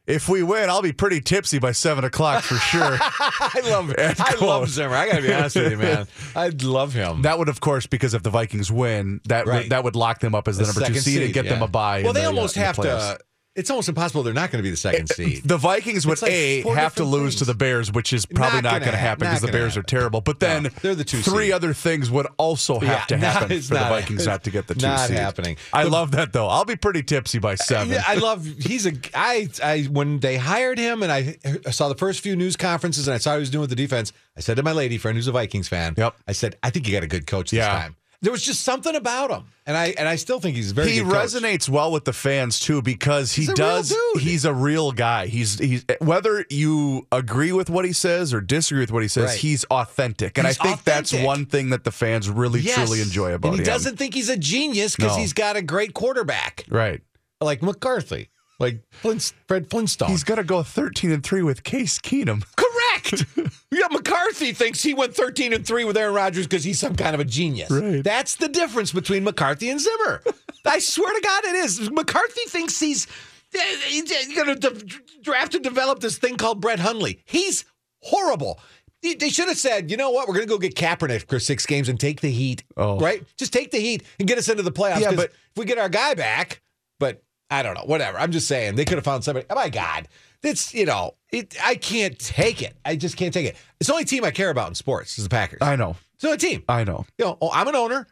If 0.05 0.29
we 0.29 0.43
win, 0.43 0.69
I'll 0.69 0.83
be 0.83 0.93
pretty 0.93 1.21
tipsy 1.21 1.61
by 1.61 1.71
seven 1.71 2.03
o'clock 2.03 2.43
for 2.43 2.57
sure. 2.57 2.99
I 3.01 3.61
love 3.67 3.95
End 3.97 4.17
I 4.19 4.33
quote. 4.33 4.41
love 4.49 4.69
Zimmer. 4.69 4.97
I 4.97 5.07
gotta 5.09 5.23
be 5.23 5.33
honest 5.33 5.55
with 5.55 5.71
you, 5.71 5.79
man. 5.79 6.09
I'd 6.35 6.65
love 6.65 6.93
him. 6.93 7.23
that 7.23 7.39
would, 7.39 7.49
of 7.49 7.61
course, 7.61 7.87
because 7.87 8.13
if 8.13 8.25
the 8.25 8.29
Vikings 8.29 8.71
win, 8.71 9.21
that 9.29 9.47
Right. 9.47 9.63
would, 9.63 9.71
that 9.71 9.85
would 9.85 9.95
lock 9.95 10.19
them 10.19 10.35
up 10.35 10.49
as 10.49 10.59
the, 10.59 10.65
number 10.65 10.85
two 10.89 10.95
seed, 10.99 11.23
and 11.23 11.33
get 11.33 11.45
them 11.49 11.63
a 11.63 11.69
bye. 11.69 12.03
Well, 12.03 12.13
they 12.13 12.23
the, 12.23 12.27
uh, 12.27 12.31
almost 12.31 12.55
the 12.55 12.61
have 12.63 12.77
playoffs. 12.77 13.17
to. 13.19 13.21
It's 13.55 13.69
almost 13.69 13.89
impossible. 13.91 14.23
They're 14.23 14.33
not 14.33 14.51
going 14.51 14.61
to 14.61 14.63
be 14.63 14.71
the 14.71 14.77
second 14.79 15.11
eh, 15.11 15.15
eh, 15.23 15.27
seed. 15.29 15.43
The 15.45 15.59
Vikings 15.59 16.07
would 16.07 16.23
like 16.23 16.31
a 16.33 16.63
have 16.75 16.95
to 16.95 17.05
lose 17.05 17.37
to 17.37 17.45
the 17.45 17.53
Bears, 17.55 17.93
which 17.93 18.15
is 18.15 18.25
probably 18.25 18.63
Not 18.63 18.73
not, 18.73 18.81
going 18.81 18.93
to 18.93 18.97
hap- 18.97 19.21
happen 19.21 19.27
because 19.29 19.43
the 19.43 19.53
Bears 19.53 19.77
are 19.77 19.83
terrible. 19.83 20.23
But 20.23 20.41
then 20.41 20.63
No, 20.63 20.69
they're 20.81 20.95
the 20.95 21.05
two 21.05 21.21
three 21.21 21.47
seed. 21.47 21.53
other 21.53 21.75
things 21.75 22.11
would 22.11 22.27
also 22.39 22.79
have 22.81 22.83
Yeah, 22.83 23.05
to 23.05 23.17
happen 23.27 23.53
it's 23.53 23.69
for 23.69 23.75
the 23.75 23.81
Vikings 23.81 24.27
not 24.27 24.45
to 24.45 24.51
get 24.51 24.69
the 24.69 24.75
two 24.75 24.87
not 24.87 25.09
seed. 25.09 25.19
happening. 25.19 25.59
I 25.73 25.85
The- 25.85 25.91
love 25.91 26.13
that 26.13 26.33
though. 26.33 26.47
I'll 26.49 26.65
be 26.65 26.77
pretty 26.77 27.03
tipsy 27.03 27.39
by 27.41 27.57
seven. 27.57 27.91
Yeah, 27.93 28.03
I 28.07 28.15
love. 28.15 28.47
He's 28.47 28.87
a. 28.87 28.93
I. 29.15 29.49
I. 29.63 29.83
When 29.83 30.21
they 30.21 30.39
hired 30.39 30.79
him, 30.79 31.03
and 31.03 31.13
I, 31.13 31.37
I 31.67 31.71
saw 31.73 31.89
the 31.91 31.95
first 31.95 32.21
few 32.21 32.35
news 32.37 32.57
conferences, 32.57 33.07
and 33.07 33.15
I 33.15 33.19
saw 33.19 33.33
what 33.33 33.37
he 33.37 33.41
was 33.41 33.51
doing 33.51 33.61
with 33.61 33.71
the 33.71 33.77
defense. 33.77 34.13
I 34.35 34.41
said 34.41 34.57
to 34.57 34.63
my 34.63 34.73
lady 34.73 34.97
friend, 34.97 35.15
who's 35.19 35.27
a 35.29 35.33
Vikings 35.33 35.69
fan, 35.69 35.95
Yep. 35.99 36.15
I 36.27 36.33
said, 36.33 36.57
I 36.63 36.71
think 36.71 36.87
you 36.89 36.95
got 36.95 37.03
a 37.03 37.07
good 37.07 37.27
coach 37.27 37.51
this 37.51 37.59
Yeah. 37.59 37.69
time. 37.69 37.97
There 38.23 38.31
was 38.33 38.43
just 38.43 38.63
something 38.63 38.95
about 38.95 39.31
him, 39.33 39.45
and 39.67 39.77
I 39.77 39.87
and 39.99 40.09
I 40.09 40.15
still 40.17 40.39
think 40.41 40.55
he's 40.57 40.71
a 40.71 40.75
very. 40.75 40.93
he 40.93 40.99
good 41.01 41.11
coach. 41.13 41.27
resonates 41.27 41.69
well 41.69 41.91
with 41.91 42.05
the 42.05 42.13
fans 42.13 42.61
too 42.61 42.81
because 42.81 43.33
he 43.33 43.43
He's 43.43 43.49
a 43.49 43.53
real 43.53 43.57
does 43.57 43.89
dude. 44.15 44.23
he's 44.23 44.45
a 44.45 44.55
real 44.55 44.93
guy 44.93 45.27
he's 45.27 45.59
he's 45.59 45.85
whether 46.01 46.47
you 46.49 47.07
agree 47.11 47.51
with 47.53 47.69
what 47.69 47.85
he 47.85 47.93
says 47.93 48.33
or 48.33 48.41
disagree 48.41 48.81
with 48.83 48.93
what 48.93 49.03
he 49.03 49.09
says 49.09 49.31
Right. 49.31 49.39
he's 49.39 49.65
authentic 49.65 50.39
and 50.39 50.47
He's 50.47 50.59
i 50.61 50.63
think 50.63 50.85
that's 50.85 51.13
one 51.13 51.47
thing 51.47 51.71
that 51.71 51.83
the 51.85 51.91
fans 51.91 52.29
really 52.31 52.61
Yes. 52.61 52.77
truly 52.77 53.01
enjoy 53.01 53.33
about 53.35 53.49
and 53.49 53.57
he 53.57 53.63
him 53.63 53.67
doesn't 53.67 53.97
think 53.97 54.15
he's 54.15 54.29
a 54.29 54.37
genius 54.37 54.95
because 54.95 55.17
No. 55.17 55.21
he's 55.21 55.33
got 55.33 55.57
a 55.57 55.63
great 55.63 55.93
quarterback 55.95 56.65
right 56.69 57.01
like 57.41 57.61
McCarthy, 57.61 58.29
like 58.61 58.83
Flint, 58.93 59.33
Fred 59.49 59.69
Flintstone. 59.69 60.09
He's 60.11 60.23
got 60.23 60.37
to 60.37 60.45
go 60.45 60.63
13 60.63 61.11
and 61.11 61.25
3 61.25 61.43
with 61.43 61.65
case 61.65 61.99
keenum 61.99 62.45
Correct. 62.55 62.72
yeah, 63.71 63.87
McCarthy 63.91 64.53
thinks 64.53 64.83
he 64.83 64.95
went 64.95 65.15
13 65.15 65.53
and 65.53 65.67
3 65.67 65.85
with 65.85 65.97
Aaron 65.97 66.15
Rodgers 66.15 66.47
because 66.47 66.65
he's 66.65 66.79
some 66.79 66.97
kind 66.97 67.15
of 67.15 67.21
a 67.21 67.25
genius. 67.25 67.71
Right. 67.71 68.03
That's 68.03 68.37
the 68.37 68.49
difference 68.49 68.93
between 68.93 69.25
McCarthy 69.25 69.71
and 69.71 69.81
Zimmer. 69.81 70.23
I 70.65 70.79
swear 70.79 71.13
to 71.13 71.21
God, 71.21 71.45
it 71.45 71.55
is. 71.57 71.91
McCarthy 71.91 72.43
thinks 72.49 72.79
he's 72.79 73.07
going 73.53 74.61
to 74.61 75.01
draft 75.23 75.55
and 75.55 75.65
develop 75.65 76.01
this 76.01 76.19
thing 76.19 76.37
called 76.37 76.61
Brett 76.61 76.79
Hundley. 76.81 77.21
He's 77.25 77.65
horrible. 78.03 78.61
They 79.03 79.31
should 79.31 79.49
have 79.49 79.59
said, 79.59 79.91
you 79.91 79.97
know 79.97 80.11
what? 80.11 80.29
We're 80.29 80.35
going 80.35 80.47
to 80.47 80.51
go 80.51 80.59
get 80.59 80.77
Kaepernick 80.77 81.29
for 81.29 81.41
six 81.41 81.67
games 81.67 81.89
and 81.89 81.99
take 81.99 82.21
the 82.21 82.31
heat. 82.31 82.63
Oh. 82.77 82.99
Right? 83.01 83.25
Just 83.37 83.53
take 83.53 83.73
the 83.73 83.81
heat 83.81 84.05
and 84.21 84.29
get 84.29 84.39
us 84.39 84.49
into 84.49 84.63
the 84.63 84.71
playoffs. 84.71 85.01
Yeah, 85.01 85.13
but- 85.13 85.31
if 85.31 85.59
we 85.59 85.65
get 85.65 85.79
our 85.79 85.89
guy 85.89 86.15
back, 86.15 86.63
but 87.01 87.23
I 87.51 87.63
don't 87.63 87.75
know, 87.75 87.85
whatever. 87.85 88.19
I'm 88.19 88.33
just 88.33 88.49
saying 88.49 88.77
they 88.77 88.85
could 88.85 88.97
have 88.97 89.05
found 89.05 89.25
somebody. 89.25 89.45
Oh 89.51 89.55
my 89.55 89.69
God. 89.69 90.09
It's, 90.43 90.75
you 90.75 90.87
know, 90.87 91.15
it 91.33 91.57
I 91.63 91.77
can't 91.77 92.19
take 92.19 92.63
it. 92.63 92.77
I 92.85 92.97
just 92.97 93.17
can't 93.17 93.33
take 93.33 93.47
it. 93.47 93.57
It's 93.81 93.87
the 93.89 93.93
only 93.95 94.05
team 94.05 94.25
I 94.25 94.31
care 94.31 94.51
about 94.51 94.69
in 94.69 94.75
sports 94.75 95.17
is 95.19 95.25
the 95.25 95.31
Packers. 95.31 95.59
i 95.63 95.77
know 95.77 95.97
it's 96.15 96.23
the 96.23 96.29
only 96.29 96.39
team. 96.39 96.63
i 96.69 96.85
know 96.85 97.07
You 97.19 97.27
know, 97.27 97.39
oh, 97.41 97.51
I'm 97.53 97.69
an 97.69 97.77
owner. 97.77 98.07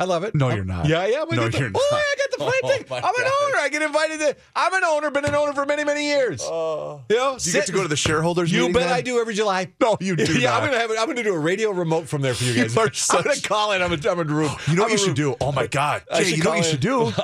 I 0.00 0.04
love 0.04 0.22
it. 0.22 0.32
No, 0.32 0.46
I'm- 0.46 0.56
you're 0.56 0.64
not. 0.64 0.86
Yeah, 0.86 1.06
yeah. 1.06 1.24
we 1.28 1.36
No, 1.36 1.48
the- 1.48 1.58
you're 1.58 1.70
Oh, 1.74 1.88
not. 1.90 1.98
I 2.00 2.14
got 2.18 2.30
the 2.30 2.36
Oh, 2.44 2.50
flight 2.50 2.78
thing. 2.86 2.86
I'm 2.98 3.04
an 3.04 3.14
gosh. 3.24 3.32
owner. 3.48 3.56
I 3.58 3.68
get 3.68 3.82
invited 3.82 4.20
to. 4.20 4.36
I'm 4.54 4.72
an 4.72 4.84
owner. 4.84 5.10
Been 5.10 5.24
an 5.24 5.34
owner 5.34 5.52
for 5.52 5.66
many, 5.66 5.82
many 5.82 6.06
years. 6.06 6.40
Oh. 6.44 7.02
you 7.10 7.16
know, 7.16 7.36
Do 7.36 7.50
you 7.50 7.52
get 7.52 7.66
to 7.66 7.72
go 7.72 7.82
to 7.82 7.88
the 7.88 7.96
shareholders 7.96 8.52
You 8.52 8.60
meeting 8.60 8.74
bet 8.74 8.82
then? 8.84 8.92
I 8.92 9.00
do 9.00 9.18
every 9.20 9.34
July. 9.34 9.72
No, 9.80 9.96
you 10.00 10.14
do 10.14 10.38
yeah, 10.38 10.50
not. 10.50 10.62
I'm 10.62 10.68
gonna 10.68 10.80
have. 10.80 10.90
it- 10.92 10.98
I'm 11.00 11.06
gonna 11.08 11.24
do 11.24 11.34
a 11.34 11.38
radio 11.38 11.72
remote 11.72 12.06
from 12.08 12.22
there 12.22 12.32
for 12.34 12.44
you 12.44 12.54
guys. 12.54 12.74
You 12.76 12.80
are 12.80 12.86
I'm 12.86 12.94
such- 12.94 13.24
gonna 13.24 13.40
call 13.40 13.72
in. 13.72 13.82
I'm 13.82 13.92
a, 13.92 14.08
I'm 14.08 14.20
a 14.20 14.24
room. 14.24 14.52
You 14.68 14.76
know 14.76 14.84
I'm 14.84 14.90
what 14.90 14.90
you 14.90 14.94
a 14.94 14.98
should 14.98 15.18
room- 15.18 15.32
do? 15.32 15.36
Oh 15.40 15.50
my 15.50 15.66
God, 15.66 16.02
Jay! 16.16 16.30
You 16.34 16.44
know 16.44 16.50
what 16.50 16.58
you 16.58 16.64
should 16.64 16.80
do? 16.80 17.12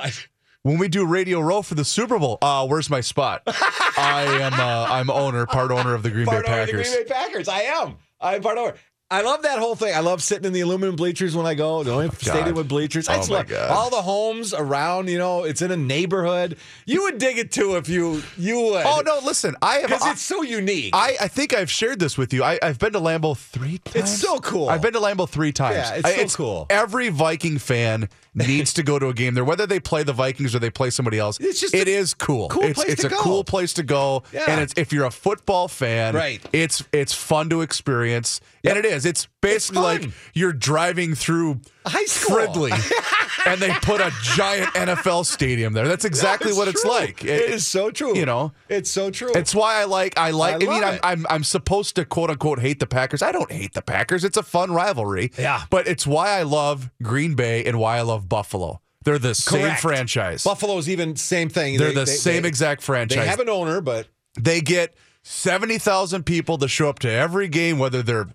When 0.65 0.79
we 0.79 0.87
do 0.87 1.05
Radio 1.05 1.41
Row 1.41 1.61
for 1.61 1.75
the 1.75 1.85
Super 1.85 2.17
Bowl, 2.17 2.39
uh, 2.41 2.65
where's 2.65 2.89
my 2.89 2.99
spot? 2.99 3.43
I 3.47 4.25
am 4.41 4.53
uh, 4.53 4.87
I'm 4.89 5.11
owner, 5.11 5.45
part 5.45 5.69
owner 5.69 5.93
of 5.93 6.01
the 6.01 6.09
Green 6.09 6.25
part 6.25 6.43
Bay 6.43 6.51
owner 6.51 6.61
of 6.61 6.65
the 6.65 6.73
Packers. 6.73 6.89
Green 6.89 7.05
Bay 7.05 7.13
Packers. 7.13 7.47
I 7.47 7.59
am. 7.59 7.97
I'm 8.19 8.41
part 8.41 8.57
owner. 8.57 8.73
I 9.11 9.21
love 9.21 9.43
that 9.43 9.59
whole 9.59 9.75
thing. 9.75 9.93
I 9.93 9.99
love 9.99 10.23
sitting 10.23 10.45
in 10.45 10.51
the 10.53 10.61
aluminum 10.61 10.95
bleachers 10.95 11.35
when 11.35 11.45
I 11.45 11.53
go. 11.53 11.83
The 11.83 11.91
only 11.91 12.07
oh, 12.07 12.11
stadium 12.17 12.55
with 12.55 12.67
bleachers. 12.67 13.07
I 13.07 13.13
Oh, 13.13 13.17
just 13.17 13.29
love 13.29 13.47
God. 13.47 13.69
all 13.69 13.91
the 13.91 14.01
homes 14.01 14.51
around. 14.51 15.09
You 15.09 15.19
know, 15.19 15.43
it's 15.43 15.61
in 15.61 15.69
a 15.69 15.77
neighborhood. 15.77 16.57
You 16.87 17.03
would 17.03 17.19
dig 17.19 17.37
it 17.37 17.51
too 17.51 17.75
if 17.75 17.87
you 17.87 18.23
you 18.35 18.59
would. 18.61 18.83
Oh 18.83 19.03
no, 19.05 19.19
listen, 19.23 19.55
I 19.61 19.75
have. 19.75 19.89
because 19.91 20.07
it's 20.07 20.21
so 20.23 20.41
unique. 20.41 20.89
I, 20.95 21.17
I 21.21 21.27
think 21.27 21.53
I've 21.53 21.69
shared 21.69 21.99
this 21.99 22.17
with 22.17 22.33
you. 22.33 22.43
I, 22.43 22.57
I've 22.63 22.79
been 22.79 22.93
to 22.93 22.99
Lambeau 22.99 23.37
three 23.37 23.77
times. 23.77 23.95
It's 23.95 24.11
so 24.19 24.39
cool. 24.39 24.69
I've 24.69 24.81
been 24.81 24.93
to 24.93 24.99
Lambeau 24.99 25.29
three 25.29 25.51
times. 25.51 25.75
Yeah, 25.75 25.95
it's 25.97 26.05
I- 26.07 26.25
so 26.25 26.35
cool. 26.37 26.65
Every 26.71 27.09
Viking 27.09 27.59
fan 27.59 28.09
needs 28.33 28.73
to 28.73 28.81
go 28.83 28.97
to 28.97 29.07
a 29.09 29.13
game 29.13 29.35
there, 29.35 29.45
whether 29.45 29.67
they 29.67 29.79
play 29.79 30.01
the 30.01 30.13
Vikings 30.13 30.55
or 30.55 30.59
they 30.59 30.71
play 30.71 30.89
somebody 30.89 31.19
else. 31.19 31.39
It's 31.39 31.61
just 31.61 31.75
it 31.75 31.87
is 31.87 32.15
cool. 32.15 32.49
cool 32.49 32.63
it's 32.63 32.79
place 32.83 32.93
it's 32.93 33.01
to 33.01 33.07
a 33.07 33.11
go. 33.11 33.17
cool 33.17 33.43
place 33.43 33.73
to 33.73 33.83
go. 33.83 34.23
Yeah. 34.33 34.45
And 34.47 34.61
it's 34.61 34.73
if 34.77 34.91
you're 34.91 35.05
a 35.05 35.11
football 35.11 35.67
fan, 35.67 36.15
Right. 36.15 36.41
It's 36.51 36.83
it's 36.91 37.13
fun 37.13 37.51
to 37.51 37.61
experience. 37.61 38.41
And 38.67 38.79
it 38.79 38.83
is. 38.85 38.94
It's 39.03 39.27
basically 39.41 39.81
fun. 39.81 40.01
like 40.03 40.09
you're 40.35 40.53
driving 40.53 41.15
through 41.15 41.59
High 41.85 42.05
school. 42.05 42.37
Fridley 42.37 42.71
and 43.47 43.59
they 43.59 43.71
put 43.81 43.99
a 43.99 44.11
giant 44.21 44.69
NFL 44.75 45.25
stadium 45.25 45.73
there. 45.73 45.87
That's 45.87 46.05
exactly 46.05 46.49
It's 46.49 46.57
what 46.57 46.67
it's 46.67 46.83
true. 46.83 46.91
like. 46.91 47.25
It 47.25 47.49
is 47.49 47.65
so 47.65 47.89
true. 47.91 48.15
You 48.15 48.25
know, 48.25 48.53
it's 48.69 48.89
so 48.91 49.09
true. 49.09 49.31
it's 49.33 49.53
why 49.55 49.81
I 49.81 49.85
like 49.85 50.17
I 50.17 50.29
like. 50.31 50.63
I 50.63 50.67
I, 50.67 50.69
mean, 50.69 50.83
I'm. 50.83 50.99
I'm 51.03 51.25
I'm 51.31 51.43
supposed 51.43 51.95
to 51.95 52.05
quote 52.05 52.29
unquote 52.29 52.59
hate 52.59 52.79
the 52.79 52.87
Packers. 52.87 53.21
I 53.23 53.31
don't 53.31 53.51
hate 53.51 53.73
the 53.73 53.81
Packers. 53.81 54.23
It's 54.23 54.37
a 54.37 54.43
fun 54.43 54.71
rivalry. 54.71 55.31
Yeah. 55.37 55.63
but 55.71 55.87
it's 55.87 56.05
why 56.05 56.29
I 56.37 56.43
love 56.43 56.91
Green 57.01 57.33
Bay 57.33 57.65
and 57.65 57.79
why 57.79 57.97
I 57.97 58.01
love 58.01 58.29
Buffalo. 58.29 58.79
They're 59.03 59.19
the 59.19 59.35
same 59.35 59.61
Correct. 59.61 59.81
franchise. 59.81 60.43
Buffalo's 60.43 60.89
even 60.89 61.15
same 61.15 61.49
thing. 61.49 61.77
They're 61.77 61.89
They- 61.89 61.93
the 61.93 62.05
they- 62.05 62.11
same 62.11 62.41
they- 62.43 62.47
exact 62.47 62.81
franchise. 62.81 63.19
They 63.19 63.27
have 63.27 63.39
an 63.39 63.49
owner, 63.49 63.79
but 63.81 64.07
They 64.39 64.61
get 64.61 64.95
seventy 65.21 65.77
thousand 65.77 66.23
people 66.25 66.57
to 66.57 66.67
show 66.67 66.89
up 66.89 66.99
to 66.99 67.09
every 67.11 67.47
game, 67.47 67.77
whether 67.79 68.01
they're 68.01 68.27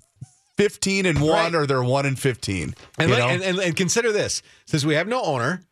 fifteen 0.60 1.06
and 1.06 1.20
one 1.20 1.30
Right. 1.30 1.54
or 1.54 1.66
they're 1.66 1.82
one 1.82 2.06
and 2.06 2.18
fifteen. 2.18 2.74
And, 2.98 3.10
you 3.10 3.16
like- 3.16 3.30
and, 3.32 3.42
and, 3.42 3.58
and 3.58 3.76
consider 3.76 4.12
this: 4.12 4.42
since 4.66 4.84
we 4.84 4.94
have 4.94 5.08
no 5.08 5.22
owner, 5.22 5.62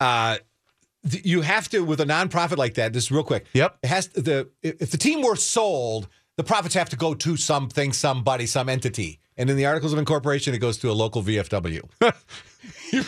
uh, 0.00 0.36
th- 1.10 1.24
you 1.24 1.40
have 1.40 1.68
to 1.70 1.80
with 1.84 2.00
a 2.00 2.04
nonprofit 2.04 2.56
like 2.58 2.74
that. 2.74 2.92
Just 2.92 3.10
real 3.10 3.24
quick. 3.24 3.46
Yep. 3.54 3.78
It 3.82 3.86
has 3.88 4.08
the 4.08 4.48
if 4.62 4.90
the 4.90 4.98
team 4.98 5.22
were 5.22 5.36
sold, 5.36 6.08
the 6.36 6.44
profits 6.44 6.74
have 6.74 6.90
to 6.90 6.96
go 6.96 7.14
to 7.14 7.36
something, 7.36 7.92
somebody, 7.92 8.46
some 8.46 8.68
entity. 8.68 9.20
And 9.36 9.50
in 9.50 9.56
the 9.56 9.66
articles 9.66 9.92
of 9.92 9.98
incorporation, 9.98 10.54
it 10.54 10.58
goes 10.58 10.78
to 10.78 10.90
a 10.90 10.92
local 10.92 11.20
VFW. 11.20 11.80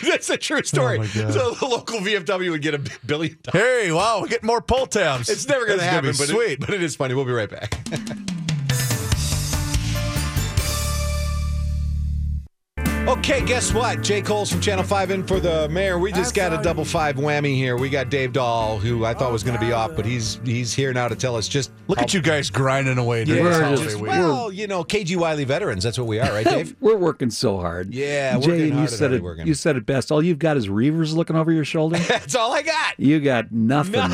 That's 0.03 0.29
a 0.29 0.37
true 0.37 0.63
story. 0.65 0.99
Oh. 0.99 1.05
So 1.05 1.51
the 1.53 1.67
local 1.67 2.01
VFW 2.01 2.51
would 2.51 2.63
get 2.63 2.75
a 2.75 2.79
billion 3.07 3.39
dollars. 3.45 3.63
hey, 3.63 3.93
wow, 3.93 4.21
we 4.23 4.29
get 4.29 4.43
more 4.43 4.61
pull 4.61 4.87
tabs. 4.87 5.29
It's 5.29 5.47
never 5.49 5.65
going 5.67 5.79
to 5.79 5.85
happen, 5.85 6.11
but 6.19 6.27
sweet. 6.29 6.53
It, 6.55 6.61
but 6.61 6.71
it 6.71 6.83
is 6.83 6.97
funny. 6.97 7.15
We'll 7.15 7.25
be 7.27 7.31
right 7.33 7.49
back. 7.49 7.79
Okay, 13.09 13.41
guess 13.45 13.73
what? 13.73 14.03
Jay 14.03 14.21
Kolls 14.21 14.51
from 14.51 14.61
Channel 14.61 14.83
5 14.83 15.13
in 15.13 15.25
for 15.25 15.39
the 15.39 15.69
mayor. 15.69 15.97
We 15.97 16.11
just 16.11 16.35
got 16.35 16.53
a 16.53 16.61
double 16.61 16.85
five 16.85 17.15
whammy 17.15 17.55
here. 17.55 17.77
We 17.77 17.89
got 17.89 18.11
Dave 18.11 18.33
Dahl, 18.33 18.79
who 18.79 19.05
I 19.05 19.15
thought 19.15 19.31
oh, 19.31 19.33
was 19.33 19.45
going 19.45 19.57
to 19.57 19.65
be 19.65 19.73
off, 19.73 19.95
but 19.95 20.05
he's 20.05 20.41
he's 20.45 20.75
here 20.75 20.93
now 20.93 21.07
to 21.07 21.15
tell 21.15 21.37
us 21.37 21.47
just 21.47 21.71
Look 21.87 21.99
at 22.01 22.13
you 22.13 22.21
guys 22.21 22.51
grinding 22.51 22.99
away 22.99 23.21
Yeah, 23.21 23.37
during 23.37 23.45
this 23.45 23.61
holiday 23.61 23.85
just- 23.85 24.01
week. 24.01 24.11
well, 24.11 24.51
you 24.53 24.67
know, 24.67 24.83
KG 24.83 25.17
Wiley 25.17 25.45
veterans. 25.45 25.85
That's 25.85 25.99
what 25.99 26.09
we 26.09 26.19
are, 26.19 26.33
right, 26.33 26.45
Dave? 26.45 26.75
We're 26.81 26.97
working 26.97 27.31
so 27.31 27.59
hard. 27.59 27.95
Yeah, 27.95 28.39
Jay, 28.41 28.49
working 28.49 28.79
you 28.79 28.89
said 28.89 29.13
it, 29.13 29.17
it. 29.17 29.23
working. 29.23 29.47
You 29.47 29.55
said 29.55 29.77
it 29.77 29.87
best. 29.87 30.11
All 30.11 30.21
you've 30.21 30.41
got 30.41 30.57
is 30.57 30.67
Reavers 30.67 31.15
looking 31.15 31.37
over 31.37 31.53
your 31.53 31.65
shoulder. 31.65 31.99
That's 32.09 32.35
all 32.35 32.53
I 32.53 32.63
got. 32.63 32.99
you 32.99 33.21
got 33.21 33.53
nothing. 33.53 33.93
man. 33.93 34.11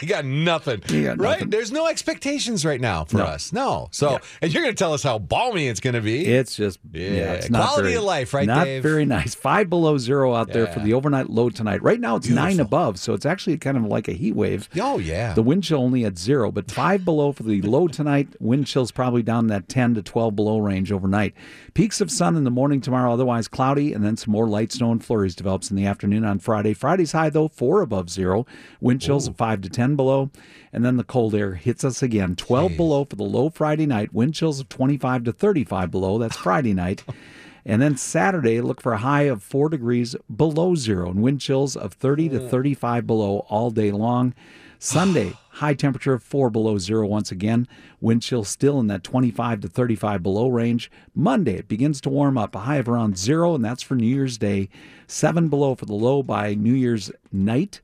I 0.02 0.06
got 0.06 0.24
nothing. 0.24 0.80
Got 0.80 1.18
right? 1.18 1.32
nothing. 1.32 1.50
There's 1.50 1.70
no 1.72 1.86
expectations 1.86 2.64
right 2.64 2.80
now 2.80 3.04
for 3.04 3.18
No. 3.18 3.24
us. 3.24 3.52
No. 3.52 3.88
So, 3.92 4.18
and 4.40 4.52
you're 4.52 4.62
going 4.62 4.74
to 4.74 4.78
tell 4.78 4.92
us 4.94 5.02
how 5.02 5.18
balmy 5.18 5.68
it's 5.68 5.80
going 5.80 5.94
to 5.94 6.00
be. 6.00 6.26
It's 6.26 6.56
just 6.56 6.78
Yeah, 6.92 7.10
yeah, 7.10 7.32
it's 7.34 7.50
not 7.50 7.62
quality 7.68 7.82
very, 7.90 7.94
of 7.96 8.04
life, 8.04 8.32
right, 8.34 8.46
Not 8.46 8.64
Dave? 8.64 8.82
very 8.82 9.04
nice. 9.04 9.34
Five 9.34 9.68
below 9.68 9.98
zero 9.98 10.34
out 10.34 10.52
there 10.52 10.66
for 10.68 10.80
the 10.80 10.94
overnight 10.94 11.28
low 11.30 11.50
tonight. 11.50 11.82
Right 11.82 12.00
now 12.00 12.16
it's 12.16 12.28
nine 12.28 12.60
above, 12.60 12.98
so 12.98 13.12
it's 13.14 13.26
actually 13.26 13.58
kind 13.58 13.76
of 13.76 13.84
like 13.84 14.08
a 14.08 14.12
heat 14.12 14.34
wave. 14.34 14.68
oh 14.80 14.98
yeah. 14.98 15.34
The 15.34 15.42
wind 15.42 15.64
chill 15.64 15.80
only 15.80 16.04
at 16.04 16.18
zero, 16.18 16.50
but 16.50 16.70
five 16.70 17.04
below 17.04 17.32
for 17.32 17.42
the 17.42 17.60
low 17.62 17.86
tonight. 17.88 18.28
Wind 18.40 18.66
chill's 18.66 18.90
probably 18.92 19.22
down 19.22 19.46
that 19.48 19.68
10 19.68 19.94
to 19.94 20.02
12 20.02 20.34
below 20.36 20.58
range 20.58 20.90
overnight. 20.92 21.34
Peaks 21.74 22.00
of 22.00 22.10
sun 22.10 22.36
in 22.36 22.44
the 22.44 22.50
morning 22.50 22.80
tomorrow, 22.80 23.12
otherwise 23.12 23.48
cloudy, 23.48 23.92
and 23.92 24.04
then 24.04 24.16
some 24.16 24.32
more 24.32 24.48
light 24.48 24.72
snow 24.72 24.90
and 24.92 25.04
flurries 25.04 25.34
develops 25.34 25.70
in 25.70 25.76
the 25.76 25.86
afternoon 25.86 26.24
on 26.24 26.38
Friday. 26.38 26.74
Friday's 26.74 27.12
high, 27.12 27.30
though, 27.30 27.48
four 27.48 27.80
above 27.80 28.10
zero. 28.10 28.46
Wind 28.80 29.00
chills 29.00 29.26
of 29.28 29.36
5 29.36 29.60
to 29.62 29.68
10 29.68 29.89
below, 29.96 30.30
and 30.72 30.84
then 30.84 30.96
the 30.96 31.04
cold 31.04 31.34
air 31.34 31.54
hits 31.54 31.84
us 31.84 32.02
again. 32.02 32.36
12 32.36 32.76
below 32.76 33.04
for 33.04 33.16
the 33.16 33.22
low 33.22 33.50
Friday 33.50 33.86
night. 33.86 34.12
Wind 34.12 34.34
chills 34.34 34.60
of 34.60 34.68
25 34.68 35.24
to 35.24 35.32
35 35.32 35.90
below. 35.90 36.18
That's 36.18 36.36
Friday 36.36 36.74
night. 36.74 37.04
And 37.64 37.82
then 37.82 37.96
Saturday, 37.96 38.60
look 38.60 38.80
for 38.80 38.92
a 38.92 38.98
high 38.98 39.22
of 39.22 39.42
four 39.42 39.68
degrees 39.68 40.16
below 40.34 40.74
zero 40.74 41.10
and 41.10 41.22
wind 41.22 41.40
chills 41.40 41.76
of 41.76 41.92
30 41.92 42.30
to 42.30 42.40
mm. 42.40 42.50
35 42.50 43.06
below 43.06 43.46
all 43.48 43.70
day 43.70 43.90
long. 43.90 44.34
Sunday, 44.78 45.34
high 45.60 45.74
temperature 45.74 46.14
of 46.14 46.22
four 46.22 46.48
below 46.48 46.78
zero 46.78 47.06
once 47.06 47.30
again. 47.30 47.68
Wind 48.00 48.22
chill 48.22 48.44
still 48.44 48.80
in 48.80 48.86
that 48.86 49.04
25 49.04 49.60
to 49.60 49.68
35 49.68 50.22
below 50.22 50.48
range. 50.48 50.90
Monday, 51.14 51.56
it 51.56 51.68
begins 51.68 52.00
to 52.00 52.08
warm 52.08 52.38
up, 52.38 52.54
a 52.54 52.60
high 52.60 52.76
of 52.76 52.88
around 52.88 53.18
zero, 53.18 53.54
and 53.54 53.64
that's 53.64 53.82
for 53.82 53.94
New 53.94 54.06
Year's 54.06 54.38
Day. 54.38 54.70
Seven 55.06 55.48
below 55.48 55.74
for 55.74 55.84
the 55.84 55.94
low 55.94 56.22
by 56.22 56.54
New 56.54 56.72
Year's 56.72 57.12
night. 57.30 57.80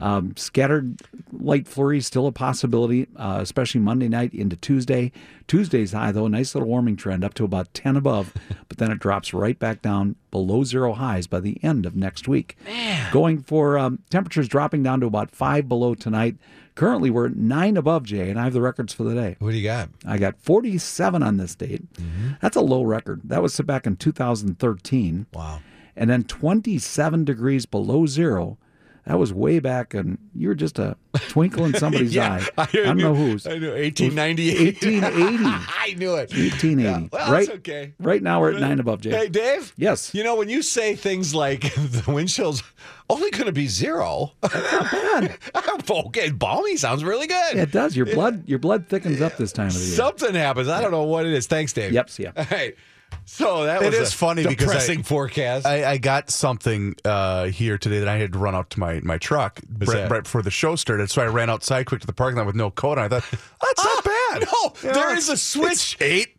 Um, 0.00 0.34
scattered 0.36 1.00
light 1.30 1.68
flurries 1.68 2.06
still 2.06 2.26
a 2.26 2.32
possibility, 2.32 3.06
uh, 3.16 3.38
especially 3.40 3.80
Monday 3.80 4.08
night 4.08 4.32
into 4.32 4.56
Tuesday. 4.56 5.12
Tuesday's 5.46 5.92
high 5.92 6.10
though, 6.10 6.26
nice 6.26 6.54
little 6.54 6.68
warming 6.68 6.96
trend 6.96 7.22
up 7.22 7.34
to 7.34 7.44
about 7.44 7.72
10 7.74 7.96
above, 7.96 8.32
but 8.68 8.78
then 8.78 8.90
it 8.90 8.98
drops 8.98 9.34
right 9.34 9.58
back 9.58 9.82
down 9.82 10.16
below 10.30 10.64
zero 10.64 10.94
highs 10.94 11.26
by 11.26 11.38
the 11.38 11.62
end 11.62 11.86
of 11.86 11.94
next 11.94 12.26
week. 12.26 12.56
Going 13.12 13.42
for 13.42 13.78
um, 13.78 14.00
temperatures 14.10 14.48
dropping 14.48 14.82
down 14.82 15.00
to 15.00 15.06
about 15.06 15.30
five 15.30 15.68
below 15.68 15.94
tonight. 15.94 16.36
Currently, 16.80 17.10
we're 17.10 17.28
nine 17.28 17.76
above 17.76 18.04
Jay, 18.04 18.30
and 18.30 18.40
I 18.40 18.44
have 18.44 18.54
the 18.54 18.62
records 18.62 18.94
for 18.94 19.04
the 19.04 19.14
day. 19.14 19.36
what 19.38 19.50
do 19.50 19.56
you 19.58 19.62
got? 19.62 19.90
I 20.06 20.16
got 20.16 20.40
47 20.40 21.22
on 21.22 21.36
this 21.36 21.54
date. 21.54 21.92
Mm-hmm. 21.92 22.30
That's 22.40 22.56
a 22.56 22.62
low 22.62 22.84
record. 22.84 23.20
That 23.24 23.42
was 23.42 23.52
set 23.52 23.66
back 23.66 23.86
in 23.86 23.96
2013. 23.96 25.26
Wow. 25.34 25.60
And 25.94 26.08
then 26.08 26.24
27 26.24 27.24
degrees 27.26 27.66
below 27.66 28.06
zero. 28.06 28.56
That 29.06 29.18
was 29.18 29.32
way 29.32 29.58
back, 29.60 29.94
and 29.94 30.18
you 30.34 30.48
were 30.48 30.54
just 30.54 30.78
a 30.78 30.96
twinkle 31.28 31.64
in 31.64 31.74
somebody's 31.74 32.16
eye. 32.18 32.46
I, 32.58 32.66
don't 32.66 32.96
knew- 32.96 33.02
know 33.04 33.14
whose. 33.14 33.46
I 33.46 33.58
knew 33.58 33.72
1898. 33.72 34.82
1880. 34.82 35.44
I 35.44 35.94
knew 35.96 36.14
it. 36.14 36.30
1880. 36.30 36.82
Yeah, 36.82 37.08
well, 37.10 37.32
right, 37.32 37.46
that's 37.46 37.58
okay. 37.58 37.94
right 37.98 38.22
now 38.22 38.40
we're 38.40 38.52
at 38.54 38.60
nine 38.60 38.78
above, 38.78 39.00
Jay. 39.00 39.10
Hey, 39.10 39.28
Dave. 39.28 39.72
Yes. 39.76 40.14
You 40.14 40.22
know 40.22 40.36
when 40.36 40.48
you 40.48 40.62
say 40.62 40.94
things 40.94 41.34
like 41.34 41.62
the 41.74 42.04
wind 42.06 42.28
chill's 42.28 42.62
only 43.08 43.30
going 43.30 43.46
to 43.46 43.52
be 43.52 43.66
zero. 43.66 44.32
okay, 45.90 46.30
balmy 46.30 46.76
sounds 46.76 47.02
really 47.02 47.26
good. 47.26 47.56
Yeah, 47.56 47.62
it 47.62 47.72
does. 47.72 47.96
Your 47.96 48.06
blood, 48.06 48.48
your 48.48 48.58
blood 48.58 48.86
thickens 48.88 49.20
up 49.20 49.36
this 49.36 49.52
time 49.52 49.68
of 49.68 49.74
the 49.74 49.80
year. 49.80 49.96
Something 49.96 50.34
happens. 50.34 50.68
I 50.68 50.80
don't 50.80 50.90
know 50.92 51.02
what 51.04 51.26
it 51.26 51.32
is. 51.32 51.46
Thanks, 51.46 51.72
Dave. 51.72 51.92
Yep, 51.92 52.10
see 52.10 52.22
ya. 52.24 52.32
All 52.36 52.44
right. 52.50 52.76
So 53.24 53.64
that 53.64 53.82
It 53.82 53.86
was 53.90 53.94
is 53.98 54.12
a 54.12 54.16
funny 54.16 54.44
because 54.46 54.68
I- 54.68 54.72
depressing 54.72 55.02
forecast. 55.02 55.66
I, 55.66 55.92
I 55.92 55.98
got 55.98 56.30
something 56.30 56.94
uh, 57.04 57.46
here 57.46 57.78
today 57.78 58.00
that 58.00 58.08
I 58.08 58.16
had 58.18 58.32
to 58.32 58.38
run 58.38 58.54
out 58.54 58.70
to 58.70 58.80
my, 58.80 59.00
my 59.02 59.18
truck 59.18 59.60
right, 59.78 60.10
right 60.10 60.22
before 60.24 60.42
the 60.42 60.50
show 60.50 60.76
started. 60.76 61.10
So 61.10 61.22
I 61.22 61.26
ran 61.26 61.48
outside 61.48 61.86
quick 61.86 62.00
to 62.02 62.06
the 62.06 62.12
parking 62.12 62.36
lot 62.38 62.46
with 62.46 62.56
no 62.56 62.70
coat 62.70 62.98
on. 62.98 63.04
I 63.04 63.08
thought, 63.08 63.30
that's 63.30 63.84
not 63.84 64.04
bad. 64.40 64.44
no, 64.52 64.92
there 64.92 65.16
is 65.16 65.28
a 65.28 65.36
switch. 65.36 65.96
Eight. 66.00 66.36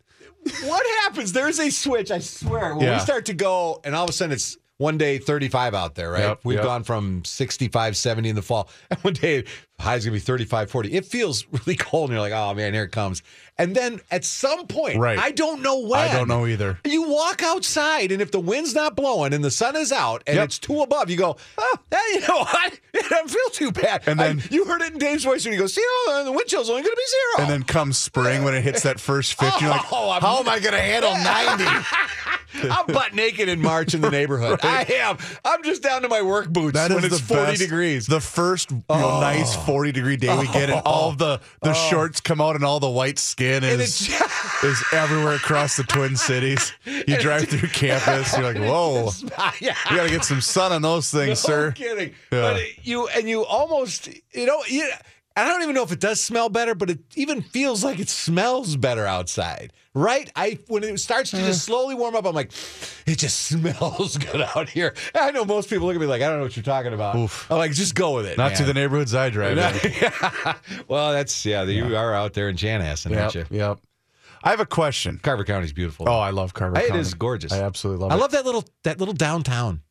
what 0.64 0.86
happens? 1.04 1.34
There's 1.34 1.60
a 1.60 1.70
switch. 1.72 2.12
I 2.12 2.20
swear. 2.20 2.76
When 2.76 2.86
Yeah. 2.86 2.94
we 2.96 3.00
start 3.00 3.26
to 3.28 3.34
go, 3.34 3.80
and 3.84 3.96
all 3.96 4.04
of 4.04 4.10
a 4.10 4.14
sudden 4.14 4.34
it's 4.34 4.58
one 4.78 4.98
day 4.98 5.18
35 5.20 5.76
out 5.76 5.94
there, 5.96 6.12
right? 6.12 6.22
Yep, 6.22 6.40
We've 6.44 6.56
yep. 6.58 6.64
gone 6.66 6.84
from 6.84 7.24
65, 7.24 7.96
70 7.96 8.30
in 8.30 8.36
the 8.36 8.42
fall, 8.42 8.68
and 8.90 9.00
one 9.02 9.14
day 9.14 9.44
high's 9.82 10.06
gonna 10.06 10.14
be 10.14 10.20
35, 10.20 10.70
40. 10.72 10.94
It 10.94 11.06
feels 11.06 11.46
really 11.52 11.76
cold, 11.76 12.10
and 12.10 12.14
you're 12.16 12.22
like, 12.22 12.34
oh 12.34 12.54
man, 12.54 12.74
here 12.74 12.84
it 12.84 12.92
comes. 12.92 13.22
And 13.58 13.76
then 13.76 14.00
at 14.10 14.26
some 14.26 14.66
point, 14.66 14.98
Right. 14.98 15.20
I 15.20 15.32
don't 15.32 15.62
know 15.62 15.80
when. 15.82 16.00
I 16.00 16.12
don't 16.14 16.28
know 16.28 16.48
either. 16.48 16.80
You 16.86 17.04
walk 17.10 17.44
outside, 17.44 18.12
and 18.12 18.20
if 18.22 18.32
the 18.32 18.40
wind's 18.40 18.74
not 18.74 18.96
blowing 18.96 19.34
and 19.34 19.44
the 19.44 19.52
sun 19.52 19.76
is 19.76 19.92
out 19.92 20.24
and 20.26 20.38
Yep. 20.38 20.46
it's 20.46 20.58
two 20.60 20.82
above, 20.82 21.10
you 21.12 21.18
go, 21.18 21.38
oh, 21.58 21.78
you 22.14 22.22
know 22.22 22.40
what? 22.40 22.80
It 22.94 23.08
doesn't 23.10 23.30
feel 23.30 23.50
too 23.52 23.72
bad. 23.72 24.04
And 24.06 24.20
then- 24.20 24.42
I- 24.44 24.54
you 24.54 24.66
heard 24.66 24.82
it 24.82 24.92
in 24.94 24.98
Dave's 25.00 25.24
voice 25.24 25.46
when 25.46 25.54
he 25.54 25.58
goes, 25.60 25.74
zero, 25.74 26.18
and 26.20 26.28
the 26.28 26.32
wind 26.34 26.48
chill's 26.48 26.70
only 26.70 26.82
going 26.82 26.92
to 26.94 26.98
be 26.98 27.08
zero. 27.38 27.46
And 27.46 27.50
then 27.54 27.64
comes 27.64 27.98
spring 27.98 28.44
when 28.44 28.54
it 28.54 28.64
hits 28.64 28.84
that 28.84 29.00
first 29.00 29.34
50, 29.40 29.64
you're 29.64 29.70
like, 29.74 29.86
Oh, 29.94 30.12
how 30.20 30.40
am 30.40 30.50
I 30.50 30.60
going 30.60 30.74
to 30.74 30.80
handle 30.82 31.14
90? 31.14 32.70
I'm 32.70 32.86
butt 32.88 33.14
naked 33.16 33.48
in 33.48 33.62
March 33.62 33.94
in 33.94 34.02
the 34.02 34.12
neighborhood. 34.12 34.60
I 34.64 34.84
am. 34.96 35.18
I'm 35.46 35.64
just 35.64 35.82
down 35.82 36.02
to 36.02 36.10
my 36.10 36.22
work 36.22 36.50
boots 36.50 36.74
That 36.74 36.92
when 36.92 37.06
it's 37.06 37.18
the 37.20 37.24
40 37.24 37.44
best. 37.52 37.62
degrees. 37.62 38.08
The 38.08 38.20
first 38.20 38.72
know, 38.72 38.82
nice 38.90 39.56
oh. 39.56 39.62
40 39.72 39.92
degree 39.94 40.18
day 40.18 40.38
we 40.38 40.48
get, 40.48 40.70
and 40.70 40.74
oh. 40.86 40.90
all 40.90 41.10
of 41.10 41.18
the, 41.18 41.40
the 41.62 41.70
oh. 41.70 41.74
shorts 41.90 42.20
come 42.20 42.42
out, 42.42 42.56
and 42.56 42.66
all 42.66 42.82
the 42.82 42.90
white 42.90 43.18
skin 43.18 43.64
is, 43.64 44.10
is 44.64 44.84
everywhere 44.92 45.36
across 45.36 45.78
the 45.78 45.84
Twin 45.84 46.18
Cities. 46.18 46.74
You 46.84 47.18
drive 47.18 47.48
through 47.48 47.70
campus, 47.70 48.36
you're 48.36 48.54
like, 48.54 48.58
whoa, 48.62 49.12
yeah. 49.62 49.74
you 49.90 49.96
got 49.96 50.04
to 50.04 50.10
get 50.10 50.26
some 50.26 50.42
sun 50.42 50.74
on 50.74 50.82
those 50.82 51.10
things, 51.10 51.30
No 51.30 51.34
sir. 51.50 51.72
kidding. 51.72 52.14
Yeah. 52.34 52.42
But 52.42 52.86
you 52.86 53.08
and 53.08 53.30
you 53.30 53.46
almost 53.46 54.10
you 54.34 54.46
know 54.46 54.62
you. 54.68 54.92
I 55.36 55.46
don't 55.46 55.62
even 55.64 55.76
know 55.76 55.84
if 55.84 55.92
it 55.92 56.00
does 56.00 56.20
smell 56.20 56.50
better, 56.50 56.76
but 56.76 56.90
it 56.90 57.00
even 57.16 57.42
feels 57.42 57.84
like 57.84 58.00
it 58.00 58.10
smells 58.10 58.76
better 58.76 59.06
outside, 59.06 59.72
right? 59.94 60.30
I 60.36 60.60
when 60.68 60.84
it 60.84 61.00
starts 61.00 61.32
to 61.32 61.38
just 61.38 61.62
mm. 61.62 61.66
slowly 61.66 61.96
warm 61.96 62.16
up, 62.16 62.26
I'm 62.26 62.36
like, 62.36 62.52
it 63.06 63.18
just 63.18 63.42
smells 63.48 64.18
good 64.18 64.42
out 64.56 64.70
here. 64.70 64.94
I 65.16 65.32
know 65.32 65.46
most 65.46 65.70
people 65.70 65.88
look 65.88 65.96
at 65.96 66.02
me 66.02 66.08
like 66.08 66.22
I 66.22 66.28
don't 66.28 66.38
know 66.38 66.44
what 66.44 66.56
you're 66.58 66.64
talking 66.64 66.94
about. 66.94 67.16
Oof. 67.16 67.50
I'm 67.50 67.58
like, 67.58 67.72
just 67.72 67.96
go 67.96 68.16
with 68.16 68.26
it. 68.26 68.38
Not 68.38 68.56
to 68.56 68.64
the 68.64 68.74
man. 68.74 68.84
neighborhoods 68.84 69.16
I 69.16 69.30
drive 69.30 69.58
in. 69.58 70.12
well, 70.88 71.14
that's 71.14 71.46
yeah. 71.46 71.64
You 71.64 71.96
are 71.96 72.14
out 72.14 72.34
there 72.34 72.50
in 72.50 72.58
Chanhassen, 72.58 73.18
aren't 73.18 73.36
you? 73.36 73.42
Yep, 73.42 73.52
yep. 73.52 73.80
I 74.44 74.50
have 74.50 74.60
a 74.60 74.66
question. 74.66 75.20
Carver 75.22 75.44
County's 75.44 75.74
beautiful. 75.74 76.10
Oh, 76.10 76.20
I 76.20 76.32
love 76.32 76.54
Carver. 76.54 76.76
County. 76.76 76.88
It 76.88 76.96
is 76.96 77.14
gorgeous. 77.14 77.54
I 77.54 77.62
absolutely 77.62 78.02
love 78.02 78.12
I 78.12 78.16
it. 78.16 78.18
I 78.18 78.22
love 78.22 78.32
that 78.32 78.46
little 78.46 78.66
that 78.84 79.00
little 79.00 79.14
downtown. 79.14 79.82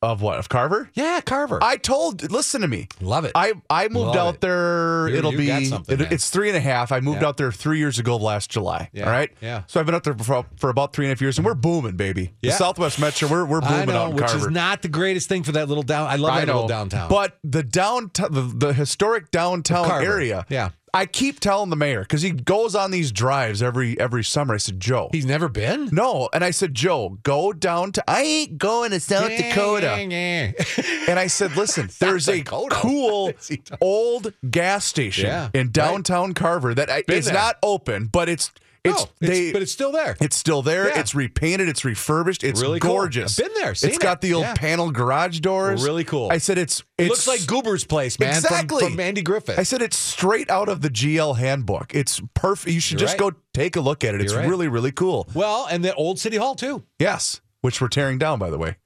Of 0.00 0.22
what 0.22 0.38
of 0.38 0.48
Carver. 0.48 0.90
Yeah, 0.94 1.20
Carver. 1.20 1.58
I 1.62 1.76
told. 1.76 2.30
Listen 2.30 2.60
to 2.60 2.68
me. 2.68 2.86
love 3.00 3.24
it. 3.24 3.32
I 3.34 3.54
I 3.68 3.88
moved 3.88 4.06
Love 4.08 4.16
out 4.16 4.34
it. 4.36 4.40
there. 4.42 5.08
You- 5.08 5.16
it'll 5.16 5.32
you 5.32 5.38
be 5.38 5.50
it- 5.50 6.12
it's 6.12 6.30
three 6.30 6.48
and 6.48 6.56
a 6.56 6.60
half. 6.60 6.92
I 6.92 7.00
moved 7.00 7.22
Yeah. 7.22 7.28
out 7.28 7.36
there 7.36 7.50
three 7.50 7.78
years 7.78 7.98
ago 7.98 8.16
last 8.16 8.50
July. 8.50 8.90
Yeah, 8.92 9.04
All 9.06 9.10
right. 9.10 9.30
yeah. 9.40 9.62
So 9.66 9.80
I've 9.80 9.86
been 9.86 9.94
out 9.96 10.04
there 10.04 10.14
for, 10.14 10.46
for 10.56 10.70
about 10.70 10.92
three 10.92 11.06
and 11.06 11.10
a 11.10 11.14
half 11.14 11.20
years, 11.20 11.38
and 11.38 11.44
we're 11.44 11.54
booming, 11.54 11.96
baby. 11.96 12.32
Yeah. 12.42 12.52
The 12.52 12.56
Southwest 12.58 13.00
Metro, 13.00 13.28
we're 13.28 13.44
we're 13.44 13.62
I 13.62 13.68
booming 13.80 13.88
know, 13.88 14.02
out 14.04 14.10
in 14.10 14.16
which 14.16 14.26
Carver. 14.26 14.48
is 14.48 14.54
not 14.54 14.82
the 14.82 14.88
greatest 14.88 15.28
thing 15.28 15.42
for 15.42 15.52
that 15.52 15.68
little 15.68 15.82
down. 15.82 16.06
I 16.06 16.16
love 16.16 16.32
I 16.32 16.40
that 16.40 16.46
know, 16.46 16.52
little 16.54 16.68
downtown. 16.68 17.08
but 17.08 17.38
the 17.42 17.62
downtown, 17.64 18.32
the, 18.32 18.42
the 18.68 18.72
historic 18.72 19.30
downtown 19.32 19.90
area. 19.90 20.46
Yeah. 20.48 20.70
I 20.94 21.06
keep 21.06 21.40
telling 21.40 21.70
the 21.70 21.76
mayor 21.76 22.00
because 22.02 22.22
he 22.22 22.30
goes 22.30 22.74
on 22.74 22.90
these 22.90 23.12
drives 23.12 23.62
every 23.62 23.98
every 24.00 24.24
summer. 24.24 24.54
I 24.54 24.58
said, 24.58 24.80
Joe, 24.80 25.08
he's 25.12 25.26
never 25.26 25.48
been. 25.48 25.88
no, 25.92 26.28
and 26.32 26.42
I 26.44 26.50
said, 26.50 26.74
Joe, 26.74 27.18
go 27.22 27.52
down 27.52 27.92
to. 27.92 28.04
I 28.08 28.22
ain't 28.22 28.58
going 28.58 28.90
to 28.92 29.00
South 29.00 29.28
Dakota. 29.36 29.94
And 31.08 31.18
I 31.18 31.26
said, 31.26 31.56
listen, 31.56 31.88
there's 32.00 32.28
a 32.28 32.38
Dakota. 32.38 32.74
cool 32.74 33.26
What's 33.26 33.48
he 33.48 33.56
talking- 33.58 33.78
old 33.80 34.32
gas 34.50 34.84
station 34.84 35.26
Yeah, 35.26 35.48
in 35.54 35.70
downtown 35.70 36.34
Carver 36.34 36.74
that 36.74 36.90
I, 36.90 37.02
Been 37.02 37.18
is 37.18 37.24
there. 37.26 37.34
not 37.34 37.56
open, 37.62 38.06
but 38.06 38.28
it's 38.28 38.50
it's 38.90 39.04
no, 39.20 39.28
they 39.28 39.52
but 39.52 39.62
it's 39.62 39.72
still 39.72 39.92
there. 39.92 40.16
it's 40.20 40.36
still 40.36 40.62
there. 40.62 40.88
Yeah. 40.88 41.00
It's 41.00 41.14
repainted. 41.14 41.68
It's 41.68 41.84
refurbished. 41.84 42.44
It's 42.44 42.60
Really 42.60 42.80
cool. 42.80 42.92
gorgeous. 42.94 43.38
I've 43.38 43.46
been 43.46 43.62
there, 43.62 43.70
It's 43.72 43.98
got 43.98 44.18
it. 44.18 44.20
the 44.22 44.34
old 44.34 44.44
Yeah. 44.44 44.54
panel 44.54 44.90
garage 44.90 45.40
doors. 45.40 45.82
Really 45.84 46.04
cool. 46.04 46.28
I 46.30 46.38
said 46.38 46.58
it's 46.58 46.82
it 46.98 47.08
looks 47.08 47.26
like 47.28 47.46
Goober's 47.46 47.84
place, 47.84 48.18
man. 48.18 48.30
Exactly. 48.30 48.84
From, 48.84 48.98
Andy 49.00 49.22
Griffith. 49.22 49.58
I 49.58 49.62
said 49.62 49.82
it's 49.82 49.96
straight 49.96 50.50
out 50.50 50.68
of 50.68 50.80
the 50.82 50.90
GL 50.90 51.34
handbook. 51.36 51.94
It's 51.94 52.20
perfect. 52.34 52.72
You 52.72 52.80
should 52.80 53.00
You're 53.00 53.08
just 53.08 53.20
right. 53.20 53.32
go 53.32 53.38
take 53.54 53.76
a 53.76 53.80
look 53.80 54.04
at 54.04 54.14
it. 54.14 54.20
It's 54.20 54.34
right. 54.34 54.48
really 54.48 54.68
really 54.68 54.92
cool. 54.92 55.28
well, 55.34 55.66
and 55.70 55.84
the 55.84 55.94
old 55.94 56.18
City 56.18 56.36
Hall 56.36 56.54
too. 56.54 56.84
Yes, 56.98 57.40
which 57.60 57.80
we're 57.80 57.88
tearing 57.88 58.18
down 58.18 58.38
by 58.38 58.50
the 58.50 58.58
way. 58.58 58.76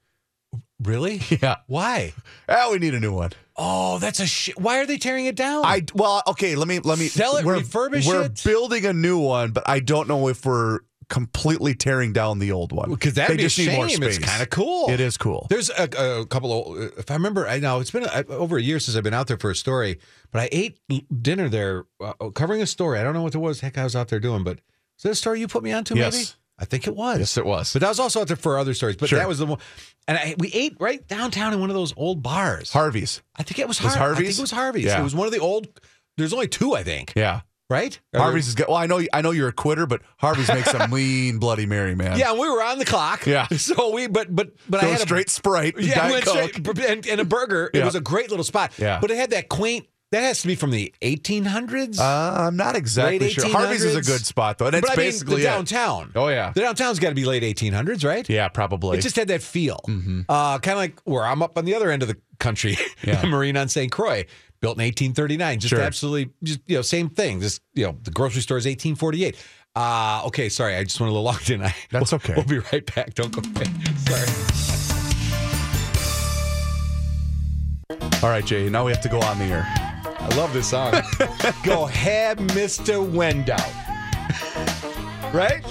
Really? 0.83 1.21
Yeah. 1.41 1.57
Why? 1.67 2.13
Ah, 2.49 2.69
we 2.71 2.77
need 2.79 2.93
a 2.93 2.99
new 2.99 3.13
one. 3.13 3.31
Oh, 3.55 3.99
that's 3.99 4.19
a 4.19 4.25
shit. 4.25 4.59
Why 4.59 4.79
are 4.79 4.85
they 4.85 4.97
tearing 4.97 5.25
it 5.25 5.35
down? 5.35 5.63
I 5.65 5.83
well, 5.93 6.23
okay. 6.27 6.55
Let 6.55 6.67
me 6.67 6.79
let 6.79 6.97
me 6.97 7.07
Sell 7.07 7.37
it, 7.37 7.45
We're, 7.45 7.57
refurbish 7.57 8.07
we're 8.07 8.23
it? 8.23 8.43
building 8.43 8.85
a 8.85 8.93
new 8.93 9.19
one, 9.19 9.51
but 9.51 9.63
I 9.67 9.79
don't 9.79 10.07
know 10.07 10.27
if 10.27 10.45
we're 10.45 10.79
completely 11.09 11.75
tearing 11.75 12.13
down 12.13 12.39
the 12.39 12.51
old 12.51 12.71
one 12.71 12.89
because 12.89 13.13
that'd 13.13 13.33
They 13.33 13.43
be 13.43 13.45
a 13.45 13.49
just 13.49 13.71
more 13.71 13.87
shame. 13.87 14.01
It's 14.01 14.17
kind 14.17 14.41
of 14.41 14.49
cool. 14.49 14.89
It 14.89 14.99
is 14.99 15.17
cool. 15.17 15.45
There's 15.49 15.69
a, 15.69 15.83
a 16.21 16.25
couple 16.25 16.73
of, 16.73 16.93
if 16.97 17.11
I 17.11 17.13
remember, 17.13 17.47
I 17.47 17.59
know 17.59 17.79
it's 17.79 17.91
been 17.91 18.05
uh, 18.05 18.23
over 18.29 18.57
a 18.57 18.61
year 18.61 18.79
since 18.79 18.97
I've 18.97 19.03
been 19.03 19.13
out 19.13 19.27
there 19.27 19.37
for 19.37 19.51
a 19.51 19.55
story, 19.55 19.99
but 20.31 20.41
I 20.41 20.49
ate 20.51 20.79
dinner 21.21 21.49
there 21.49 21.85
uh, 22.01 22.13
covering 22.33 22.61
a 22.61 22.65
story. 22.65 22.99
I 22.99 23.03
don't 23.03 23.13
know 23.13 23.21
what 23.21 23.35
it 23.35 23.39
was. 23.39 23.59
Heck, 23.59 23.77
I 23.77 23.83
was 23.83 23.95
out 23.95 24.07
there 24.07 24.19
doing, 24.19 24.43
but 24.43 24.59
is 24.97 25.03
that 25.03 25.11
a 25.11 25.15
story 25.15 25.39
you 25.39 25.47
put 25.47 25.61
me 25.61 25.71
onto? 25.71 25.95
Yes. 25.95 26.13
Maybe 26.13 26.25
I 26.59 26.65
think 26.65 26.87
it 26.87 26.95
was. 26.95 27.19
Yes, 27.19 27.37
it 27.37 27.45
was. 27.45 27.73
But 27.73 27.81
that 27.81 27.89
was 27.89 27.99
also 27.99 28.21
out 28.21 28.27
there 28.27 28.37
for 28.37 28.57
other 28.59 28.73
stories. 28.73 28.95
But 28.95 29.09
Sure. 29.09 29.19
that 29.19 29.27
was 29.27 29.39
the 29.39 29.45
one, 29.47 29.59
and 30.07 30.17
I, 30.17 30.35
we 30.37 30.49
ate 30.53 30.77
right 30.79 31.05
downtown 31.07 31.51
in 31.53 31.59
one 31.59 31.69
of 31.69 31.75
those 31.75 31.93
old 31.97 32.21
bars. 32.21 32.71
Harvey's. 32.71 33.21
I 33.35 33.43
think 33.43 33.59
it 33.59 33.67
was, 33.67 33.81
Was 33.81 33.95
Har- 33.95 34.11
I 34.13 34.15
think 34.15 34.29
it 34.29 34.39
was 34.39 34.51
Harvey's. 34.51 34.85
Yeah. 34.85 34.99
It 34.99 35.03
was 35.03 35.15
one 35.15 35.25
of 35.27 35.33
the 35.33 35.39
old. 35.39 35.67
There's 36.17 36.31
only 36.33 36.47
two, 36.47 36.73
I 36.75 36.83
think. 36.83 37.13
Yeah. 37.15 37.41
Right? 37.69 37.99
Harvey's 38.15 38.47
is 38.49 38.53
good. 38.55 38.67
Well, 38.67 38.77
I 38.77 38.85
know 38.85 39.01
I 39.13 39.21
know 39.21 39.31
you're 39.31 39.47
a 39.47 39.53
quitter, 39.53 39.87
but 39.87 40.03
Harvey's 40.17 40.47
makes 40.49 40.71
a 40.75 40.87
mean 40.89 41.39
bloody 41.39 41.65
Mary, 41.65 41.95
man. 41.95 42.19
Yeah, 42.19 42.29
and 42.29 42.39
we 42.39 42.47
were 42.47 42.61
on 42.61 42.77
the 42.77 42.85
clock. 42.85 43.25
Yeah. 43.25 43.47
So 43.57 43.91
we, 43.91 44.05
but 44.05 44.33
but 44.35 44.51
but 44.69 44.83
I 44.83 44.87
had 44.89 44.99
straight 44.99 45.29
Sprite. 45.31 45.73
Yeah, 45.79 45.95
Diet 46.09 46.23
Coke. 46.25 46.53
straight, 46.53 46.79
and, 46.89 47.07
and 47.07 47.19
a 47.21 47.25
burger. 47.25 47.71
It 47.73 47.83
was 47.83 47.95
a 47.95 48.01
great 48.01 48.29
little 48.29 48.43
spot. 48.43 48.73
Yeah. 48.77 48.99
But 49.01 49.09
it 49.09 49.17
had 49.17 49.31
that 49.31 49.49
quaint. 49.49 49.87
That 50.13 50.21
has 50.21 50.41
to 50.43 50.47
be 50.47 50.53
from 50.53 50.69
the 50.69 50.93
1800s. 51.01 51.99
Uh, 51.99 52.03
I'm 52.47 52.55
not 52.55 52.75
exactly 52.75 53.29
sure. 53.31 53.49
Harvey's 53.49 53.83
is 53.83 53.95
a 53.95 54.01
good 54.01 54.23
spot 54.25 54.59
though, 54.59 54.67
and 54.67 54.75
it's 54.75 54.87
but 54.87 54.93
I 54.97 55.01
mean, 55.01 55.07
basically 55.07 55.35
the 55.37 55.41
it. 55.41 55.45
downtown. 55.45 56.11
Oh 56.15 56.27
yeah, 56.27 56.51
The 56.53 56.61
downtown's 56.61 56.99
got 56.99 57.09
to 57.09 57.15
be 57.15 57.25
late 57.25 57.41
1800s, 57.41 58.05
right? 58.05 58.29
yeah, 58.29 58.47
probably. 58.47 58.99
It 58.99 59.01
just 59.01 59.15
had 59.15 59.29
that 59.29 59.41
feel. 59.41 59.79
Uh, 60.29 60.59
kind 60.59 60.73
of 60.73 60.77
like 60.77 60.99
where 61.05 61.25
I'm 61.25 61.41
up 61.41 61.57
on 61.57 61.65
the 61.65 61.73
other 61.73 61.89
end 61.89 62.03
of 62.03 62.07
the 62.07 62.17
country, 62.39 62.77
Yeah. 63.03 63.25
Marine 63.25 63.57
on 63.57 63.69
St. 63.69 63.91
Croix, 63.91 64.25
built 64.61 64.77
in 64.77 64.83
1839. 64.83 65.59
Just 65.59 65.69
Sure. 65.71 65.81
absolutely, 65.81 66.31
just 66.43 66.59
you 66.67 66.75
know, 66.75 66.83
same 66.83 67.09
thing. 67.09 67.41
Just 67.41 67.61
you 67.73 67.85
know, 67.87 67.97
the 68.03 68.11
grocery 68.11 68.41
store 68.43 68.57
is 68.57 68.65
1848. 68.67 69.35
Uh, 69.75 70.21
okay, 70.27 70.47
sorry, 70.47 70.75
I 70.75 70.83
just 70.83 70.99
went 70.99 71.09
a 71.09 71.11
little 71.13 71.23
locked 71.25 71.49
in. 71.49 71.63
I, 71.63 71.73
That's 71.89 72.11
we'll- 72.11 72.17
okay. 72.23 72.33
We'll 72.35 72.45
be 72.45 72.59
right 72.71 72.95
back. 72.95 73.15
Don't 73.15 73.31
go 73.31 73.41
away. 73.41 73.65
Sorry. 73.97 74.27
All 78.21 78.29
right, 78.29 78.45
Jay. 78.45 78.69
Now 78.69 78.85
we 78.85 78.91
have 78.91 79.01
to 79.01 79.09
go 79.09 79.19
on 79.19 79.39
the 79.39 79.45
air. 79.45 79.89
I 80.25 80.35
love 80.35 80.53
this 80.53 80.69
song. 80.69 80.91
go 81.63 81.85
ahead, 81.87 82.37
Mr. 82.39 83.07
Wendell. 83.07 83.57
right? 85.33 85.63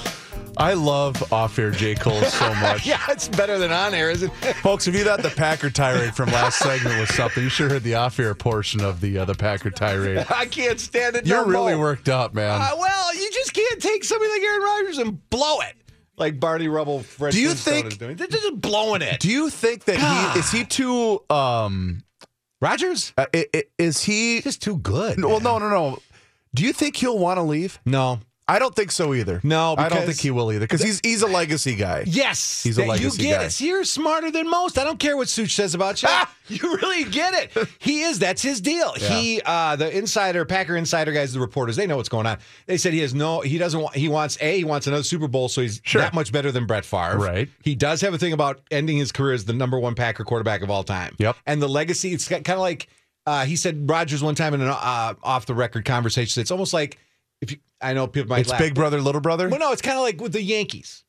I 0.59 0.75
love 0.75 1.33
off-air 1.33 1.71
Jay 1.71 1.95
Kolls 1.95 2.31
so 2.33 2.55
much. 2.61 2.87
Yeah, 2.87 3.01
it's 3.09 3.27
better 3.29 3.59
than 3.59 3.73
on 3.73 3.95
air, 3.95 4.11
isn't 4.11 4.31
it? 4.43 4.55
Folks, 4.57 4.87
if 4.87 4.95
you 4.95 5.03
thought 5.03 5.23
the 5.23 5.31
Packer 5.31 5.71
tirade 5.71 6.15
from 6.15 6.31
last 6.31 6.59
segment 6.59 7.01
was 7.01 7.09
something, 7.15 7.43
you 7.43 7.49
should 7.49 7.65
have 7.65 7.73
heard 7.73 7.83
the 7.83 7.95
off-air 7.95 8.35
portion 8.35 8.83
of 8.85 9.01
the 9.01 9.19
uh, 9.19 9.25
the 9.25 9.35
Packer 9.35 9.71
tirade. 9.71 10.19
I 10.31 10.45
can't 10.47 10.79
stand 10.79 11.17
it. 11.17 11.27
You're 11.27 11.45
no 11.47 11.51
really 11.51 11.75
more. 11.75 11.85
worked 11.87 12.11
up, 12.11 12.35
man. 12.35 12.61
Uh, 12.61 12.69
well, 12.79 13.15
you 13.17 13.31
just 13.33 13.55
can't 13.55 13.81
take 13.81 14.05
somebody 14.05 14.31
like 14.31 14.43
Aaron 14.43 14.63
Rodgers 14.63 14.99
and 14.99 15.31
blow 15.31 15.61
it. 15.61 15.75
Like 16.19 16.39
Barney 16.39 16.69
Rubble, 16.69 17.01
Fred 17.03 17.33
Do 17.33 17.41
you 17.41 17.49
Flintstone 17.55 17.75
think- 17.75 17.87
is 17.93 17.99
doing. 17.99 18.17
They're 18.17 18.27
just 18.27 18.61
blowing 18.61 19.01
it. 19.01 19.19
Do 19.21 19.31
you 19.31 19.49
think 19.49 19.85
that 19.85 19.97
he 20.35 20.39
is 20.39 20.51
he 20.53 20.65
too 20.65 21.21
um 21.31 22.05
Rodgers? 22.63 23.13
uh, 23.19 23.27
is 23.77 24.05
he 24.05 24.41
Just 24.41 24.63
too 24.63 24.77
good. 24.79 25.21
Well, 25.23 25.41
man. 25.41 25.43
no, 25.43 25.59
no, 25.59 25.69
no. 25.69 25.99
Do 26.55 26.63
you 26.65 26.73
think 26.73 26.97
he'll 26.97 27.19
want 27.19 27.39
to 27.39 27.43
leave? 27.43 27.81
No. 27.85 28.21
I 28.49 28.59
don't 28.59 28.75
think 28.75 28.91
so 28.91 29.15
either. 29.15 29.41
No, 29.45 29.75
I 29.79 29.89
don't 29.89 30.05
think 30.05 30.19
he 30.19 30.31
will 30.31 30.51
either 30.53 30.65
because 30.67 30.83
he's 30.83 31.01
he's 31.05 31.23
a 31.23 31.27
legacy 31.27 31.77
guy. 31.77 32.03
Yes. 32.07 32.63
He's 32.63 32.77
a 32.77 32.85
legacy 32.85 33.23
You 33.23 33.29
get 33.29 33.39
guy. 33.41 33.47
it. 33.47 33.61
You're 33.61 33.85
smarter 33.85 34.31
than 34.31 34.51
most. 34.51 34.79
I 34.79 34.85
don't 34.85 34.99
care 34.99 35.17
what 35.17 35.29
Such 35.29 35.55
says 35.55 35.75
about 35.75 36.03
you. 36.03 36.09
you 36.49 36.77
really 36.77 37.05
get 37.05 37.35
it. 37.35 37.69
He 37.79 38.03
is. 38.03 38.19
That's 38.19 38.43
his 38.43 38.61
deal. 38.61 38.93
Yeah. 39.01 39.09
He, 39.09 39.41
uh, 39.47 39.77
the 39.77 39.97
insider, 39.97 40.45
Packer 40.45 40.77
insider 40.77 41.13
guys, 41.13 41.33
the 41.33 41.41
reporters, 41.41 41.77
they 41.77 41.87
know 41.87 41.97
what's 41.97 42.09
going 42.09 42.27
on. 42.27 42.39
They 42.67 42.77
said 42.77 42.93
he 42.93 42.99
has 42.99 43.15
no, 43.15 43.41
he 43.41 43.59
doesn't 43.59 43.81
want, 43.81 43.95
he 43.95 44.09
wants, 44.09 44.37
A, 44.41 44.59
he 44.59 44.65
wants 44.65 44.87
another 44.89 45.05
Super 45.05 45.29
Bowl, 45.29 45.49
so 45.49 45.61
he's 45.63 45.81
Sure. 45.85 46.03
that 46.03 46.13
much 46.13 46.33
better 46.33 46.51
than 46.51 46.67
Brett 46.67 46.85
Favre. 46.85 47.19
Right. 47.19 47.49
He 47.63 47.75
does 47.77 48.01
have 48.01 48.13
a 48.13 48.19
thing 48.19 48.33
about 48.33 48.61
ending 48.71 48.97
his 48.99 49.13
career 49.13 49.35
as 49.35 49.45
the 49.45 49.53
number 49.55 49.79
one 49.79 49.95
Packer 49.95 50.25
quarterback 50.25 50.63
of 50.63 50.69
all 50.71 50.83
time. 50.85 51.15
Yep. 51.19 51.37
And 51.47 51.63
the 51.63 51.69
legacy, 51.69 52.13
it's 52.13 52.27
kind 52.29 52.47
of 52.49 52.59
like, 52.59 52.89
uh, 53.25 53.45
he 53.45 53.55
said 53.55 53.89
Rodgers 53.89 54.23
one 54.23 54.35
time 54.35 54.53
in 54.53 54.61
an 54.63 54.69
uh, 54.69 55.15
off 55.23 55.47
the 55.47 55.55
record 55.55 55.85
conversation, 55.85 56.41
it's 56.41 56.51
almost 56.51 56.75
like, 56.75 56.99
if 57.43 57.51
you, 57.53 57.59
I 57.83 57.93
know 57.93 58.07
people 58.07 58.31
might 58.31 58.41
It's 58.41 58.51
laugh. 58.51 58.59
big 58.61 58.75
brother, 58.75 59.01
little 59.01 59.21
brother. 59.21 59.49
Well, 59.51 59.59
no, 59.61 59.73
it's 59.73 59.83
kind 59.83 59.99
of 59.99 60.03
like 60.05 60.21
with 60.21 60.33
the 60.33 60.43
Yankees. 60.43 61.05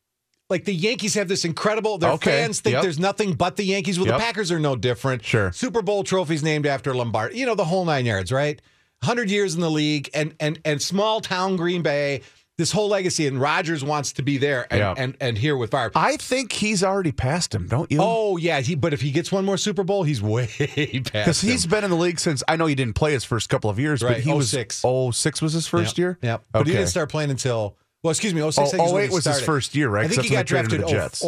Like 0.50 0.66
the 0.66 0.74
Yankees 0.74 1.14
have 1.14 1.30
this 1.30 1.46
incredible. 1.46 1.98
Their 1.98 2.12
Okay, 2.12 2.32
fans 2.44 2.60
think 2.60 2.74
yep. 2.74 2.82
there's 2.84 3.00
nothing 3.00 3.34
but 3.34 3.56
the 3.56 3.64
Yankees. 3.64 3.98
Well, 3.98 4.08
Yep. 4.08 4.18
the 4.18 4.22
Packers 4.24 4.52
are 4.52 4.60
no 4.60 4.76
different. 4.76 5.24
Sure. 5.24 5.52
Super 5.54 5.82
Bowl 5.82 6.04
trophies 6.04 6.44
named 6.44 6.66
after 6.68 6.94
Lombard. 6.94 7.34
You 7.34 7.46
know 7.46 7.56
the 7.56 7.66
whole 7.66 7.86
nine 7.86 8.06
yards, 8.06 8.32
right? 8.32 8.62
Hundred 9.02 9.30
years 9.32 9.56
in 9.56 9.62
the 9.62 9.72
league, 9.72 10.10
and 10.14 10.36
and 10.40 10.60
and 10.66 10.82
small 10.82 11.22
town 11.22 11.56
Green 11.56 11.82
Bay. 11.82 12.22
This 12.64 12.72
whole 12.72 12.88
legacy, 12.88 13.28
and 13.28 13.42
Rodgers 13.42 13.84
wants 13.84 14.14
to 14.14 14.22
be 14.22 14.38
there, 14.38 14.66
and 14.72 14.80
Yeah. 14.80 14.94
and, 14.98 15.18
and 15.20 15.38
here 15.38 15.58
with 15.58 15.72
Favre. 15.72 15.92
I 15.96 16.16
think 16.16 16.54
he's 16.54 16.82
already 16.82 17.12
passed 17.12 17.54
him, 17.54 17.68
don't 17.68 17.92
you? 17.92 17.98
Oh 18.02 18.38
yeah, 18.38 18.62
he. 18.62 18.76
But 18.76 18.94
if 18.94 19.02
he 19.02 19.12
gets 19.12 19.34
one 19.34 19.44
more 19.44 19.58
Super 19.58 19.84
Bowl, 19.84 20.04
he's 20.04 20.22
way 20.22 20.48
past. 20.58 21.04
because 21.12 21.42
he's 21.42 21.66
been 21.66 21.84
in 21.84 21.90
the 21.90 21.98
league 21.98 22.22
since 22.22 22.42
I 22.48 22.56
know 22.56 22.66
he 22.68 22.74
didn't 22.76 22.96
play 22.96 23.12
his 23.12 23.26
first 23.26 23.50
couple 23.50 23.70
of 23.70 23.80
years, 23.80 24.02
Right, 24.02 24.14
but 24.14 24.22
he 24.24 24.32
was 24.32 24.50
06. 24.50 24.82
Oh, 24.86 25.12
six 25.12 25.42
was 25.42 25.52
his 25.52 25.68
first 25.68 25.98
Yep, 25.98 25.98
year. 25.98 26.20
Yep. 26.22 26.44
But 26.54 26.68
he 26.68 26.72
didn't 26.72 26.88
start 26.88 27.10
playing 27.10 27.32
until. 27.32 27.76
Well, 28.02 28.12
excuse 28.12 28.34
me. 28.34 28.40
06 28.40 28.58
Oh, 28.58 28.64
I 28.64 28.66
think 28.70 28.82
oh, 28.82 28.86
is 28.86 28.94
when 28.94 29.02
08 29.04 29.10
he 29.10 29.14
was 29.16 29.26
his 29.26 29.42
first 29.42 29.76
year, 29.76 29.90
right? 29.90 30.06
I 30.06 30.08
think 30.08 30.24
he 30.24 30.30
got 30.30 30.46
drafted. 30.46 30.72
him 30.74 30.80
to 30.80 30.86
the 30.86 30.90
oh- 30.90 31.02
Jets. 31.04 31.22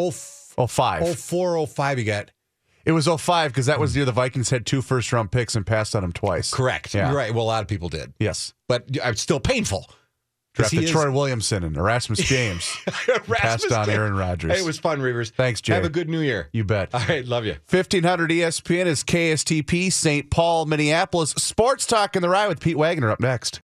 oh, 0.58 0.64
Oh, 0.64 0.68
five. 0.68 1.02
Oh, 1.04 1.14
four, 1.16 1.58
oh, 1.58 1.66
five. 1.66 1.98
He 1.98 2.06
got 2.06 2.32
It 2.86 2.94
was 2.94 3.08
05 3.08 3.52
because 3.52 3.66
that 3.66 3.78
was 3.82 3.92
the 3.94 4.00
year 4.00 4.06
the 4.06 4.14
Vikings 4.14 4.52
had 4.52 4.66
two 4.66 4.82
first 4.82 5.12
round 5.12 5.34
picks 5.34 5.54
and 5.58 5.66
passed 5.66 5.98
on 5.98 6.04
him 6.06 6.14
twice. 6.14 6.52
correct. 6.52 6.94
Yeah. 6.96 7.10
You're 7.10 7.18
right. 7.18 7.34
Well, 7.34 7.44
a 7.44 7.48
lot 7.48 7.62
of 7.62 7.68
people 7.68 7.90
did, 7.90 8.14
Yes. 8.20 8.54
but 8.70 8.86
it's 8.88 9.22
still 9.22 9.42
painful. 9.42 9.90
Drafted 10.56 10.84
is- 10.84 10.92
Troy 10.92 11.12
Williamson 11.12 11.64
and 11.64 11.76
Erasmus 11.78 12.20
James. 12.20 12.76
Rasmus 13.08 13.28
passed 13.40 13.72
on 13.72 13.86
James. 13.86 13.98
Aaron 13.98 14.16
Rodgers. 14.16 14.52
Hey, 14.54 14.60
it 14.60 14.66
was 14.66 14.80
fun, 14.80 15.00
Reavers. 15.00 15.32
Thanks, 15.32 15.62
Jay. 15.62 15.74
Have 15.74 15.86
a 15.86 15.90
good 15.90 16.10
New 16.10 16.22
Year. 16.22 16.50
You 16.54 16.64
bet. 16.64 16.90
All 16.94 17.02
right, 17.08 17.26
love 17.26 17.46
you. 17.46 17.56
1500 17.70 18.30
ESPN 18.32 18.86
is 18.86 19.04
KSTP 19.04 19.92
St. 19.92 20.30
Paul, 20.30 20.66
Minneapolis. 20.66 21.32
Sports 21.32 21.86
Talk 21.86 22.16
in 22.16 22.22
the 22.22 22.30
Rye 22.30 22.48
with 22.48 22.60
Pete 22.60 22.78
Wagner 22.78 23.12
up 23.12 23.20
next. 23.20 23.54